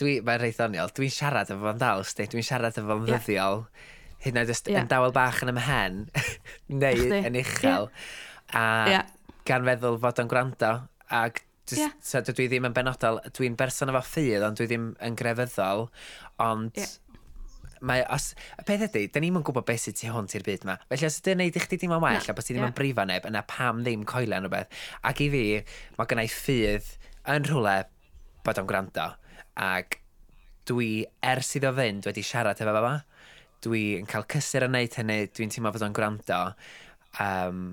dwi, 0.00 0.18
mae'n 0.24 0.40
reit 0.42 0.58
ddoniol, 0.58 0.92
dwi'n 0.96 1.12
siarad 1.12 1.52
efo 1.52 1.62
fo'n 1.62 1.80
dal, 1.80 2.04
dwi'n 2.18 2.46
siarad 2.46 2.76
efo 2.76 2.88
fo'n 2.88 3.08
yeah. 3.08 3.22
ddyddiol, 3.22 3.64
hyd 4.24 4.34
yn 4.34 4.42
oed 4.42 4.52
yeah. 4.52 4.82
yn 4.82 4.90
dawel 4.90 5.14
bach 5.16 5.42
yn 5.44 5.52
ymhen, 5.52 6.02
neu 6.82 7.08
yn 7.20 7.40
uchel, 7.42 7.90
yeah. 7.90 8.60
a 8.60 8.66
yeah. 8.92 9.08
gan 9.48 9.66
feddwl 9.68 10.00
fod 10.02 10.22
o'n 10.22 10.30
gwrando, 10.32 10.74
ac 11.06 11.42
just, 11.66 11.82
yeah. 11.82 11.96
so, 12.02 12.22
dwi 12.26 12.48
ddim 12.50 12.68
yn 12.68 12.76
benodol, 12.76 13.22
dwi'n 13.36 13.58
berson 13.58 13.92
efo 13.92 14.04
ffydd, 14.06 14.44
ond 14.46 14.60
dwi 14.60 14.70
ddim 14.70 14.92
yn 15.06 15.18
grefyddol, 15.18 15.90
ond 16.42 16.80
yeah. 16.80 16.94
Mae, 17.86 18.00
os, 18.08 18.30
y 18.56 18.62
peth 18.64 18.86
ydy, 18.86 19.02
da 19.12 19.20
ni'n 19.20 19.34
gwybod 19.44 19.66
beth 19.68 19.82
sydd 19.82 19.98
tu 20.00 20.08
hwnt 20.08 20.32
i'r 20.38 20.44
byd 20.46 20.62
yma. 20.64 20.78
Felly 20.88 21.06
os 21.10 21.18
ydy'n 21.20 21.42
neud 21.42 21.58
i 21.58 21.60
chdi 21.60 21.76
dim 21.82 21.92
yn 21.92 22.00
well, 22.00 22.16
a 22.16 22.34
bod 22.34 22.46
ti 22.46 22.54
ddim 22.54 22.64
yn 22.64 22.70
yeah. 22.70 22.76
brifo 22.78 23.04
neb, 23.06 23.26
yna 23.28 23.42
pam 23.46 23.82
ddim 23.84 24.06
coelio 24.08 24.38
yn 24.40 24.46
rhywbeth. 24.46 24.78
Ac 25.10 25.20
i 25.20 25.26
fi, 25.30 25.42
mae 25.98 26.08
gennau 26.08 26.32
ffydd 26.32 26.88
yn 27.30 27.46
rhywle 27.48 27.76
bod 28.46 28.60
o'n 28.60 28.68
gwrando. 28.68 29.06
Ac 29.58 29.98
dwi, 30.68 30.90
ers 31.24 31.54
iddo 31.58 31.72
fynd, 31.76 32.06
wedi 32.08 32.24
siarad 32.26 32.60
efo 32.62 32.74
baba. 32.74 32.98
Dwi'n 33.64 34.06
cael 34.10 34.26
cysur 34.30 34.66
yn 34.66 34.74
neud 34.76 34.98
hynny, 35.00 35.18
dwi'n 35.34 35.52
teimlo 35.52 35.72
bod 35.74 35.86
o'n 35.86 35.96
gwrando. 35.96 36.40
Um, 37.22 37.64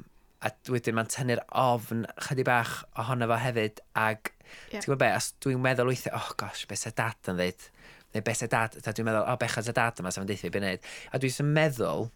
a 0.43 0.51
wedyn 0.71 0.97
mae'n 0.97 1.11
tynnu'r 1.11 1.43
ofn 1.59 2.05
chydig 2.27 2.47
bach 2.47 2.81
ohono 2.99 3.29
fo 3.31 3.39
hefyd. 3.43 3.83
Ac 3.99 4.33
yeah. 4.33 4.79
ti'n 4.79 4.89
gwybod 4.89 5.03
be, 5.05 5.11
os 5.19 5.31
dwi'n 5.43 5.61
meddwl 5.63 5.91
weithio, 5.91 6.15
oh 6.17 6.33
gosh, 6.39 6.65
beth 6.69 6.85
sy'n 6.85 6.97
dad 6.97 7.31
yn 7.31 7.39
dweud? 7.39 7.69
Neu 8.13 8.25
beth 8.25 8.43
sy'n 8.43 8.51
dad? 8.51 8.75
A 8.81 8.91
dwi'n 8.91 9.09
meddwl, 9.09 9.23
o, 9.23 9.31
oh, 9.31 9.39
bechad 9.41 9.69
y 9.69 9.77
dad 9.77 10.03
yma, 10.03 10.13
sef 10.13 10.25
yn 10.25 10.29
deithio 10.33 10.51
i 10.51 10.57
beth 10.57 10.91
A 11.13 11.21
dwi'n 11.21 11.55
meddwl, 11.55 12.09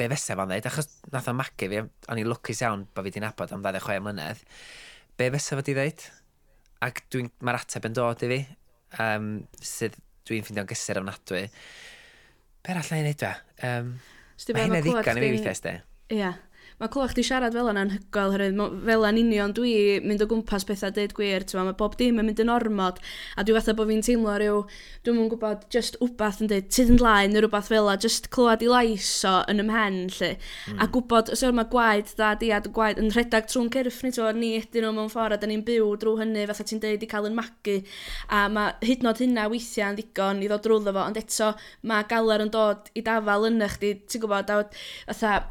be 0.00 0.08
fesa 0.12 0.36
fo'n 0.38 0.52
dweud, 0.52 0.68
achos 0.70 0.92
nath 1.12 1.28
o'n 1.30 1.36
magu 1.36 1.68
fi, 1.72 1.80
o'n 1.82 2.20
i'n 2.20 2.30
lwcus 2.30 2.62
iawn 2.64 2.86
bod 2.88 3.04
fi 3.04 3.10
wedi'n 3.10 3.28
abod 3.28 3.52
am 3.52 3.64
26 3.66 4.04
mlynedd 4.04 4.44
be 5.20 5.30
fysa 5.36 5.58
fod 5.58 5.70
i 5.70 5.76
ddeud? 5.76 6.06
Ac 6.86 7.02
mae'r 7.44 7.60
ateb 7.60 7.88
yn 7.90 7.96
dod 7.96 8.24
i 8.24 8.30
fi, 8.30 8.40
um, 9.04 9.32
sydd 9.60 9.98
dwi'n 10.28 10.46
ffeindio'n 10.46 10.68
gysur 10.70 11.00
ofnadwy. 11.02 11.42
Be'r 12.64 12.80
allan 12.80 13.00
i 13.00 13.04
wneud 13.04 13.20
dwe? 13.20 13.32
Um, 13.68 13.90
Mae 14.56 14.64
hynna 14.66 14.80
ddigon 14.84 15.20
i 15.20 15.24
fi 15.24 15.32
weithiau, 15.34 15.58
Ie 16.10 16.30
mae 16.80 16.88
clywed 16.88 17.12
chdi 17.12 17.24
siarad 17.28 17.52
fel 17.52 17.68
yna'n 17.68 17.90
hygol, 17.92 18.32
herwydd 18.32 18.60
fel 18.86 19.02
yna'n 19.04 19.18
union 19.20 19.52
dwi 19.56 19.72
mynd 20.00 20.22
o 20.24 20.26
gwmpas 20.30 20.64
pethau 20.68 20.94
dweud 20.96 21.12
gwir, 21.16 21.44
ti'n 21.44 21.60
mae 21.66 21.76
bob 21.76 21.96
dim 22.00 22.20
yn 22.22 22.28
mynd 22.30 22.40
yn 22.40 22.52
ormod, 22.52 23.00
a 23.36 23.44
dwi 23.44 23.56
fatha 23.58 23.74
bod 23.76 23.90
fi'n 23.90 24.00
teimlo 24.06 24.36
rhyw, 24.40 24.62
dwi'n 25.04 25.18
mwyn 25.18 25.28
gwybod, 25.34 25.66
just 25.74 25.98
wbath 26.00 26.40
yn 26.40 26.48
dweud, 26.48 26.70
tydd 26.72 26.94
yn 26.94 27.02
laen, 27.02 27.34
neu 27.34 27.44
rhywbeth 27.44 27.68
fel 27.68 27.90
a, 27.92 27.98
just 28.00 28.30
clywed 28.32 28.64
i 28.64 28.70
lais 28.72 29.10
o 29.28 29.34
yn 29.52 29.60
ymhen, 29.60 29.98
lle. 30.16 30.30
Mm. 30.70 30.80
A 30.80 30.88
gwybod, 30.94 31.32
os 31.34 31.44
yw'r 31.44 31.58
mae 31.58 31.68
gwaed, 31.74 32.14
da 32.16 32.32
di, 32.40 32.48
a 32.56 32.62
gwaed 32.64 33.02
yn 33.02 33.12
rhedeg 33.12 33.52
trwy'n 33.52 33.68
cyrff 33.76 34.00
ni, 34.06 34.14
ti'n 34.16 34.40
ni 34.40 34.50
ydyn 34.62 34.88
nhw 34.88 34.94
mewn 34.96 35.12
ffordd, 35.12 35.36
a 35.36 35.40
da 35.42 35.50
ni'n 35.50 35.66
byw 35.68 35.92
drwy 36.00 36.22
hynny, 36.22 36.46
fatha 36.48 36.64
ti'n 36.70 36.80
dweud 36.80 37.04
i 37.04 37.10
cael 37.12 37.28
yn 37.28 37.36
magu, 37.36 37.76
a 38.32 38.46
mae 38.52 38.72
hyd 38.88 39.04
yn 39.04 39.20
hynna 39.20 39.46
weithiau 39.52 39.92
yn 39.92 40.00
ddigon 40.00 40.40
i 40.40 40.48
ddod 40.48 40.64
drwyddo 40.64 40.96
fo, 40.96 41.04
ond 41.04 41.20
eto 41.20 41.52
mae 41.92 42.08
galer 42.08 42.46
yn 42.46 42.52
dod 42.56 42.88
i 42.96 43.04
dafal 43.04 43.48
yna, 43.50 43.68
chdi, 43.76 43.94
ti'n 44.08 44.24
gwybod, 44.24 44.74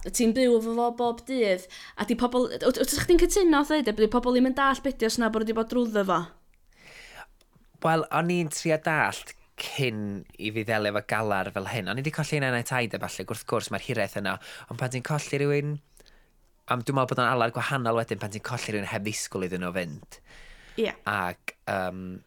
ti'n 0.10 0.36
byw 0.38 0.60
fo 0.66 0.90
bob 0.98 1.19
bob 1.20 1.28
dydd, 1.28 1.66
a 1.98 2.06
di 2.08 2.16
pobl... 2.20 2.48
Wtych 2.64 3.08
chi'n 3.08 3.20
cytuno, 3.22 3.64
ddweud, 3.66 3.90
e, 3.90 3.96
bod 3.98 4.14
pobl 4.14 4.38
ddim 4.38 4.50
yn 4.52 4.56
dall 4.58 4.80
beth 4.84 5.04
os 5.08 5.20
na 5.20 5.30
bod 5.30 5.46
wedi 5.46 5.56
bod 5.58 5.70
drwyddo 5.72 6.06
fo? 6.08 6.22
Wel, 7.84 8.06
o'n 8.16 8.32
i'n 8.36 8.50
trio 8.54 8.80
dallt 8.84 9.36
cyn 9.60 10.24
i 10.40 10.52
fi 10.56 10.64
ddelio 10.64 10.94
efo 10.94 11.04
galar 11.10 11.52
fel 11.56 11.68
hyn. 11.72 11.92
O'n 11.92 12.00
i 12.00 12.04
wedi 12.04 12.16
colli 12.16 12.40
un 12.40 12.48
enau 12.48 12.66
taid 12.68 12.96
e, 12.96 13.02
falle, 13.04 13.28
gwrth 13.28 13.46
gwrs 13.50 13.70
mae'r 13.74 13.86
hiraeth 13.90 14.18
yna, 14.22 14.38
ond 14.70 14.82
pan 14.82 14.96
ti'n 14.96 15.06
colli 15.06 15.42
rhywun... 15.44 15.78
Am 16.70 16.84
dwi'n 16.86 16.94
meddwl 16.94 17.16
bod 17.16 17.24
o'n 17.24 17.32
alar 17.32 17.50
gwahanol 17.50 17.98
wedyn 17.98 18.20
pan 18.22 18.30
ti'n 18.30 18.46
colli 18.46 18.76
rhywun 18.76 18.92
heb 18.92 19.02
ddisgwyl 19.02 19.48
iddyn 19.48 19.64
nhw 19.66 19.72
fynd. 19.74 20.20
Ie. 20.78 20.84
Yeah. 20.84 21.00
Ac, 21.10 21.56
um, 21.74 22.20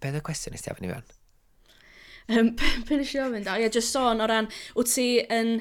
beth 0.00 0.16
y 0.16 0.22
cwestiwn 0.24 0.56
nes 0.56 0.64
ti 0.64 0.72
afon 0.72 0.88
i 0.88 0.92
fewn? 0.94 1.10
Um, 2.30 2.52
Pe 2.86 2.98
nes 2.98 3.12
i 3.16 3.20
ofyn 3.22 3.44
da? 3.46 3.58
Ie, 3.58 3.66
yeah, 3.66 3.74
just 3.74 3.94
sôn 3.94 4.22
o 4.22 4.28
ran, 4.30 4.48
wyt 4.78 4.94
ti 4.94 5.06
yn 5.26 5.56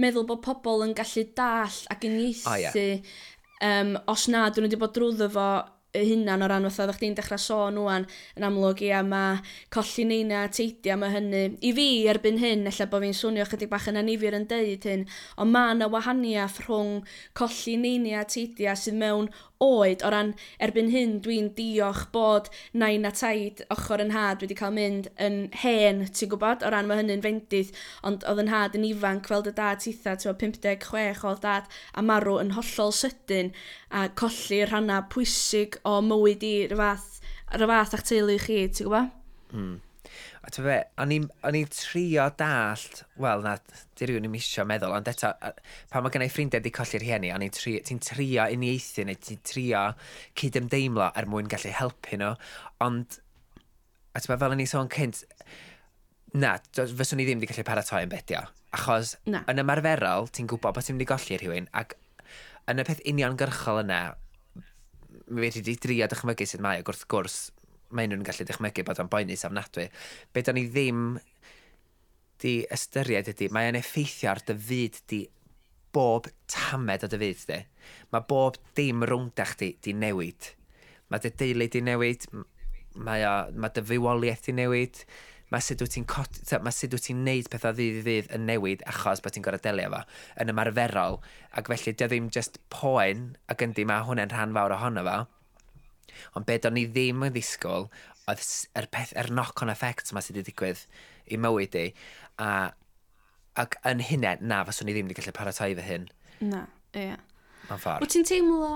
meddwl 0.00 0.26
bod 0.28 0.42
pobl 0.46 0.84
yn 0.86 0.96
gallu 0.96 1.26
dall 1.36 1.80
ac 1.92 2.06
yn 2.08 2.18
ieithu 2.22 2.52
oh, 2.52 2.60
yeah. 2.60 3.16
um, 3.64 3.96
os 4.12 4.28
na, 4.32 4.46
dwi'n 4.48 4.68
wedi 4.68 4.80
bod 4.80 4.94
drwyddo 4.96 5.28
fo 5.34 5.48
y 5.96 6.04
hunan 6.10 6.44
o 6.44 6.48
ran 6.50 6.66
fatha, 6.68 6.90
ddech 6.90 7.00
chi'n 7.00 7.16
dechrau 7.16 7.40
sôn 7.40 7.78
o'n 7.80 8.06
yn 8.36 8.46
amlwg, 8.46 8.82
i 8.84 8.92
am 8.96 9.12
a 9.16 9.22
colli 9.72 10.04
neina 10.08 10.44
teidia, 10.52 10.96
mae 11.00 11.12
hynny. 11.14 11.42
I 11.64 11.72
fi 11.76 11.86
erbyn 12.12 12.40
hyn, 12.42 12.66
ella 12.68 12.88
bod 12.92 13.04
fi'n 13.06 13.16
swnio 13.16 13.46
chydig 13.48 13.70
bach 13.72 13.88
yn 13.90 14.00
anifir 14.00 14.36
yn 14.36 14.48
deud 14.50 14.86
hyn, 14.90 15.06
ond 15.40 15.54
mae 15.54 15.74
yna 15.76 15.88
wahaniaeth 15.92 16.60
rhwng 16.66 17.00
colli 17.38 17.76
neina 17.80 18.26
teidio 18.28 18.76
sydd 18.76 19.00
mewn 19.00 19.30
oed 19.62 20.02
o 20.04 20.10
ran 20.12 20.32
erbyn 20.62 20.90
hyn 20.92 21.16
dwi'n 21.24 21.48
diolch 21.56 22.04
bod 22.12 22.50
nain 22.76 23.08
a 23.08 23.12
taid 23.14 23.62
ochr 23.72 24.02
yn 24.04 24.12
had 24.14 24.42
wedi 24.44 24.56
cael 24.58 24.74
mynd 24.76 25.08
yn 25.22 25.38
hen, 25.62 26.04
ti'n 26.10 26.32
gwybod, 26.32 26.66
o 26.66 26.72
ran 26.72 26.90
mae 26.90 27.00
hynny'n 27.00 27.24
fendydd, 27.24 27.72
ond 28.06 28.26
oedd 28.28 28.44
yn 28.44 28.52
had 28.52 28.76
yn 28.76 28.86
ifanc 28.90 29.30
fel 29.30 29.46
dy 29.46 29.54
dad 29.56 29.82
titha, 29.84 30.16
ti'n 30.16 30.36
56 30.42 31.24
oedd 31.30 31.42
dad 31.46 31.72
a 31.94 32.04
marw 32.04 32.36
yn 32.42 32.52
hollol 32.58 32.94
sydyn 33.00 33.52
a 33.90 34.06
colli 34.20 34.62
rhannau 34.66 35.08
pwysig 35.12 35.80
o 35.88 35.98
mywyd 36.04 36.44
i 36.46 36.54
rhyw 36.70 36.82
fath, 36.82 37.96
a'ch 37.96 38.08
teulu 38.12 38.38
chi, 38.42 38.62
ti'n 38.68 38.90
gwybod? 38.90 39.12
Mm. 39.56 39.76
A 40.46 40.50
ti'n 40.54 40.62
fe, 40.62 40.76
o'n 41.02 41.12
i'n 41.58 41.70
trio 41.74 42.28
dallt, 42.38 43.00
wel 43.18 43.40
na, 43.42 43.56
di 43.98 44.06
rhywun 44.06 44.28
i'n 44.28 44.30
misio 44.30 44.62
meddwl, 44.68 44.92
ond 44.94 45.08
eto, 45.10 45.32
pan 45.90 46.04
mae 46.04 46.14
gennau 46.14 46.30
ffrindiau 46.30 46.62
di 46.62 46.70
colli'r 46.74 47.02
rhieni, 47.02 47.32
o'n 47.34 47.42
i'n 47.42 47.54
trio, 47.54 47.80
ti'n 47.88 47.98
trio 48.04 48.44
uniaethu 48.54 49.08
neu 49.08 49.18
ti'n 49.26 49.40
trio 49.42 49.80
cydymdeimlo 50.38 51.08
er 51.18 51.26
mwyn 51.32 51.50
gallu 51.50 51.72
helpu 51.74 52.20
nhw, 52.20 52.30
ond, 52.86 53.18
a 54.14 54.22
ti'n 54.22 54.38
fel 54.38 54.54
o'n 54.54 54.62
i'n 54.62 54.70
sôn 54.70 54.92
cynt, 54.94 55.24
na, 56.38 56.54
fyswn 56.76 57.24
i 57.24 57.26
ddim 57.26 57.42
wedi 57.42 57.50
gallu 57.50 57.66
paratoi 57.66 58.04
yn 58.06 58.14
bedio, 58.14 58.44
achos 58.78 59.16
na. 59.26 59.42
yn 59.50 59.64
ymarferol, 59.64 60.30
ti'n 60.30 60.46
gwybod 60.52 60.78
bod 60.78 60.86
ti'n 60.86 60.94
mynd 60.94 61.08
i 61.08 61.10
golli 61.10 61.40
rhywun, 61.42 61.66
ac 61.74 61.98
yn 62.70 62.82
y 62.82 62.86
peth 62.86 63.02
uniongyrchol 63.02 63.82
yna, 63.82 64.00
mi 65.26 65.42
wedi 65.42 65.74
drio 65.82 66.06
dychmygu 66.06 66.46
sydd 66.46 66.62
mae, 66.62 66.86
ac 66.86 66.94
wrth 66.94 67.06
gwrs, 67.10 67.40
mae 67.94 68.08
nhw'n 68.10 68.24
gallu 68.26 68.46
dychmygu 68.48 68.84
bod 68.86 69.00
o'n 69.02 69.10
boenus 69.12 69.46
ofnadwy. 69.48 69.86
Be 70.32 70.42
da 70.42 70.54
ni 70.54 70.66
ddim 70.70 71.18
di 72.42 72.58
ystyried 72.72 73.30
ydy, 73.32 73.50
mae 73.54 73.70
e'n 73.70 73.78
effeithio 73.80 74.32
ar 74.32 74.42
dy 74.46 74.56
fyd 74.68 75.00
di 75.10 75.22
bob 75.96 76.28
tamed 76.52 77.06
o 77.06 77.10
dy 77.12 77.20
fyd 77.22 77.46
di. 77.52 77.60
Mae 78.12 78.26
bob 78.28 78.58
dim 78.76 79.06
rwngda 79.06 79.46
chdi 79.52 79.72
di 79.84 79.94
newid. 79.96 80.50
Mae 81.10 81.22
dy 81.22 81.32
deulu 81.38 81.70
di 81.72 81.82
newid, 81.86 82.26
mae, 82.96 83.24
o, 83.24 83.36
mae 83.54 83.72
dy 83.72 83.86
fywoliaeth 83.92 84.48
di 84.48 84.56
newid, 84.58 85.04
mae 85.54 85.62
sut 85.62 85.82
wyt 85.84 85.94
ti'n 85.94 86.06
mae 86.64 86.74
sut 86.74 86.94
wyt 86.96 87.06
ti'n 87.06 87.22
neud 87.26 87.48
pethau 87.52 87.74
ddydd 87.76 88.00
i 88.00 88.02
ddydd 88.02 88.32
yn 88.34 88.48
newid 88.48 88.82
achos 88.90 89.22
bod 89.22 89.36
ti'n 89.36 89.44
gorau 89.46 89.62
delio 89.62 89.86
efo 89.86 90.00
yn 90.42 90.50
ymarferol 90.50 91.20
ac 91.60 91.70
felly 91.70 91.94
dy 91.94 92.08
ddim 92.10 92.30
just 92.34 92.58
poen 92.74 93.28
ac 93.52 93.62
yndi 93.62 93.86
mae 93.86 94.02
hwnna'n 94.08 94.32
rhan 94.34 94.56
fawr 94.56 94.74
ohono 94.74 95.04
fo 95.06 95.18
Ond 96.38 96.48
be 96.48 96.58
do'n 96.62 96.80
i 96.80 96.86
ddim 96.90 97.24
yn 97.26 97.34
ddisgwyl, 97.34 97.88
oedd 98.30 98.48
yr, 98.78 98.88
peth, 98.92 99.14
yr 99.18 99.30
knock-on 99.32 99.72
effect 99.72 100.12
yma 100.12 100.22
sydd 100.24 100.40
wedi 100.40 100.50
digwydd 100.50 100.84
i 101.32 101.40
mywyd 101.40 101.78
i. 101.80 101.86
A, 102.42 102.50
ac 103.62 103.78
yn 103.88 104.02
hynna, 104.04 104.36
na, 104.42 104.62
faswn 104.68 104.90
i 104.90 104.96
ddim 104.96 105.10
wedi 105.10 105.18
gallu 105.20 105.34
paratoi 105.36 105.72
fy 105.78 105.86
hyn. 105.86 106.08
Na, 106.44 106.66
ie. 106.92 107.10
Yeah. 107.10 107.24
Mae'n 107.66 107.82
ffordd. 107.82 108.04
Wyt 108.04 108.14
ti'n 108.14 108.26
teimlo, 108.28 108.72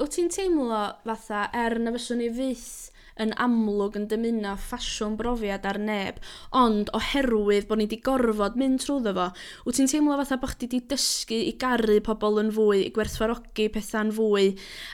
wyt 0.00 0.16
ti'n 0.16 0.30
teimlo 0.34 0.82
fatha, 1.06 1.46
er 1.54 1.78
na 1.82 1.94
fyswn 1.94 2.24
i 2.24 2.30
fyth 2.34 2.95
yn 3.22 3.32
amlwg 3.40 3.96
yn 3.96 4.06
dymuno 4.10 4.52
ffasiwn 4.60 5.16
brofiad 5.16 5.64
ar 5.68 5.78
neb, 5.80 6.18
ond 6.56 6.90
oherwydd 6.96 7.66
bod 7.68 7.80
ni 7.80 7.86
wedi 7.86 7.98
gorfod 8.04 8.58
mynd 8.60 8.82
trwyddo 8.82 9.14
fo, 9.16 9.26
wyt 9.66 9.78
ti'n 9.78 9.88
teimlo 9.90 10.18
fatha 10.20 10.38
bod 10.42 10.52
chdi 10.52 10.68
wedi 10.68 10.80
dysgu 10.90 11.38
i 11.48 11.54
garu 11.60 11.96
pobl 12.04 12.40
yn 12.42 12.52
fwy, 12.56 12.82
i 12.86 12.92
gwerthfarogi 12.96 13.68
pethau'n 13.72 14.12
fwy, 14.16 14.50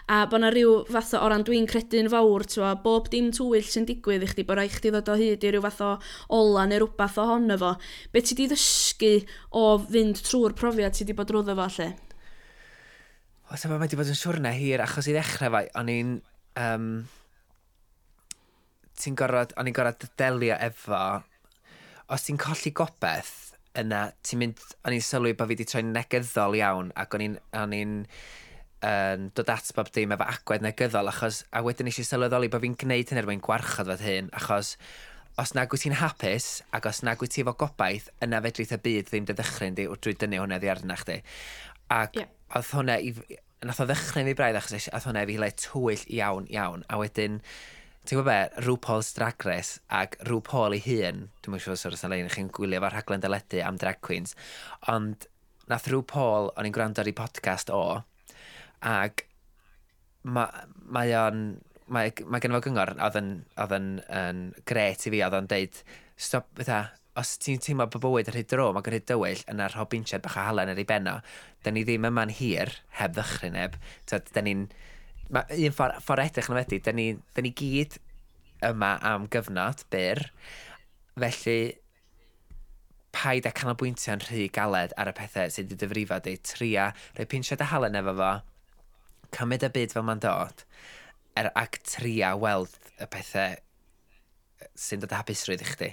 a 0.06 0.22
bod 0.30 0.44
na 0.44 0.52
rhyw 0.54 0.76
fath 0.92 1.16
o 1.18 1.24
ran 1.32 1.46
dwi'n 1.46 1.66
credu'n 1.70 2.10
fawr, 2.12 2.46
twa, 2.52 2.74
bob 2.84 3.10
dim 3.12 3.32
twyll 3.34 3.66
sy'n 3.66 3.88
digwydd 3.88 4.26
i 4.26 4.30
chdi, 4.30 4.46
bod 4.46 4.60
rhaid 4.60 4.76
chdi 4.76 4.94
ddod 4.94 5.10
o 5.10 5.18
hyd 5.18 5.46
i 5.48 5.54
ryw 5.54 5.64
fath 5.66 5.82
o 5.86 5.90
ola 6.38 6.68
neu 6.70 6.84
rhywbeth 6.84 7.18
ohono 7.22 7.58
fo. 7.58 7.72
Be 8.12 8.22
ti 8.22 8.36
wedi 8.36 8.52
ddysgu 8.52 9.14
o 9.58 9.64
fynd 9.88 10.22
trwy'r 10.22 10.54
profiad 10.58 10.94
ti 10.94 11.02
wedi 11.06 11.16
bod 11.18 11.32
drwyddo 11.32 11.58
fo, 11.58 11.68
lle? 11.78 11.88
O, 13.50 13.56
yma 13.58 13.74
mae 13.74 13.88
wedi 13.88 13.98
bod 13.98 14.12
yn 14.12 14.16
siwrna 14.16 14.54
hir, 14.56 14.84
achos 14.84 15.10
i 15.10 15.16
ddechrau 15.16 15.52
fai, 15.56 15.66
o'n 15.80 15.90
i'n... 15.92 16.14
Um, 16.62 16.86
ti'n 19.00 19.16
gorfod, 19.18 19.54
o'n 19.58 19.70
i'n 19.70 19.76
gorfod 19.76 20.10
delio 20.20 20.58
efo, 20.60 21.02
os 22.12 22.26
ti'n 22.26 22.40
colli 22.40 22.74
gobeth 22.76 23.52
yna, 23.78 24.06
ti'n 24.24 24.42
mynd, 24.42 24.64
o'n 24.84 24.96
i'n 24.96 25.04
sylwi 25.04 25.32
bod 25.36 25.48
fi 25.48 25.56
wedi 25.56 25.68
troi'n 25.68 25.92
negyddol 25.94 26.56
iawn, 26.58 26.92
ac 26.98 27.16
o'n 27.16 27.24
i'n, 27.24 27.38
o'n 27.56 27.76
um, 28.82 29.30
dod 29.36 29.52
at 29.52 29.72
bob 29.76 29.90
dim 29.94 30.12
efo 30.16 30.26
agwedd 30.28 30.64
negyddol, 30.66 31.08
achos, 31.12 31.42
a 31.54 31.62
wedyn 31.64 31.88
eisiau 31.90 32.08
sylweddoli 32.08 32.50
bod 32.52 32.64
fi'n 32.64 32.76
gwneud 32.82 33.12
hyn 33.12 33.22
er 33.22 33.28
mwyn 33.28 33.42
gwarchod 33.44 33.88
fod 33.92 34.04
hyn, 34.04 34.28
achos 34.36 34.74
os 35.40 35.54
nag 35.56 35.72
wyt 35.72 35.86
ti'n 35.86 35.96
hapus, 35.96 36.48
ac 36.76 36.88
os 36.90 37.00
nag 37.06 37.22
wyt 37.22 37.32
ti 37.32 37.44
efo 37.44 37.54
gobaith, 37.58 38.10
yna 38.24 38.42
fedrith 38.44 38.74
y 38.76 38.80
byd 38.84 39.08
ddim 39.08 39.28
dy 39.28 39.36
ddychryn 39.38 39.78
di, 39.78 39.88
drwy 39.88 40.16
dynnu 40.20 40.42
hwnna 40.42 40.58
ddi 40.60 40.72
arna 40.72 40.98
chdi. 41.00 41.22
Ac 41.92 42.18
yeah. 42.18 42.28
oedd 42.58 42.72
hwnna, 42.76 42.98
i, 43.00 43.38
nath 43.64 43.80
o 43.80 43.86
ddechrau 43.88 44.28
fi 44.28 44.34
braidd, 44.36 44.58
achos 44.60 44.90
oedd 44.92 45.06
hwnna 45.08 45.24
fi 45.30 45.38
le 45.40 45.48
tywyll 45.62 46.04
iawn, 46.18 46.50
iawn, 46.52 46.84
a 46.92 47.00
wedyn, 47.00 47.40
Ti'n 48.02 48.18
gwybod 48.18 48.26
be, 48.26 48.62
rhyw 48.64 48.78
Paul's 48.82 49.12
Drag 49.14 49.44
Race 49.46 49.78
ac 49.94 50.16
rhyw 50.26 50.40
Paul 50.42 50.74
ei 50.74 50.82
hun, 50.82 51.26
dwi'n 51.38 51.54
mwyn 51.54 51.60
siŵr 51.62 51.76
sôn 51.78 51.94
os 51.94 52.00
yna 52.08 52.32
chi'n 52.32 52.48
gwylio 52.50 52.80
fo'r 52.82 52.96
rhaglen 52.96 53.22
dyledu 53.22 53.60
am 53.62 53.78
drag 53.78 54.00
queens, 54.02 54.34
ond 54.90 55.28
nath 55.70 55.86
rhyw 55.86 56.02
Paul 56.10 56.50
o'n 56.56 56.66
i'n 56.66 56.74
gwrando 56.74 56.98
ar 56.98 57.10
ei 57.10 57.14
podcast 57.14 57.70
o, 57.70 58.00
ac 58.82 59.22
mae 60.26 60.66
ma 60.90 61.04
o'n 61.20 61.44
mae, 61.92 62.10
mae 62.26 62.42
gen 62.42 62.56
fo 62.56 62.62
gyngor 62.64 62.94
oedd 62.96 63.20
yn, 63.20 63.30
oedd 63.62 63.76
yn, 63.76 63.88
yn 64.18 64.42
gret 64.68 65.06
i 65.06 65.12
fi, 65.14 65.22
oedd 65.22 65.38
o'n 65.38 65.48
deud, 65.50 65.80
stop, 66.18 66.50
bydda, 66.58 66.82
os 67.22 67.36
ti'n 67.42 67.60
teimlo 67.62 67.86
bod 67.92 68.02
bywyd 68.02 68.30
yn 68.32 68.36
rhaid 68.36 68.50
dro, 68.50 68.70
mae 68.74 68.86
gen 68.86 69.02
dywyll 69.12 69.44
yn 69.52 69.62
ar 69.62 69.76
hobinsiad 69.78 70.24
bach 70.24 70.38
o 70.40 70.46
halen 70.48 70.72
ar 70.72 70.80
ei 70.80 70.88
benno, 70.88 71.18
da 71.62 71.70
ni 71.70 71.84
ddim 71.86 72.08
yma'n 72.08 72.32
hir, 72.38 72.80
heb 72.98 73.14
ddychryn 73.14 73.54
ddychryneb, 73.58 74.32
da 74.34 74.44
ni'n 74.46 74.66
mae 75.32 75.66
un 75.66 75.76
ffordd, 75.76 76.00
ffordd 76.04 76.26
edrych 76.26 76.50
yn 76.50 76.58
wedi, 76.58 76.80
da 76.84 76.94
ni, 76.96 77.06
da 77.34 77.44
ni 77.44 77.52
gyd 77.56 77.98
yma 78.68 78.94
am 79.08 79.28
gyfnod 79.32 79.84
byr, 79.92 80.22
felly 81.18 81.58
paid 83.12 83.46
a 83.48 83.52
canolbwyntio 83.56 84.14
yn 84.16 84.24
rhy 84.24 84.46
galed 84.52 84.94
ar 85.00 85.10
y 85.10 85.16
pethau 85.16 85.52
sydd 85.52 85.72
wedi 85.72 85.80
dyfrifo 85.82 86.18
di, 86.24 86.36
tria, 86.48 86.90
rhoi 87.16 87.28
pinsiad 87.28 87.64
a 87.64 87.68
halen 87.72 87.98
efo 88.00 88.14
fo, 88.20 88.30
cymryd 89.36 89.66
y 89.68 89.72
byd 89.74 89.96
fel 89.96 90.06
mae'n 90.08 90.22
dod, 90.24 90.64
er, 91.36 91.50
ac 91.58 91.80
tria 91.88 92.32
weld 92.40 92.76
y 93.00 93.08
pethau 93.12 93.58
sy'n 94.78 95.02
dod 95.02 95.12
â 95.12 95.20
hapusrwydd 95.20 95.64
i 95.64 95.68
chdi 95.68 95.90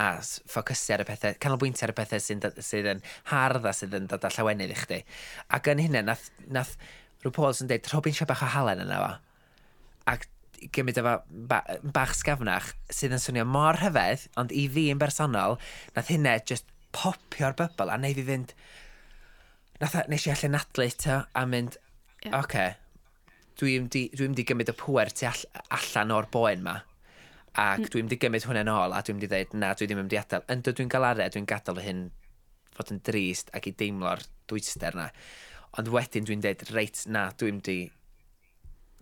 a 0.00 0.12
ffocysu 0.22 0.94
ar 0.94 1.02
y 1.02 1.06
pethau, 1.08 1.36
canolbwyntio 1.42 1.84
ar 1.86 1.92
y 1.92 1.96
pethau 1.98 2.22
sydd, 2.22 2.46
sydd 2.64 2.88
yn 2.94 3.02
hardd 3.32 3.66
a 3.68 3.72
sydd 3.76 3.96
yn 3.98 4.06
dod 4.10 4.24
â 4.24 4.30
llawenydd 4.32 4.72
i 4.72 4.78
chdi. 4.78 5.00
Ac 5.56 5.68
yn 5.72 5.82
hynny, 5.82 6.02
nath, 6.06 6.28
nath 6.48 6.76
rhyw 7.22 7.34
Paul 7.36 7.54
yn 7.54 7.70
dweud, 7.70 7.88
Robin 7.94 8.16
siap 8.16 8.30
bach 8.32 8.44
o 8.44 8.50
halen 8.54 8.82
yna 8.84 9.00
fo. 9.02 9.10
Ac 10.10 10.26
gymryd 10.74 11.00
efo 11.00 11.14
ba 11.48 11.60
bach 11.96 12.12
sgafnach 12.16 12.74
sydd 12.92 13.16
yn 13.16 13.22
swnio 13.22 13.46
mor 13.48 13.80
hyfedd, 13.80 14.26
ond 14.40 14.52
i 14.52 14.66
fi 14.72 14.88
yn 14.92 15.00
bersonol, 15.00 15.58
nath 15.96 16.12
hynna 16.12 16.36
just 16.44 16.68
popio'r 16.96 17.56
bybl 17.58 17.92
a 17.92 17.98
neud 18.00 18.20
fi 18.20 18.28
fynd... 18.28 18.54
Nath, 19.80 19.96
nes 20.12 20.26
i 20.26 20.32
allan 20.34 20.52
nadlu 20.58 20.90
to 21.00 21.22
a 21.24 21.42
mynd, 21.48 21.78
yeah. 22.26 22.34
oce, 22.36 22.44
okay, 22.44 22.74
dwi'n 23.60 23.86
di, 23.92 24.02
dwi 24.12 24.28
di 24.36 24.44
gymryd 24.44 24.72
y 24.72 24.76
pwer 24.76 25.12
tu 25.16 25.28
all, 25.28 25.44
allan 25.76 26.12
o'r 26.16 26.28
boen 26.32 26.64
ma. 26.66 26.74
Ac 27.56 27.86
mm. 27.86 27.92
dwi'n 27.94 28.10
di 28.10 28.18
gymryd 28.20 28.44
hwnna'n 28.48 28.68
ôl 28.72 28.92
a 28.92 29.00
dwi'n 29.04 29.22
di 29.22 29.30
dweud, 29.30 29.54
na, 29.56 29.72
dwi 29.72 29.88
ddim 29.88 30.02
yn 30.02 30.06
mynd 30.06 30.16
i 30.16 30.20
adael. 30.20 30.44
Ynddo 30.52 30.74
dwi'n 30.76 30.92
gael 30.92 31.08
are, 31.08 31.30
dwi'n 31.32 31.48
gadael 31.48 31.80
fy 31.80 31.86
hyn 31.86 32.02
fod 32.76 32.92
yn 32.94 33.00
drist 33.08 33.50
ac 33.56 33.70
i 33.70 33.74
deimlo'r 33.80 34.26
dwyster 34.52 34.96
na. 34.98 35.08
Ond 35.78 35.90
wedyn 35.94 36.26
dwi'n 36.26 36.42
dweud, 36.42 36.66
reit 36.74 37.04
na, 37.06 37.28
dwi'n 37.38 37.60
di... 37.66 37.78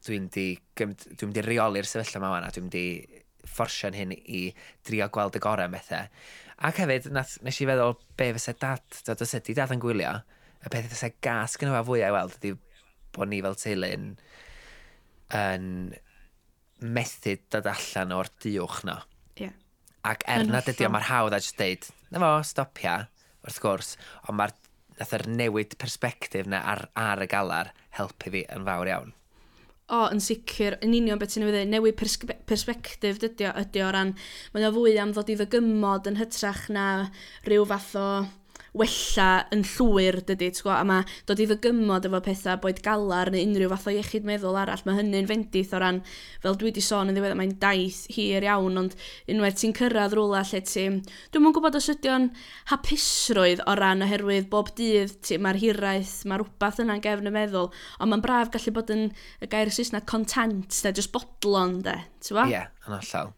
Dwi'n 0.04 0.28
di... 0.34 0.50
Dwi'n 0.76 1.32
di 1.34 1.44
reoli'r 1.44 1.88
sefyllfa 1.88 2.20
yma 2.20 2.34
wana. 2.34 2.52
Dwi'n 2.54 2.68
di 2.72 2.84
fforsio'n 3.48 3.96
hyn 3.96 4.12
i 4.18 4.42
drio 4.86 5.08
gweld 5.12 5.38
y 5.38 5.42
gorau 5.42 5.70
methau. 5.72 6.10
Ac 6.68 6.80
hefyd, 6.82 7.08
nath, 7.14 7.36
nes 7.46 7.60
i 7.62 7.68
feddwl 7.68 7.94
be 8.18 8.32
fysa 8.36 8.54
dad, 8.58 8.84
dod 9.06 9.22
os 9.24 9.36
ydy 9.38 9.54
dad 9.56 9.72
yn 9.74 9.82
gwylio, 9.82 10.16
y 10.58 10.72
peth 10.72 10.90
fysa 10.90 11.12
gas 11.24 11.54
gyda 11.58 11.76
fe 11.76 11.84
fwyau 11.86 12.16
weld 12.16 12.34
ydy 12.40 12.54
bod 13.14 13.30
ni 13.30 13.38
fel 13.44 13.56
teulu'n 13.58 14.08
yn 15.38 15.68
methu 16.82 17.36
dod 17.52 17.68
allan 17.70 18.16
o'r 18.16 18.30
diwch 18.42 18.82
na. 18.88 18.98
Yeah. 19.38 19.54
Ac 20.06 20.26
er 20.30 20.46
nad 20.48 20.68
ydy 20.70 20.88
o'n 20.88 20.94
ma'r 20.94 21.08
hawdd 21.08 21.36
a 21.36 21.40
jyst 21.42 21.60
deud, 21.60 21.88
na 22.10 22.22
fo, 22.22 22.32
stopia, 22.46 22.96
wrth 23.46 23.62
gwrs, 23.62 23.94
ond 24.26 24.38
mae'r 24.40 24.54
nath 24.98 25.14
yr 25.18 25.26
newid 25.30 25.76
persbectif 25.80 26.48
na 26.50 26.62
ar, 26.72 26.88
ar 26.98 27.22
y 27.24 27.28
galar 27.30 27.72
helpu 27.98 28.34
fi 28.34 28.44
yn 28.54 28.66
fawr 28.68 28.90
iawn. 28.92 29.14
O, 29.88 30.02
yn 30.12 30.20
sicr, 30.20 30.76
yn 30.84 30.92
union 30.92 31.20
beth 31.20 31.32
sy'n 31.32 31.46
ei 31.48 31.64
newid 31.64 31.96
persbe 31.96 32.34
persbectif 32.48 33.22
dydy 33.22 33.46
o, 33.48 33.54
ydy 33.62 33.80
o 33.80 33.92
ran, 33.94 34.10
mae'n 34.52 34.66
yna 34.66 34.72
fwy 34.74 34.98
am 35.00 35.14
ddod 35.16 35.32
i 35.32 35.38
ddygymod 35.38 36.10
yn 36.10 36.18
hytrach 36.20 36.66
na 36.74 36.88
rhyw 37.46 37.64
fath 37.70 37.94
o 37.96 38.08
wella 38.76 39.28
yn 39.54 39.62
llwyr, 39.66 40.20
dydy, 40.28 40.50
ti'n 40.54 40.72
a 40.74 40.82
mae 40.86 41.04
dod 41.28 41.40
i 41.40 41.46
ddygymod 41.48 42.08
efo 42.08 42.20
pethau 42.24 42.60
boed 42.62 42.82
galar 42.84 43.30
neu 43.32 43.46
unrhyw 43.46 43.70
fath 43.72 43.88
o 43.90 43.94
iechyd 43.94 44.26
meddwl 44.28 44.58
arall, 44.60 44.82
mae 44.86 44.98
hynny'n 44.98 45.28
fendith 45.30 45.72
o 45.76 45.80
ran, 45.82 46.02
fel 46.42 46.58
dwi 46.58 46.70
wedi 46.70 46.84
sôn 46.84 47.12
yn 47.12 47.16
ddiwedd, 47.16 47.36
mae'n 47.38 47.56
daith 47.62 48.04
hir 48.14 48.46
iawn, 48.46 48.80
ond 48.82 48.96
unwaith 49.30 49.58
ti'n 49.62 49.74
cyrraedd 49.78 50.16
rwla 50.18 50.44
lle 50.50 50.62
ti, 50.68 50.86
dwi'n 51.32 51.44
mwyn 51.44 51.56
gwybod 51.56 51.80
os 51.80 51.90
ydio'n 51.94 52.28
hapusrwydd 52.72 53.64
o 53.64 53.76
ran 53.78 54.04
oherwydd 54.06 54.50
bob 54.52 54.74
dydd, 54.78 55.32
mae'r 55.40 55.60
hiraeth, 55.64 56.20
mae'r 56.28 56.44
rhywbeth 56.44 56.82
yna'n 56.84 57.04
gefn 57.04 57.30
y 57.30 57.34
meddwl, 57.34 57.72
ond 57.98 58.12
mae'n 58.12 58.24
braf 58.24 58.52
gallu 58.54 58.76
bod 58.76 58.94
yn 58.94 59.08
y 59.42 59.50
gair 59.50 59.72
Saesneg 59.72 60.08
content, 60.10 60.82
da, 60.84 60.94
just 60.94 61.14
bodlon, 61.14 61.80
da, 61.86 62.00
ti'n? 62.24 62.44
Ie, 62.44 62.56
yeah, 62.58 62.72
yn 62.86 62.98
allal. 63.00 63.37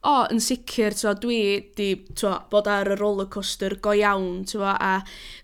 o, 0.00 0.10
oh, 0.10 0.22
yn 0.32 0.38
sicr, 0.40 0.94
twa, 0.96 1.12
dwi 1.20 1.40
di 1.76 1.90
twa, 2.16 2.38
bod 2.48 2.68
ar 2.72 2.88
y 2.94 2.94
rollercoaster 2.96 3.74
go 3.84 3.92
iawn, 3.92 4.46
twa, 4.48 4.72
a 4.80 4.92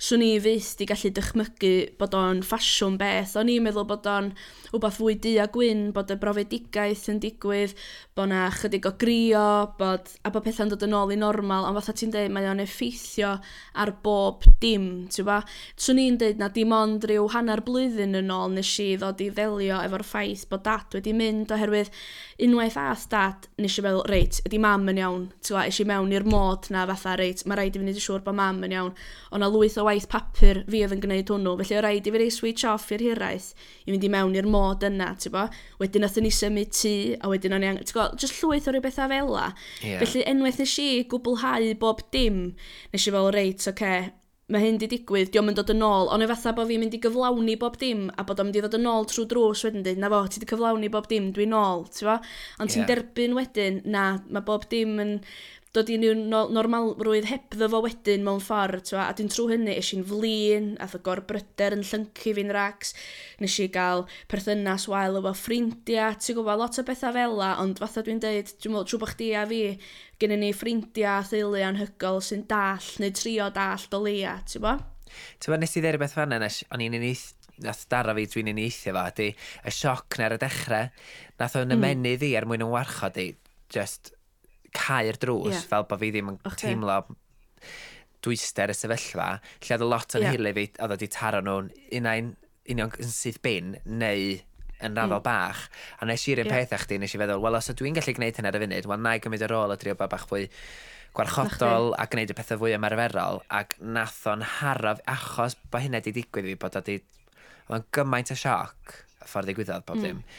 swn 0.00 0.22
i 0.24 0.30
fyth 0.40 0.70
di 0.78 0.86
gallu 0.88 1.10
dychmygu 1.12 1.72
bod 2.00 2.16
o'n 2.16 2.40
ffasiwn 2.40 2.96
beth. 2.96 3.34
O'n 3.36 3.50
i'n 3.52 3.66
meddwl 3.66 3.84
bod 3.90 4.08
o'n 4.08 4.30
wbeth 4.72 4.96
fwy 4.96 5.18
du 5.20 5.34
a 5.42 5.46
gwyn, 5.52 5.90
bod 5.92 6.08
y 6.12 6.16
brofedigaeth 6.22 7.04
yn 7.12 7.20
digwydd, 7.20 7.74
bod 8.16 8.30
na 8.32 8.46
chydig 8.54 8.88
o 8.88 8.94
grio, 8.96 9.44
bod, 9.76 10.08
a 10.24 10.32
bod 10.32 10.46
pethau'n 10.46 10.72
dod 10.72 10.86
yn 10.88 10.96
ôl 10.96 11.12
i 11.12 11.20
normal, 11.20 11.68
ond 11.68 11.76
fatha 11.76 11.92
ti'n 12.00 12.14
dweud, 12.14 12.32
mae 12.32 12.48
o'n 12.48 12.64
effeithio 12.64 13.34
ar 13.76 13.92
bob 14.04 14.48
dim, 14.64 14.88
twa. 15.12 15.42
Swn 15.76 16.00
i'n 16.00 16.18
dweud 16.22 16.40
na 16.40 16.48
dim 16.52 16.72
ond 16.72 17.04
rhyw 17.04 17.28
hanner 17.36 17.60
blwyddyn 17.66 18.16
yn 18.22 18.32
ôl 18.32 18.56
nes 18.56 18.72
i 18.80 18.88
ddod 18.96 19.20
i 19.20 19.28
ddelio 19.36 19.82
efo'r 19.84 20.06
ffaith 20.06 20.48
bod 20.48 20.64
dad 20.64 20.96
wedi 20.96 21.12
mynd, 21.16 21.52
oherwydd 21.52 21.92
unwaith 22.48 22.80
ath 22.80 23.04
dad, 23.12 23.50
nes 23.60 23.76
i 23.76 23.84
feddwl, 23.84 24.04
reit, 24.08 24.40
ydy 24.46 24.58
mam 24.62 24.86
yn 24.90 25.00
iawn? 25.00 25.24
ti'n 25.38 25.50
Twa, 25.50 25.64
eisiau 25.68 25.88
mewn 25.90 26.14
i'r 26.14 26.26
mod 26.28 26.68
na 26.74 26.84
fatha, 26.90 27.16
reit, 27.20 27.42
mae 27.46 27.58
rhaid 27.58 27.76
i 27.76 27.80
fi 27.80 27.84
wneud 27.84 28.00
yn 28.00 28.04
siŵr 28.04 28.24
bod 28.26 28.38
mam 28.38 28.62
yn 28.66 28.74
iawn. 28.76 28.92
Ond 29.30 29.44
na 29.44 29.50
lwyth 29.52 29.78
o 29.80 29.86
waith 29.88 30.08
papur 30.12 30.62
fi 30.66 30.82
oedd 30.86 30.96
yn 30.96 31.02
gwneud 31.04 31.32
hwnnw, 31.34 31.54
felly 31.62 31.78
o 31.78 31.84
rhaid 31.84 32.08
i 32.08 32.14
fi 32.14 32.22
rei 32.22 32.34
switch 32.34 32.66
off 32.70 32.90
i'r 32.94 33.04
hiraeth 33.06 33.48
i 33.84 33.92
fynd 33.92 34.06
i 34.06 34.12
mewn 34.16 34.36
i'r 34.38 34.50
mod 34.50 34.86
yna, 34.86 35.12
ti'n 35.22 35.34
bo? 35.34 35.46
Wedyn 35.82 36.06
nath 36.06 36.20
ni 36.22 36.32
symud 36.34 36.74
tŷ, 36.76 36.94
a 37.20 37.32
wedyn 37.32 37.56
o'n 37.56 37.66
i 37.66 37.72
ti'n 37.80 37.92
gwybod, 37.92 38.20
jyst 38.22 38.42
llwyth 38.42 38.70
o 38.70 38.76
rhyw 38.76 38.84
bethau 38.86 39.10
fel 39.12 39.32
la. 39.34 39.48
Yeah. 39.82 40.04
Felly 40.04 40.26
enwaith 40.30 40.62
nes 40.62 40.76
i 40.82 40.90
gwblhau 41.10 41.72
bob 41.82 42.06
dim, 42.14 42.46
nes 42.92 43.06
i 43.06 43.14
fel, 43.14 43.32
reit, 43.34 43.60
oce, 43.60 43.74
okay, 43.74 44.08
mae 44.54 44.62
hyn 44.62 44.76
di 44.78 44.86
digwydd, 44.86 45.32
diolch 45.34 45.50
yn 45.50 45.56
dod 45.58 45.70
yn 45.72 45.82
ôl, 45.82 46.06
ond 46.14 46.22
e 46.22 46.26
fatha 46.30 46.52
bod 46.54 46.68
fi'n 46.68 46.78
mynd 46.78 46.94
i 46.94 47.00
gyflawni 47.02 47.56
bob 47.58 47.78
dim, 47.80 48.04
a 48.14 48.22
bod 48.26 48.38
o'n 48.38 48.46
mynd 48.46 48.58
i 48.60 48.62
ddod 48.62 48.76
yn 48.78 48.86
ôl 48.86 49.08
trwy 49.10 49.24
drws 49.32 49.64
wedyn 49.66 49.82
dweud, 49.82 49.98
na 49.98 50.10
fo, 50.12 50.20
ti 50.30 50.42
di 50.42 50.46
cyflawni 50.52 50.90
bob 50.94 51.08
dim, 51.10 51.32
dwi'n 51.34 51.56
ôl, 51.58 51.82
ti'n 51.90 52.06
fo? 52.06 52.14
Ond 52.62 52.70
yeah. 52.70 52.76
ti'n 52.76 52.86
derbyn 52.92 53.34
wedyn, 53.34 53.80
na, 53.90 54.04
mae 54.30 54.46
bob 54.46 54.68
dim 54.70 54.94
yn 55.02 55.16
dod 55.76 55.90
i 55.92 55.96
un 56.08 56.22
normalrwydd 56.30 57.28
hebddo 57.28 57.68
fo 57.68 57.82
wedyn 57.84 58.24
mewn 58.24 58.40
ffordd, 58.40 58.86
twa, 58.88 59.04
a 59.10 59.14
dwi'n 59.16 59.28
trwy 59.32 59.52
hynny 59.52 59.74
eisiau 59.74 60.04
flin, 60.08 60.70
ath 60.80 60.96
y 60.96 61.00
gorbryder 61.04 61.76
yn 61.76 61.84
llyncu 61.84 62.32
fi'n 62.38 62.52
racs, 62.56 62.94
nes 63.42 63.58
i 63.60 63.68
gael 63.74 64.06
perthynas 64.32 64.86
wael 64.88 65.20
efo 65.20 65.34
ffrindiau, 65.36 66.16
ti'n 66.16 66.38
gwybod, 66.38 66.62
lot 66.62 66.80
o 66.80 66.86
bethau 66.88 67.14
fel 67.16 67.36
la, 67.40 67.52
ond 67.62 67.80
fatha 67.82 68.04
dwi'n 68.06 68.22
dweud, 68.24 68.54
dwi'n 68.56 68.76
meddwl, 68.76 68.88
trwy 68.88 69.02
bod 69.04 69.14
di 69.20 69.30
a 69.36 69.44
fi, 69.50 69.62
gen 70.22 70.36
i 70.36 70.40
ni 70.40 70.52
ffrindiau 70.56 71.20
a 71.20 71.28
theulu 71.28 71.62
anhygol 71.68 72.22
sy'n 72.24 72.46
dall, 72.48 72.90
neu 73.02 73.12
trio 73.16 73.52
dall 73.52 73.88
o 73.92 74.02
leia, 74.06 74.38
ti'n 74.48 74.62
gwybod? 74.62 74.84
Ti'n 75.12 75.50
gwybod, 75.50 75.64
nes 75.66 75.76
i 75.76 75.84
dderi 75.84 76.00
beth 76.00 76.16
fanna, 76.16 76.40
nes 76.40 76.62
o'n 76.72 76.88
i'n 76.88 77.00
uneith, 77.02 77.28
nath 77.64 77.86
dara 77.92 78.16
fi 78.16 78.26
dwi'n 78.32 78.52
uneithio 78.52 78.96
fo, 78.96 79.06
di, 79.20 79.30
y 79.36 79.72
sioc 79.72 80.20
na'r 80.20 80.36
y 80.36 80.40
dechrau, 80.40 80.92
nath 81.40 81.60
o'n 81.60 81.68
hmm. 81.68 81.84
ymenydd 81.84 82.24
i 82.24 82.36
er 82.40 82.48
mwyn 82.48 82.64
yn 82.64 82.72
warchod 82.72 83.20
i, 83.20 83.30
just, 83.72 84.15
cael 84.76 85.20
drws, 85.20 85.54
yeah. 85.54 85.68
fel 85.72 85.86
bod 85.90 86.02
fi 86.02 86.12
ddim 86.14 86.34
yn 86.34 86.40
okay. 86.42 86.68
teimlo 86.68 87.00
dwyster 88.26 88.72
y 88.72 88.76
sefyllfa, 88.76 89.28
lle 89.62 89.76
oedd 89.76 89.86
y 89.86 89.88
lot 89.92 90.18
yn 90.18 90.26
yeah. 90.26 90.34
hili 90.36 90.52
fi, 90.56 90.66
oedd 90.80 90.94
wedi 90.96 91.08
taro 91.12 91.42
nhw'n 91.44 91.70
unau'n 92.00 92.34
union 92.72 92.92
yn 93.02 93.10
syth 93.12 93.40
bin, 93.44 93.76
neu 93.86 94.36
yn 94.84 94.96
raddol 94.98 95.22
mm. 95.22 95.24
bach, 95.24 95.62
a 96.00 96.08
nes 96.08 96.26
i'r 96.28 96.42
un 96.42 96.50
yeah. 96.50 96.66
peth 96.66 96.74
eich 96.76 96.86
di, 96.90 96.98
nes 97.00 97.14
i 97.14 97.20
feddwl, 97.20 97.40
wel, 97.44 97.58
os 97.58 97.70
ydw 97.72 97.88
i'n 97.88 97.96
gallu 97.96 98.14
gwneud 98.18 98.40
hynny 98.40 98.50
ar 98.50 98.58
y 98.58 98.62
funud, 98.64 98.88
wel, 98.90 99.02
na 99.04 99.14
i 99.16 99.22
gymryd 99.24 99.46
y 99.46 99.50
rôl 99.52 99.72
y 99.72 99.78
drio 99.80 99.96
bach 100.00 100.26
fwy 100.28 100.48
gwarchodol 101.16 101.94
a 101.96 102.04
gwneud 102.12 102.34
y 102.34 102.36
pethau 102.36 102.60
fwy 102.60 102.74
ymarferol, 102.76 103.40
ac 103.60 103.78
nath 103.80 104.18
o'n 104.28 104.44
haraf, 104.58 105.00
achos 105.08 105.56
bod 105.72 105.86
hynny 105.86 106.02
wedi 106.02 106.16
digwydd 106.18 106.50
fi, 106.50 106.58
bod 106.66 106.80
wedi... 106.82 107.00
Oedd 107.66 107.88
gymaint 107.96 108.30
o 108.30 108.36
sioc, 108.38 108.92
y 109.18 109.26
ffordd 109.26 109.48
i 109.48 109.54
ddigwyddodd 109.54 109.86
bob 109.88 109.98
dim. 109.98 110.20
Mm. 110.20 110.34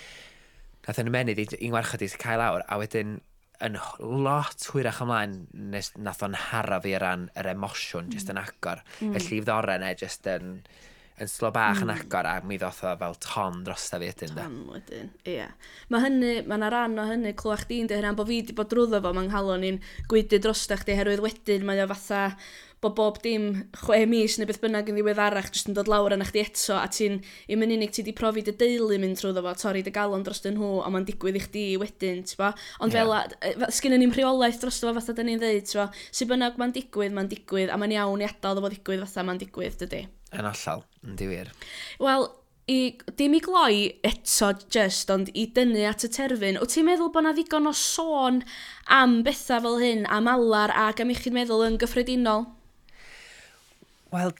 Nath 0.85 0.99
e 0.99 1.03
o'n 1.03 1.09
ymenydd 1.11 1.57
i'n 1.57 1.73
warchod 1.73 2.05
i 2.05 2.07
cael 2.21 2.43
awr, 2.45 2.63
a 2.63 2.77
wedyn 2.79 3.17
yn 3.65 3.77
lot 4.01 4.67
hwyrach 4.71 5.01
ymlaen 5.05 5.37
nes 5.73 5.91
nath 5.97 6.23
o'n 6.25 6.37
haraf 6.47 6.85
i 6.85 6.93
ran 7.01 7.27
yr 7.39 7.51
emosiwn, 7.53 8.07
mm. 8.07 8.13
jyst 8.13 8.33
yn 8.33 8.41
agor. 8.41 8.83
Mm. 9.01 9.15
Y 9.17 9.23
llif 9.23 9.47
ddore 9.47 9.79
neu 9.81 9.97
jyst 9.97 10.29
yn 10.33 10.59
yn 11.17 11.31
slo 11.31 11.49
bach 11.53 11.79
mm. 11.79 11.87
yn 11.87 11.93
hmm. 11.93 12.03
agor 12.05 12.29
a 12.29 12.35
mi 12.45 12.59
ddoth 12.61 12.83
o 12.85 12.93
fel 13.01 13.17
ton 13.23 13.63
dros 13.65 13.87
fi 13.89 14.11
ydyn. 14.11 14.35
Ton 14.37 14.59
wedyn, 14.73 15.09
ie. 15.23 15.39
Yeah. 15.39 15.73
Mae 15.93 16.05
hynny, 16.05 16.33
mae 16.45 16.59
yna 16.59 16.69
ran 16.73 16.99
o 17.01 17.07
hynny, 17.09 17.33
clywach 17.39 17.65
di'n 17.69 17.89
dweud 17.89 18.03
hynny, 18.03 18.13
bod 18.19 18.29
fi 18.29 18.39
wedi 18.41 18.57
bod 18.57 18.69
drwyddo 18.73 19.01
fo, 19.01 19.15
mae'n 19.17 19.33
halon 19.33 19.65
ni'n 19.65 19.81
gwydu 20.11 20.41
dros 20.43 20.67
da 20.69 20.77
chdi, 20.77 20.97
herwydd 20.99 21.25
wedyn 21.25 21.65
mae 21.65 21.81
o 21.81 21.89
fatha 21.89 22.23
bod 22.81 22.93
bob 22.93 23.15
dim 23.23 23.45
chwe 23.73 24.03
mis 24.05 24.35
neu 24.37 24.45
beth 24.45 24.59
bynnag 24.61 24.91
yn 24.91 24.99
ddiwedd 24.99 25.21
arach 25.21 25.47
jyst 25.49 25.71
yn 25.71 25.77
dod 25.77 25.87
lawr 25.89 26.13
yna 26.13 26.27
chdi 26.29 26.43
eto 26.43 26.75
a 26.77 26.83
ti'n 26.93 27.15
i'm 27.49 27.57
mynd 27.63 27.73
unig 27.73 27.93
ti 27.93 28.03
wedi 28.03 28.13
profi 28.19 28.43
dy 28.45 28.53
deulu 28.59 28.99
mynd 29.01 29.17
trwy 29.17 29.33
fo, 29.33 29.53
torri 29.57 29.81
dy 29.85 29.93
galon 29.95 30.25
dros 30.27 30.43
dyn 30.43 30.59
nhw 30.59 30.83
a 30.85 30.91
mae'n 30.93 31.07
digwydd 31.07 31.39
i 31.39 31.41
chdi 31.41 31.63
wedyn, 31.81 32.21
ti'n 32.21 32.37
bo? 32.37 32.51
Ond 32.85 32.93
yeah. 32.93 33.25
fel, 33.41 33.65
sgyn 33.73 33.97
ni'n 33.97 34.13
rheolaeth 34.13 34.61
dros 34.61 34.77
fo 34.83 34.93
fatha 34.99 35.17
dyn 35.17 35.31
ni'n 35.31 35.41
ddeud, 35.41 35.65
ti'n 35.65 35.81
bo? 35.81 35.87
Si 36.19 36.29
bynnag 36.29 36.61
mae'n 36.61 36.77
digwydd, 36.77 37.17
mae'n 37.17 37.33
digwydd 37.33 37.73
a 37.73 37.81
mae'n 37.81 37.97
iawn 37.97 38.21
i 38.21 38.29
adael 38.29 38.59
ddod 38.59 38.69
o 38.69 38.73
digwydd 38.75 39.01
fatha 39.07 39.25
mae'n 39.25 39.41
digwydd, 39.41 39.81
dydy? 39.81 40.03
Yn 40.35 40.47
allal, 40.47 40.83
yn 41.05 41.15
diwyr. 41.19 41.51
Wel, 42.03 42.27
i, 42.67 42.79
dim 43.19 43.37
i 43.37 43.39
gloi 43.43 43.77
eto 44.05 44.51
just, 44.73 45.11
ond 45.13 45.31
i 45.31 45.45
dynnu 45.55 45.85
at 45.87 46.03
y 46.03 46.09
terfyn, 46.11 46.59
wyt 46.59 46.73
ti'n 46.75 46.87
meddwl 46.87 47.13
bod 47.15 47.23
na 47.23 47.31
ddigon 47.35 47.69
o 47.69 47.73
sôn 47.75 48.41
am 48.91 49.21
bethau 49.23 49.63
fel 49.63 49.79
hyn, 49.83 50.03
am 50.11 50.27
alar 50.31 50.73
ac 50.75 50.99
am 51.03 51.13
iechyd 51.13 51.35
meddwl 51.37 51.63
yn 51.69 51.79
gyffredinol? 51.79 52.43
Wel, 54.11 54.35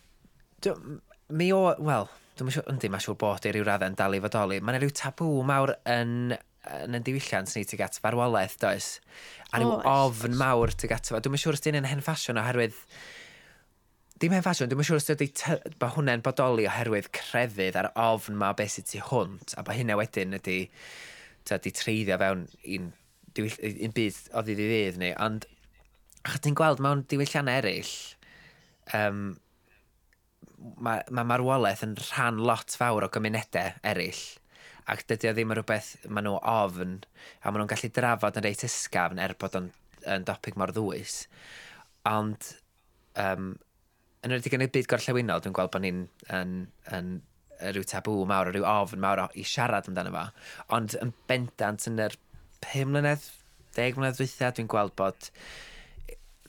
mi 1.40 1.50
o, 1.56 1.62
wel, 1.88 2.12
dwi'n 2.40 2.52
siŵr, 2.58 2.68
yndi, 2.74 2.92
mae'n 2.92 3.06
siŵr 3.08 3.20
bod 3.24 3.48
i 3.48 3.56
ryw 3.56 3.68
raddau 3.68 3.94
yn 3.94 3.98
dal 4.00 4.18
i 4.18 4.22
fodoli. 4.24 4.60
Mae'n 4.60 4.82
rhyw 4.82 4.96
tabw 4.96 5.30
mawr 5.48 5.78
yn, 5.88 6.36
yn 6.84 7.00
y 7.00 7.04
diwylliant 7.08 7.56
ni 7.56 7.64
tuag 7.68 7.86
at 7.88 8.02
farwolaeth, 8.04 8.60
does? 8.64 8.98
A 9.54 9.62
rhyw 9.62 9.78
oh, 9.78 9.88
ofn 10.10 10.36
mawr 10.40 10.76
tuag 10.76 10.98
at... 11.00 11.14
Dwi'n 11.16 11.40
siŵr 11.40 11.60
os 11.60 11.64
dyn 11.64 11.80
yn 11.80 11.88
hen 11.88 12.04
ffasiwn 12.04 12.44
oherwydd... 12.44 12.76
Oherwydd 12.76 13.16
dim 14.22 14.34
hen 14.34 14.44
ffasiwn, 14.44 14.70
dwi'n 14.72 14.88
siŵr 14.88 15.00
os 15.00 15.12
ydy 15.14 15.28
bod 15.82 15.94
hwnna'n 15.96 16.24
bodoli 16.26 16.66
oherwydd 16.70 17.10
crefydd 17.14 17.78
ar 17.80 17.92
ofn 18.02 18.38
ma 18.40 18.54
beth 18.58 18.78
sydd 18.78 18.90
ti 18.92 19.02
hwnt, 19.04 19.54
a 19.58 19.64
bod 19.66 19.78
hynna 19.78 19.98
wedyn 20.00 20.38
ydy, 20.40 20.60
ta, 21.46 21.60
di 21.62 21.74
treiddio 21.76 22.18
fewn 22.22 22.46
un, 22.78 22.88
un 23.44 23.94
byd 23.98 24.22
o 24.34 24.44
ddydd 24.46 24.64
i 24.64 24.70
ddydd 24.72 25.02
ni, 25.02 25.12
ond 25.22 25.46
achos 26.24 26.44
ti'n 26.44 26.58
gweld 26.58 26.82
mewn 26.84 27.06
diwylliannau 27.12 27.62
eraill, 27.62 27.94
um, 28.98 29.22
mae 30.82 31.06
ma 31.14 31.26
marwolaeth 31.28 31.86
yn 31.86 31.96
rhan 32.00 32.42
lot 32.50 32.74
fawr 32.80 33.06
o 33.06 33.12
gymunedau 33.14 33.78
eraill, 33.86 34.24
ac 34.90 35.06
dydy 35.08 35.30
o 35.30 35.36
ddim 35.36 35.54
yn 35.54 35.60
rhywbeth 35.60 35.94
maen 36.08 36.26
nhw 36.26 36.40
ofn, 36.42 36.98
a 37.44 37.52
maen 37.52 37.62
nhw'n 37.62 37.72
gallu 37.76 37.92
drafod 37.94 38.40
yn 38.40 38.48
reit 38.48 38.66
ysgafn 38.66 39.22
er 39.22 39.38
bod 39.40 39.60
o'n, 39.60 39.70
yn 40.08 40.26
dopig 40.28 40.58
mor 40.58 40.74
ddwys. 40.74 41.26
Ond, 42.08 42.54
um, 43.20 43.56
yn 44.28 44.36
redig 44.36 44.56
yn 44.58 44.66
y 44.66 44.70
byd 44.76 44.92
gorllewinol, 44.92 45.42
dwi'n 45.44 45.56
gweld 45.56 45.74
bod 45.74 45.84
ni'n 45.86 46.04
yn, 46.36 46.54
yn, 46.92 47.10
yn 47.64 47.74
rhyw 47.74 47.88
tabw 47.90 48.20
mawr, 48.30 48.52
rhyw 48.52 48.68
ofn 48.68 49.02
mawr 49.02 49.24
i 49.34 49.46
siarad 49.48 49.88
amdano 49.90 50.14
fo. 50.14 50.26
Ond 50.78 50.98
yn 51.02 51.14
bendant 51.30 51.88
yn 51.90 52.04
yr 52.04 52.18
5 52.66 52.92
mlynedd, 52.92 53.26
10 53.78 53.98
mlynedd 53.98 54.20
dweitha, 54.20 54.52
dwi'n 54.54 54.70
gweld 54.72 54.96
bod 55.00 55.30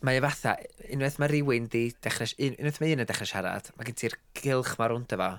mae 0.07 0.19
e 0.19 0.23
fatha, 0.23 0.55
unwaith 0.95 1.19
mae 1.19 1.31
rhywun 1.33 1.69
di 1.73 1.88
dechrau, 2.05 2.31
unwaith 2.38 2.81
mae 2.83 2.95
un 2.95 3.03
yn 3.03 3.09
dechrau 3.09 3.31
siarad, 3.31 3.71
mae 3.77 3.88
gen 3.88 3.99
ti'r 3.99 4.17
gylch 4.38 4.77
mae 4.79 4.93
rwnd 4.93 5.14
efo, 5.17 5.31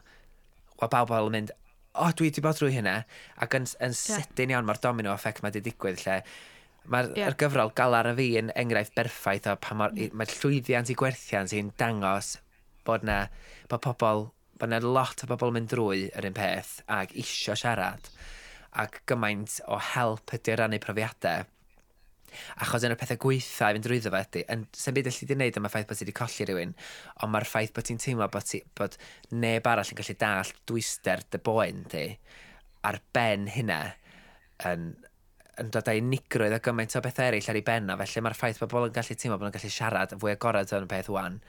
o 0.80 0.90
bawb 0.92 1.14
yn 1.16 1.36
mynd, 1.36 1.54
o, 1.94 2.06
oh, 2.06 2.12
dwi 2.16 2.30
wedi 2.30 2.44
bod 2.44 2.60
drwy 2.60 2.74
hynna, 2.76 2.96
ac 3.44 3.56
yn, 3.58 3.68
yn 3.80 3.94
yeah. 3.96 4.20
sydyn 4.20 4.54
iawn 4.54 4.68
mae'r 4.68 4.82
domino 4.84 5.14
effect 5.16 5.44
mae 5.44 5.54
wedi 5.54 5.64
digwydd 5.70 6.04
lle, 6.04 6.20
Mae'r 6.90 7.12
yeah. 7.18 7.36
gyfrol 7.38 7.74
galar 7.78 8.10
y 8.12 8.16
fi 8.18 8.28
yn 8.42 8.50
enghraifft 8.58 8.96
berffaith 8.98 9.48
o 9.52 9.56
pa 9.62 9.76
mm. 9.76 9.82
mae'r 9.82 9.96
mm. 9.96 10.18
mae 10.18 10.34
llwyddiant 10.34 10.90
i 10.90 10.98
gwerthiant 10.98 11.54
sy'n 11.54 11.72
dangos 11.78 12.38
bod 12.88 13.06
na, 13.06 13.22
bod 13.70 13.84
pobl, 13.86 14.26
bod 14.60 14.72
na 14.72 14.82
lot 14.84 15.24
o 15.24 15.30
bobl 15.30 15.52
yn 15.52 15.60
mynd 15.60 15.72
drwy 15.74 16.08
yr 16.10 16.30
un 16.32 16.38
peth 16.38 16.80
ac 16.90 17.14
isio 17.22 17.56
siarad 17.60 18.10
ac 18.84 19.02
gymaint 19.10 19.60
o 19.70 19.80
help 19.94 20.34
ydy 20.38 20.58
rannu 20.58 20.80
profiadau. 20.82 21.46
Achos 22.62 22.84
yn 22.86 22.94
y 22.94 22.98
pethau 23.00 23.18
gweitha 23.22 23.72
i 23.72 23.76
fynd 23.76 23.86
drwyddo 23.88 24.12
fe 24.14 24.20
ydy, 24.26 24.44
yn 24.54 24.66
sy'n 24.78 24.94
byd 24.94 25.10
allu 25.10 25.28
di 25.30 25.38
wneud 25.38 25.58
am 25.58 25.66
y 25.66 25.72
ffaith 25.74 25.88
bod 25.90 25.98
ti 25.98 26.06
wedi 26.06 26.18
colli 26.20 26.46
rhywun, 26.46 26.74
ond 27.24 27.34
mae'r 27.34 27.48
ffaith 27.50 27.74
bod 27.74 27.88
ti'n 27.90 28.02
teimlo 28.04 28.28
bod, 28.34 28.46
ti, 28.46 28.62
bod 28.78 28.98
neb 29.34 29.70
arall 29.70 29.94
yn 29.94 29.98
gallu 29.98 30.16
dall 30.22 30.54
dwyster 30.70 31.26
dy 31.34 31.42
boen 31.50 31.82
ti 31.90 32.04
ar 32.86 33.00
ben 33.16 33.50
hynna 33.50 33.80
yn, 34.70 34.92
yn 35.60 35.72
dod 35.74 35.90
â 35.92 35.96
unigrwydd 36.00 36.56
a 36.56 36.62
gymaint 36.64 36.96
o 36.96 37.02
beth 37.04 37.20
eraill 37.24 37.50
ar 37.52 37.60
ei 37.60 37.66
benna, 37.66 37.98
felly 38.00 38.24
mae'r 38.26 38.38
ffaith 38.38 38.62
bod 38.64 38.72
bobl 38.72 38.90
yn 38.90 38.96
gallu 38.96 39.18
teimlo 39.18 39.38
bod 39.40 39.50
nhw'n 39.50 39.58
gallu 39.58 39.74
siarad 39.74 40.16
fwy 40.22 40.36
agorad 40.36 40.74
o'n 40.78 40.88
peth 40.92 41.12
wan 41.14 41.40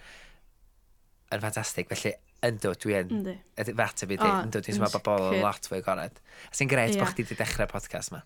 yn 1.30 1.42
ffantastig, 1.42 1.86
felly 1.90 2.14
yndw, 2.46 2.72
dwi 2.82 2.96
yn, 2.98 3.10
ynddo, 3.20 3.36
fe 3.60 3.74
ateb 3.84 4.14
i 4.14 4.18
di, 4.18 4.28
ynddo, 4.46 4.62
dwi'n 4.66 4.80
meddwl 4.82 4.98
bod 4.98 5.06
bobl 5.06 5.42
lot 5.44 5.68
fwy 5.70 5.78
agorad. 5.78 6.18
A 6.50 6.56
sy'n 6.56 6.70
gret 6.70 6.94
yeah. 6.94 7.04
bod 7.04 7.12
chdi 7.12 7.26
wedi 7.28 7.38
dechrau 7.38 7.70
podcast 7.70 8.10
yma. 8.10 8.24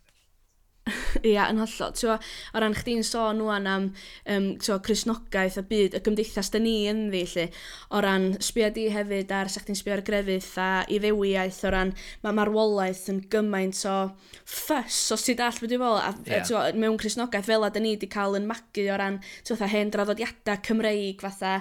Ia, 1.24 1.46
yn 1.48 1.60
hollol. 1.62 1.92
Twa, 1.96 2.18
o 2.52 2.60
ran 2.60 2.74
chdi'n 2.76 3.04
sôn 3.06 3.38
nhw'n 3.40 3.68
am 3.70 3.86
um, 4.28 4.48
twa, 4.60 4.76
Cresnogaeth 4.84 5.56
a 5.56 5.64
byd 5.64 5.96
y 5.96 6.00
gymdeithas 6.04 6.50
dyn 6.52 6.66
ni 6.66 6.74
yn 6.90 7.06
ddi, 7.08 7.22
lle, 7.32 7.46
o 7.88 8.02
ran 8.04 8.34
sbio 8.44 8.68
di 8.74 8.90
hefyd 8.92 9.32
ar 9.32 9.48
sa'ch 9.48 9.64
chdi'n 9.64 9.78
sbio 9.80 9.94
ar 9.96 10.02
grefydd 10.04 10.48
a 10.60 10.68
i 10.92 10.98
ddewiaeth, 11.00 11.62
o 11.64 11.72
ran 11.72 11.94
mae 12.24 12.36
marwolaeth 12.36 13.06
yn 13.14 13.22
gymaint 13.32 13.80
o 13.88 13.94
ffys, 14.42 14.98
os 15.16 15.24
ti'n 15.24 15.38
dall 15.40 15.56
beth 15.62 15.72
i 15.72 15.78
fel, 15.80 15.96
a 15.96 16.10
yeah. 16.28 16.44
twa, 16.44 16.66
mewn 16.76 17.00
Cresnogaeth 17.00 17.48
fel 17.48 17.64
a 17.64 17.72
dyn 17.72 17.86
ni 17.88 17.94
wedi 17.96 18.10
cael 18.12 18.36
yn 18.36 18.48
magu 18.50 18.84
o 18.84 19.00
ran 19.00 19.18
twa, 19.48 19.70
hen 19.72 19.94
draddodiadau 19.94 20.60
Cymreig, 20.68 21.24
fatha 21.24 21.54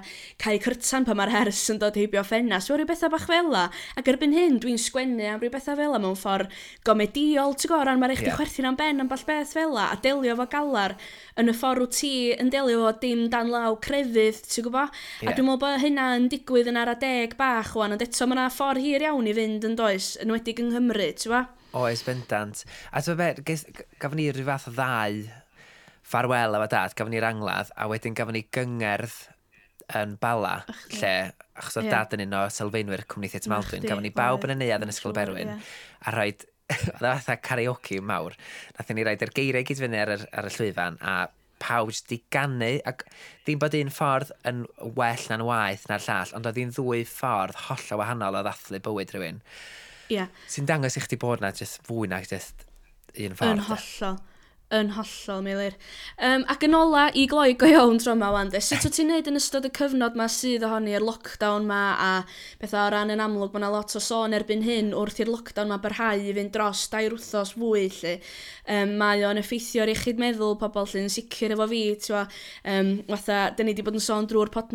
cael 0.44 0.60
cyrtan 0.68 1.08
pa 1.08 1.16
mae'r 1.16 1.32
hers 1.38 1.64
yn 1.72 1.80
dod 1.80 2.02
heibio 2.02 2.26
ffennas, 2.28 2.68
so, 2.68 2.76
rhyw 2.76 2.92
bethau 2.92 3.14
bach 3.16 3.30
fel 3.32 3.56
a, 3.56 3.70
ac 3.96 4.12
erbyn 4.12 4.36
hyn 4.36 4.60
dwi'n 4.60 4.82
sgwennu 4.82 5.32
am 5.32 5.40
rhyw 5.40 5.56
bethau 5.56 5.80
a 5.80 6.04
mewn 6.04 6.20
ffordd 6.20 6.52
gomediol, 6.84 7.56
ti'n 7.56 7.72
gwybod, 7.72 7.86
o 7.86 7.88
ran 7.88 8.04
mae'r 8.04 8.18
eich 8.18 8.28
yeah. 8.28 8.36
chwerthin 8.36 8.68
am 8.68 8.80
ben 8.80 9.00
am 9.00 9.13
amball 9.14 9.26
beth 9.28 9.54
fel 9.54 9.78
a 9.78 9.96
delio 10.02 10.36
fo 10.38 10.46
galar 10.50 10.96
yn 11.38 11.52
y 11.52 11.54
ffordd 11.54 11.92
ti 11.94 12.12
yn 12.34 12.50
delio 12.54 12.82
fo 12.82 12.94
dim 13.02 13.28
dan 13.30 13.52
law 13.54 13.76
crefydd, 13.78 14.40
ti'n 14.50 14.66
gwybod? 14.66 14.94
Yeah. 15.22 15.30
A 15.30 15.36
dwi'n 15.36 15.48
meddwl 15.48 15.60
bod 15.62 15.82
hynna 15.84 16.08
yn 16.18 16.30
digwydd 16.32 16.72
yn 16.72 16.80
ara 16.82 16.96
deg 17.00 17.36
bach 17.38 17.76
wan, 17.78 17.94
ond 17.94 18.02
eto 18.02 18.28
mae'na 18.30 18.48
ffordd 18.54 18.82
hir 18.82 19.06
iawn 19.06 19.30
i 19.30 19.36
fynd 19.38 19.68
yn 19.70 19.78
does, 19.78 20.16
yn 20.24 20.34
wedig 20.34 20.62
yng 20.64 20.72
Nghymru, 20.74 21.12
ti'n 21.14 21.30
gwybod? 21.30 21.60
Oes, 21.84 22.04
bendant. 22.06 22.64
A 22.94 23.04
ti'n 23.06 23.20
be, 23.20 23.30
gafon 24.02 24.18
ni 24.18 24.30
rhyw 24.32 24.50
fath 24.50 24.72
o 24.72 24.74
ddau 24.78 25.22
ffarwel 26.04 26.58
efo 26.58 26.72
dad, 26.74 26.98
gafon 26.98 27.14
ni'r 27.14 27.30
angladd, 27.30 27.70
a 27.78 27.90
wedyn 27.92 28.18
gafon 28.18 28.38
ni 28.38 28.48
gyngerdd 28.54 29.22
yn 30.00 30.16
Bala, 30.22 30.56
Ach, 30.64 30.84
lle, 30.96 31.14
achos 31.60 31.78
oedd 31.78 31.90
yeah. 31.90 32.02
dad 32.02 32.16
yn 32.18 32.26
un 32.26 32.38
o 32.40 32.44
sylfaenwyr 32.54 33.04
cwmni 33.12 33.30
Theatr 33.30 33.52
Maldwyn, 33.52 33.86
gafon 33.86 34.06
ni 34.06 34.14
bawb 34.16 34.48
yn 34.48 34.56
y 34.56 34.58
neuad 34.62 34.86
yn 34.86 34.94
Ysgol 34.94 35.14
Berwyn, 35.14 35.52
yeah. 35.54 35.74
a 36.08 36.14
rhaid 36.16 36.46
oedd 36.94 37.06
fatha 37.06 37.38
karaoke 37.44 38.00
mawr. 38.02 38.36
Nath 38.78 38.92
ni 38.94 39.06
roed 39.06 39.24
yr 39.26 39.34
geiriau 39.36 39.68
gyd 39.68 39.82
fyny 39.84 40.02
ar, 40.02 40.14
ar 40.32 40.50
y 40.50 40.54
llwyfan 40.58 41.00
a 41.02 41.16
pawb 41.64 41.92
jyst 41.94 42.10
di 42.12 42.20
gannu, 42.34 42.74
ac 42.90 43.06
ddim 43.46 43.62
bod 43.62 43.78
un 43.78 43.94
ffordd 43.94 44.34
yn 44.50 44.66
well 44.98 45.30
na'n 45.32 45.46
waith 45.48 45.88
na'r 45.92 46.04
llall, 46.08 46.36
ond 46.38 46.50
oedd 46.50 46.60
hi'n 46.60 46.76
ddwy 46.76 47.06
ffordd 47.08 47.60
holl 47.70 47.88
o 47.96 48.02
wahanol 48.02 48.40
o 48.40 48.44
ddathlu 48.44 48.82
bywyd 48.84 49.16
rhywun. 49.16 49.42
Ie. 50.10 50.18
Yeah. 50.18 50.44
Sy'n 50.52 50.68
dangos 50.70 51.00
i 51.00 51.04
chdi 51.06 51.20
bod 51.22 51.44
na 51.44 51.54
jyst 51.56 51.80
fwy 51.88 52.10
na 52.12 52.20
jyst 52.26 52.68
un 53.16 53.38
ffordd. 53.40 53.60
Yn 53.60 53.66
hollol 53.70 54.20
yn 54.74 54.92
hollol 54.96 55.44
milir. 55.46 55.76
Um, 56.18 56.46
ac 56.52 56.66
yn 56.66 56.76
ola, 56.78 57.08
i 57.14 57.26
gloi 57.30 57.54
go 57.60 57.70
iawn 57.70 58.00
tro 58.02 58.16
yma 58.18 58.32
wan, 58.34 58.52
sut 58.54 58.86
wyt 58.88 58.98
ti'n 58.98 59.12
neud 59.12 59.30
yn 59.30 59.40
ystod 59.40 59.68
y 59.68 59.72
cyfnod 59.78 60.18
ma 60.20 60.28
sydd 60.32 60.66
ohoni'r 60.68 61.04
lockdown 61.06 61.68
ma 61.70 61.82
a 61.94 62.12
bethau 62.62 62.88
o 62.88 62.94
ran 62.94 63.14
yn 63.14 63.22
amlwg, 63.24 63.54
mae 63.54 63.62
yna 63.62 63.72
lot 63.74 63.96
o 63.98 64.02
sôn 64.04 64.36
erbyn 64.38 64.66
hyn 64.66 64.94
wrth 64.98 65.22
i'r 65.24 65.32
lockdown 65.32 65.72
ma 65.72 65.80
barhau 65.84 66.22
i 66.22 66.34
fynd 66.36 66.54
dros 66.56 66.86
dair 66.92 67.14
wthos 67.16 67.54
fwy 67.58 67.86
lle. 68.00 68.16
Um, 68.64 68.96
mae 69.00 69.24
o'n 69.28 69.42
effeithio 69.42 69.84
ar 69.84 69.92
iechyd 69.92 70.22
meddwl 70.22 70.58
pobl 70.62 70.88
lle 70.94 71.06
sicr 71.12 71.54
efo 71.56 71.68
fi, 71.70 71.84
tiwa, 72.06 72.24
um, 72.74 72.94
fatha, 73.12 73.40
dyn 73.58 73.70
ni 73.70 73.76
wedi 73.76 73.86
bod 73.86 74.00
yn 74.00 74.06
sôn 74.06 74.30
drwy'r 74.30 74.52
pod, 74.54 74.74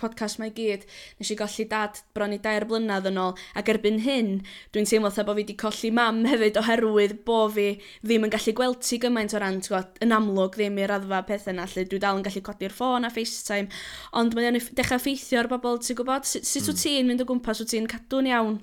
podcast 0.00 0.40
mae 0.40 0.54
gyd, 0.56 0.86
nes 1.20 1.30
i 1.30 1.38
golli 1.38 1.66
dad 1.70 2.00
bron 2.16 2.34
i 2.34 2.40
dair 2.42 2.66
blynedd 2.68 3.08
yn 3.10 3.20
ôl, 3.20 3.34
ac 3.58 3.70
erbyn 3.72 4.00
hyn, 4.04 4.38
dwi'n 4.74 4.88
teimlo 4.88 5.10
bod 5.10 5.36
fi 5.36 5.40
wedi 5.42 5.56
colli 5.60 5.90
mam 5.94 6.24
hefyd 6.28 6.58
oherwydd 6.60 7.18
bo 7.26 7.42
fi 7.52 7.68
ddim 8.04 8.26
yn 8.26 8.32
gallu 8.32 8.54
gweld 8.56 8.80
ti 8.84 8.98
gymaint 9.02 9.19
gymaint 9.20 9.36
o 9.36 9.44
ran, 9.44 9.60
gwybod, 9.62 10.00
yn 10.04 10.16
amlwg 10.16 10.58
ddim 10.58 10.80
i'r 10.80 10.94
raddfa 10.94 11.22
pethau 11.28 11.56
na, 11.60 11.68
lle 11.68 11.86
dwi 11.86 12.00
dal 12.02 12.18
yn 12.18 12.26
gallu 12.26 12.42
codi'r 12.48 12.74
ffôn 12.74 13.06
a 13.06 13.12
FaceTime, 13.12 13.70
ond 14.16 14.34
mae'n 14.36 14.54
o'n 14.54 14.74
dechrau 14.80 15.02
ffeithio'r 15.04 15.50
bobl, 15.52 15.78
ti'n 15.84 16.00
gwybod, 16.00 16.26
sut 16.26 16.48
si, 16.48 16.64
wyt 16.64 16.72
hmm. 16.72 16.82
ti'n 16.82 17.08
mynd 17.10 17.24
o 17.24 17.28
gwmpas, 17.28 17.62
wyt 17.62 17.74
ti'n 17.74 17.88
cadw'n 17.90 18.32
iawn? 18.32 18.60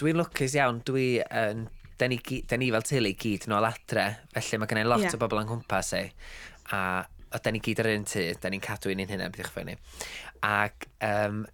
Dwi'n 0.00 0.20
lwcus 0.22 0.58
iawn, 0.58 0.82
dwi 0.86 1.06
yn... 1.26 1.68
Uh, 1.68 1.78
da 2.02 2.08
ni, 2.08 2.18
da 2.48 2.56
ni 2.58 2.70
fel 2.74 2.86
teulu 2.86 3.12
gyd 3.18 3.46
yn 3.46 3.56
ôl 3.56 3.66
adre, 3.68 4.06
felly 4.34 4.58
mae 4.58 4.70
gennau 4.70 4.88
lot 4.90 5.04
yeah. 5.04 5.14
o 5.14 5.20
bobl 5.22 5.42
yn 5.42 5.50
gwmpas 5.50 5.92
ei. 5.98 6.08
A 6.74 7.02
o, 7.04 7.38
da 7.38 7.52
ni 7.52 7.60
gyd 7.64 7.82
ar 7.82 7.90
un 7.92 8.06
tŷ, 8.08 8.24
da 8.42 8.50
ni'n 8.50 8.62
cadw 8.64 8.92
un 8.92 9.02
un 9.04 9.12
hynny, 9.12 9.28
beth 9.34 9.58
i 9.60 9.66
ni. 9.68 9.76
Ac 10.48 10.88
um, 11.06 11.44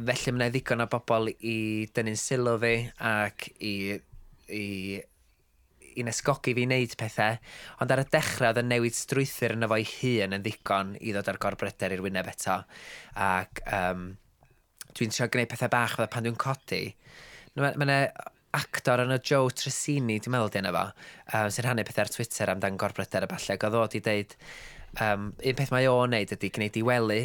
felly 0.00 0.34
mae'n 0.34 0.54
ddigon 0.54 0.84
o 0.84 0.88
bobl 0.90 1.30
i 1.30 1.56
dynnu'n 1.94 2.18
sylw 2.18 2.56
fi 2.64 2.74
ac 3.12 3.46
i, 3.58 3.74
i 4.56 4.66
i'n 5.98 6.10
esgogi 6.12 6.54
fi 6.56 6.64
wneud 6.66 6.96
pethau, 7.00 7.38
ond 7.82 7.94
ar 7.94 8.02
y 8.02 8.06
dechrau 8.12 8.50
oedd 8.50 8.62
y 8.62 8.66
newid 8.66 8.96
strwythyr 8.96 9.56
yn 9.56 9.66
efo'i 9.66 9.86
hun 9.96 10.36
yn 10.36 10.44
ddigon 10.44 10.96
i 11.00 11.14
ddod 11.14 11.30
ar 11.32 11.40
gorbryder 11.42 11.96
i'r 11.96 12.04
wyneb 12.04 12.30
eto. 12.30 12.60
Ac 13.26 13.62
um, 13.76 14.10
dwi'n 14.96 15.14
trio 15.14 15.30
gwneud 15.32 15.50
pethau 15.50 15.72
bach 15.72 15.96
fydda 15.96 16.10
pan 16.12 16.26
dwi'n 16.26 16.38
codi. 16.40 16.82
Mae 17.58 17.74
yna 17.74 18.02
actor 18.56 19.04
yn 19.04 19.14
y 19.14 19.18
Joe 19.26 19.50
Tresini, 19.54 20.18
dwi'n 20.18 20.34
meddwl 20.34 20.54
dyn 20.54 20.70
efo, 20.70 20.86
um, 21.34 21.50
sy'n 21.54 21.66
rhannu 21.66 21.86
pethau 21.86 22.06
ar 22.06 22.14
Twitter 22.14 22.52
amdan 22.54 22.78
gorbryder 22.80 23.26
y 23.26 23.30
falle, 23.30 23.58
oedd 23.58 23.78
o 23.78 23.84
di 23.90 24.02
deud, 24.06 24.34
um, 25.06 25.28
un 25.34 25.58
peth 25.58 25.74
mae 25.74 25.90
o'n 25.90 26.16
neud 26.16 26.34
ydy 26.36 26.50
gwneud 26.54 26.80
i 26.80 26.86
wely 26.86 27.20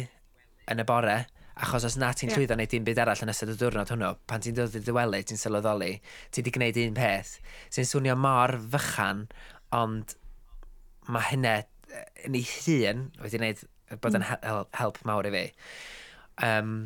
yn 0.70 0.82
y 0.82 0.86
bore, 0.86 1.18
Achos 1.64 1.86
os 1.88 1.96
na 1.96 2.10
ti'n 2.12 2.28
yeah. 2.28 2.36
llwyddo 2.36 2.56
wneud 2.58 2.74
un 2.76 2.84
byd 2.84 2.98
arall 3.00 3.22
yn 3.24 3.32
ystod 3.32 3.54
y 3.54 3.56
diwrnod 3.56 3.92
hwnnw, 3.94 4.10
pan 4.28 4.42
ti'n 4.44 4.58
dod 4.58 4.74
i 4.76 4.82
ddywelu, 4.84 5.22
ti'n 5.24 5.40
sylweddoli, 5.40 5.94
ti 6.28 6.42
wedi 6.42 6.52
gwneud 6.52 6.80
un 6.82 6.98
peth 6.98 7.30
sy'n 7.72 7.88
swnio 7.88 8.16
mor 8.20 8.52
fychan, 8.74 9.24
ond 9.76 10.12
mae 11.08 11.30
hynna 11.30 11.56
yn 12.26 12.36
ei 12.36 12.44
hun 12.50 13.08
wedi 13.22 13.40
gwneud 13.40 13.64
bod 14.02 14.18
yn 14.18 14.26
mm. 14.26 14.70
help 14.76 15.00
mawr 15.08 15.30
i 15.30 15.32
fi. 15.32 15.44
Um, 16.44 16.76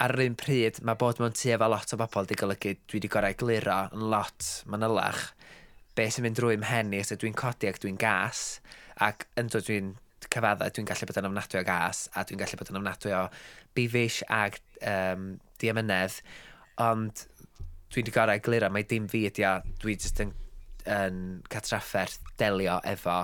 ar 0.00 0.16
yr 0.16 0.24
un 0.30 0.36
pryd, 0.40 0.80
mae 0.86 0.96
bod 1.00 1.20
mewn 1.20 1.36
tu 1.36 1.52
efo 1.52 1.68
lot 1.68 1.92
o 1.92 1.98
bobl 2.00 2.24
wedi 2.24 2.38
golygu 2.40 2.76
dwi 2.80 3.00
wedi 3.00 3.12
gorau 3.12 3.36
gliro 3.36 3.80
yn 3.92 4.06
lot 4.12 4.52
manylach 4.70 5.26
be 5.98 6.06
sy'n 6.08 6.24
mynd 6.24 6.38
drwy 6.38 6.56
mhen 6.60 6.94
i, 6.96 7.02
so 7.04 7.18
dwi'n 7.20 7.36
codi 7.36 7.68
ac 7.68 7.80
dwi'n 7.82 7.98
gas, 8.00 8.60
ac 9.02 9.26
yn 9.40 9.50
dod 9.52 9.66
dwi'n 9.66 9.92
cyfadda, 10.28 10.68
dwi'n 10.74 10.88
gallu 10.88 11.08
bod 11.08 11.20
yn 11.20 11.28
ofnadwy 11.30 11.60
o 11.60 11.64
gas, 11.66 12.04
a 12.14 12.24
dwi'n 12.26 12.40
gallu 12.42 12.60
bod 12.60 12.72
yn 12.72 12.80
ofnadwy 12.80 13.16
o 13.16 13.24
bifish 13.78 14.20
ag 14.28 14.58
um, 14.86 15.32
diamynedd, 15.62 16.20
ond 16.82 17.24
dwi 17.90 18.02
wedi 18.02 18.14
gorau 18.14 18.38
egluro, 18.38 18.70
mae 18.72 18.86
dim 18.88 19.08
fi 19.10 19.24
ydi 19.30 19.46
o, 19.48 19.56
dwi 19.82 19.96
jyst 19.96 20.22
yn, 20.24 20.32
yn 20.90 21.20
catrafferth 21.50 22.20
delio 22.40 22.78
efo 22.86 23.18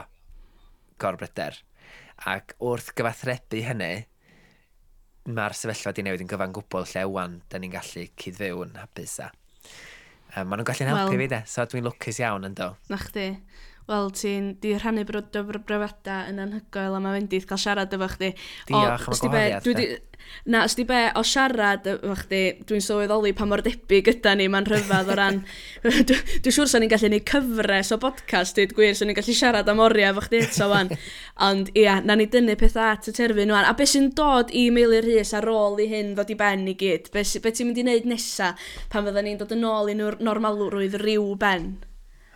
gorbryder. 1.03 1.59
Ac 2.27 2.57
wrth 2.65 2.93
gyfathrebu 2.97 3.63
hynny, 3.67 4.07
mae'r 5.27 5.55
sefyllfa 5.59 5.93
di 5.95 6.07
newid 6.07 6.23
yn 6.25 6.31
gyfan 6.31 6.55
gwbl 6.57 6.87
lle 6.93 7.05
wan, 7.13 7.41
da 7.51 7.61
ni'n 7.61 7.75
gallu 7.75 8.07
cydfyw 8.19 8.65
yn 8.67 8.77
hapus 8.81 9.19
a. 9.25 9.31
Um, 10.37 10.51
Maen 10.51 10.61
nhw'n 10.61 10.69
gallu'n 10.69 10.91
helpu 10.91 11.15
well, 11.15 11.23
fi 11.23 11.31
de, 11.33 11.41
so 11.51 11.65
dwi'n 11.71 11.87
lwcus 11.87 12.21
iawn 12.23 12.47
yn 12.49 12.57
do. 12.59 12.73
Na 12.91 12.99
chdi 13.01 13.29
wel, 13.87 14.11
ti'n 14.19 14.51
di 14.63 14.75
rhannu 14.75 15.07
brod 15.07 15.37
o 15.39 15.45
brofada 15.47 16.25
yn 16.31 16.43
anhygoel 16.43 16.99
a 16.99 17.01
mae 17.03 17.21
fendydd 17.21 17.47
cael 17.47 17.63
siarad 17.63 17.95
efo 17.95 18.11
chdi. 18.17 18.33
Diolch 18.67 19.07
am 19.07 19.15
y 19.15 19.23
gwahaniaeth. 19.23 20.13
Na, 20.51 20.65
os 20.67 20.75
di 20.75 20.83
be, 20.83 21.05
o 21.15 21.23
siarad 21.23 21.87
efo 21.93 22.17
chdi, 22.19 22.41
dwi'n 22.67 22.83
sylweddoli 22.83 23.31
pa 23.39 23.47
mor 23.47 23.63
debyg 23.63 24.09
gyda 24.09 24.35
ni 24.35 24.49
mae'n 24.51 24.67
rhyfedd 24.67 25.13
o 25.15 25.17
ran... 25.19 25.39
dwi'n 25.87 26.57
siŵr 26.57 26.73
sa'n 26.73 26.83
ni'n 26.83 26.91
gallu 26.91 27.13
neud 27.13 27.27
cyfres 27.31 27.95
o 27.95 28.01
podcast, 28.03 28.59
dwi'n 28.59 28.75
gwir, 28.75 28.99
sa'n 28.99 29.13
ni'n 29.13 29.21
gallu 29.21 29.39
siarad 29.39 29.71
am 29.71 29.85
oriau 29.87 30.11
efo 30.17 30.27
chdi 30.27 30.43
eto 30.49 30.71
fan. 30.75 30.91
Ond 31.47 31.71
ia, 31.79 32.01
na 32.03 32.19
ni 32.19 32.27
dynnu 32.33 32.59
pethau 32.59 32.91
at 32.91 33.07
y 33.07 33.15
terfyn 33.15 33.55
wan. 33.55 33.71
A 33.71 33.79
beth 33.79 33.95
sy'n 33.95 34.11
dod 34.19 34.51
i 34.51 34.67
meili 34.75 34.99
rhys 35.07 35.31
ar 35.39 35.47
ôl 35.53 35.79
i 35.79 35.87
hyn 35.95 36.17
ddod 36.19 36.35
i 36.35 36.41
ben 36.43 36.67
i 36.67 36.75
gyd? 36.75 37.13
Beth 37.15 37.39
be 37.45 37.55
ti'n 37.55 37.71
mynd 37.71 37.85
i 37.85 37.87
wneud 37.87 38.11
nesaf 38.11 38.71
pan 38.91 39.07
fydda 39.07 39.23
ni'n 39.23 39.39
dod 39.39 39.55
yn 39.55 39.69
ôl 39.71 39.95
i 39.95 40.01
normalrwydd 40.03 40.99
rhyw 41.07 41.37
ben? 41.39 41.77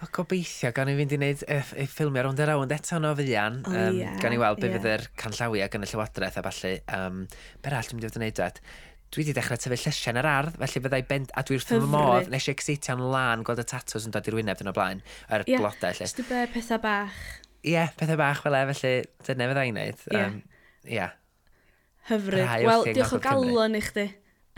O, 0.00 0.06
gobeithio, 0.16 0.70
gan 0.72 0.88
i 0.88 0.94
fynd 0.96 1.12
i 1.12 1.16
wneud 1.18 1.42
y 1.44 1.56
e 1.82 1.84
ffilmio 1.90 2.22
rownd 2.24 2.38
yr 2.40 2.54
awnd 2.54 2.70
eto 2.72 2.96
no 3.02 3.10
fuan. 3.18 3.58
Oh, 3.68 3.74
um, 3.74 3.98
yeah, 3.98 4.14
gan 4.22 4.32
i 4.32 4.38
weld 4.40 4.62
be 4.62 4.70
yeah. 4.70 4.78
fydd 4.78 4.88
yr 4.94 5.02
canllawiau 5.20 5.68
gan 5.72 5.84
y 5.84 5.88
Llywodraeth 5.90 6.38
a 6.40 6.44
falle. 6.46 6.70
Um, 6.96 7.18
Be'r 7.60 7.76
all 7.76 7.90
dwi'n 7.90 7.98
mynd 7.98 8.06
i 8.06 8.08
fod 8.08 8.16
yn 8.16 8.24
neud 8.24 8.38
dweud? 8.38 8.62
Dwi 9.10 9.24
wedi 9.24 9.34
dechrau 9.36 9.60
tyfu 9.60 9.76
llysiau 9.76 10.14
yn 10.14 10.20
yr 10.22 10.28
ardd, 10.30 10.56
felly 10.62 10.82
fyddai 10.86 11.02
bend... 11.10 11.34
A 11.36 11.44
dwi 11.44 11.58
wrth 11.58 11.68
fy 11.68 11.80
modd, 11.92 12.30
nes 12.32 12.48
i 12.48 12.54
excitio'n 12.54 13.02
lan 13.12 13.44
gweld 13.44 13.60
y 13.60 13.66
tatws 13.74 14.06
yn 14.08 14.14
dod 14.14 14.30
i'r 14.30 14.38
wyneb 14.38 14.60
dyn 14.60 14.70
o 14.70 14.74
blaen, 14.76 15.02
yr 15.28 15.44
yeah, 15.50 15.60
blodau. 15.60 15.92
Ie, 15.92 16.06
jyst 16.06 16.22
y 16.22 16.26
pethau 16.30 16.80
bach. 16.80 17.20
Ie, 17.60 17.74
yeah, 17.74 17.92
pethau 17.98 18.16
bach 18.22 18.40
fel 18.46 18.56
e, 18.56 18.62
felly 18.70 18.94
dyna 19.26 19.50
fyddai'n 19.50 19.80
neud. 19.82 20.04
Ie. 20.06 20.14
Yeah. 20.14 20.30
Um, 20.30 20.40
yeah. 20.86 21.16
Hyfryd. 22.08 22.46
Wel, 22.70 22.88
diolch 22.94 23.18
o 23.18 23.20
galon 23.26 23.76
i 23.76 23.84
chdi. 23.84 24.06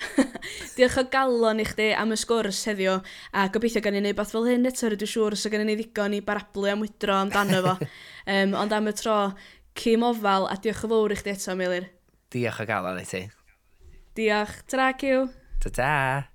Diolch 0.77 0.99
o 1.01 1.05
galon 1.13 1.63
i 1.63 1.67
chdi 1.69 1.91
am 1.99 2.15
y 2.15 2.19
sgwrs 2.19 2.63
heddiw, 2.71 2.99
a 3.37 3.47
gobeithio 3.53 3.83
gan 3.85 3.99
i 3.99 4.03
wneud 4.03 4.19
beth 4.19 4.33
fel 4.35 4.49
hyn 4.49 4.69
eto, 4.71 4.91
rydw 4.91 5.09
siŵr 5.09 5.37
os 5.37 5.47
o 5.47 5.53
gan 5.53 5.65
i 5.65 5.69
ni 5.69 5.77
ddigon 5.79 6.17
i 6.17 6.23
barablu 6.25 6.71
am 6.73 6.83
wydro 6.85 7.19
amdano 7.21 7.63
fo. 7.69 7.77
um, 8.35 8.57
ond 8.65 8.75
am 8.77 8.91
y 8.91 8.97
tro, 8.99 9.19
cym 9.79 10.09
ofal, 10.09 10.49
a 10.51 10.59
diolch 10.59 10.85
o 10.89 10.93
fawr 10.95 11.15
i 11.15 11.21
chdi 11.21 11.37
eto, 11.37 11.57
Melir. 11.59 11.89
Diolch 12.33 12.65
o 12.65 12.69
galon 12.69 13.01
i 13.03 13.07
ti. 13.09 13.27
Diolch, 14.19 14.61
tra 14.69 14.93
Cyw. 14.99 15.27
Ta-ta. 15.63 16.32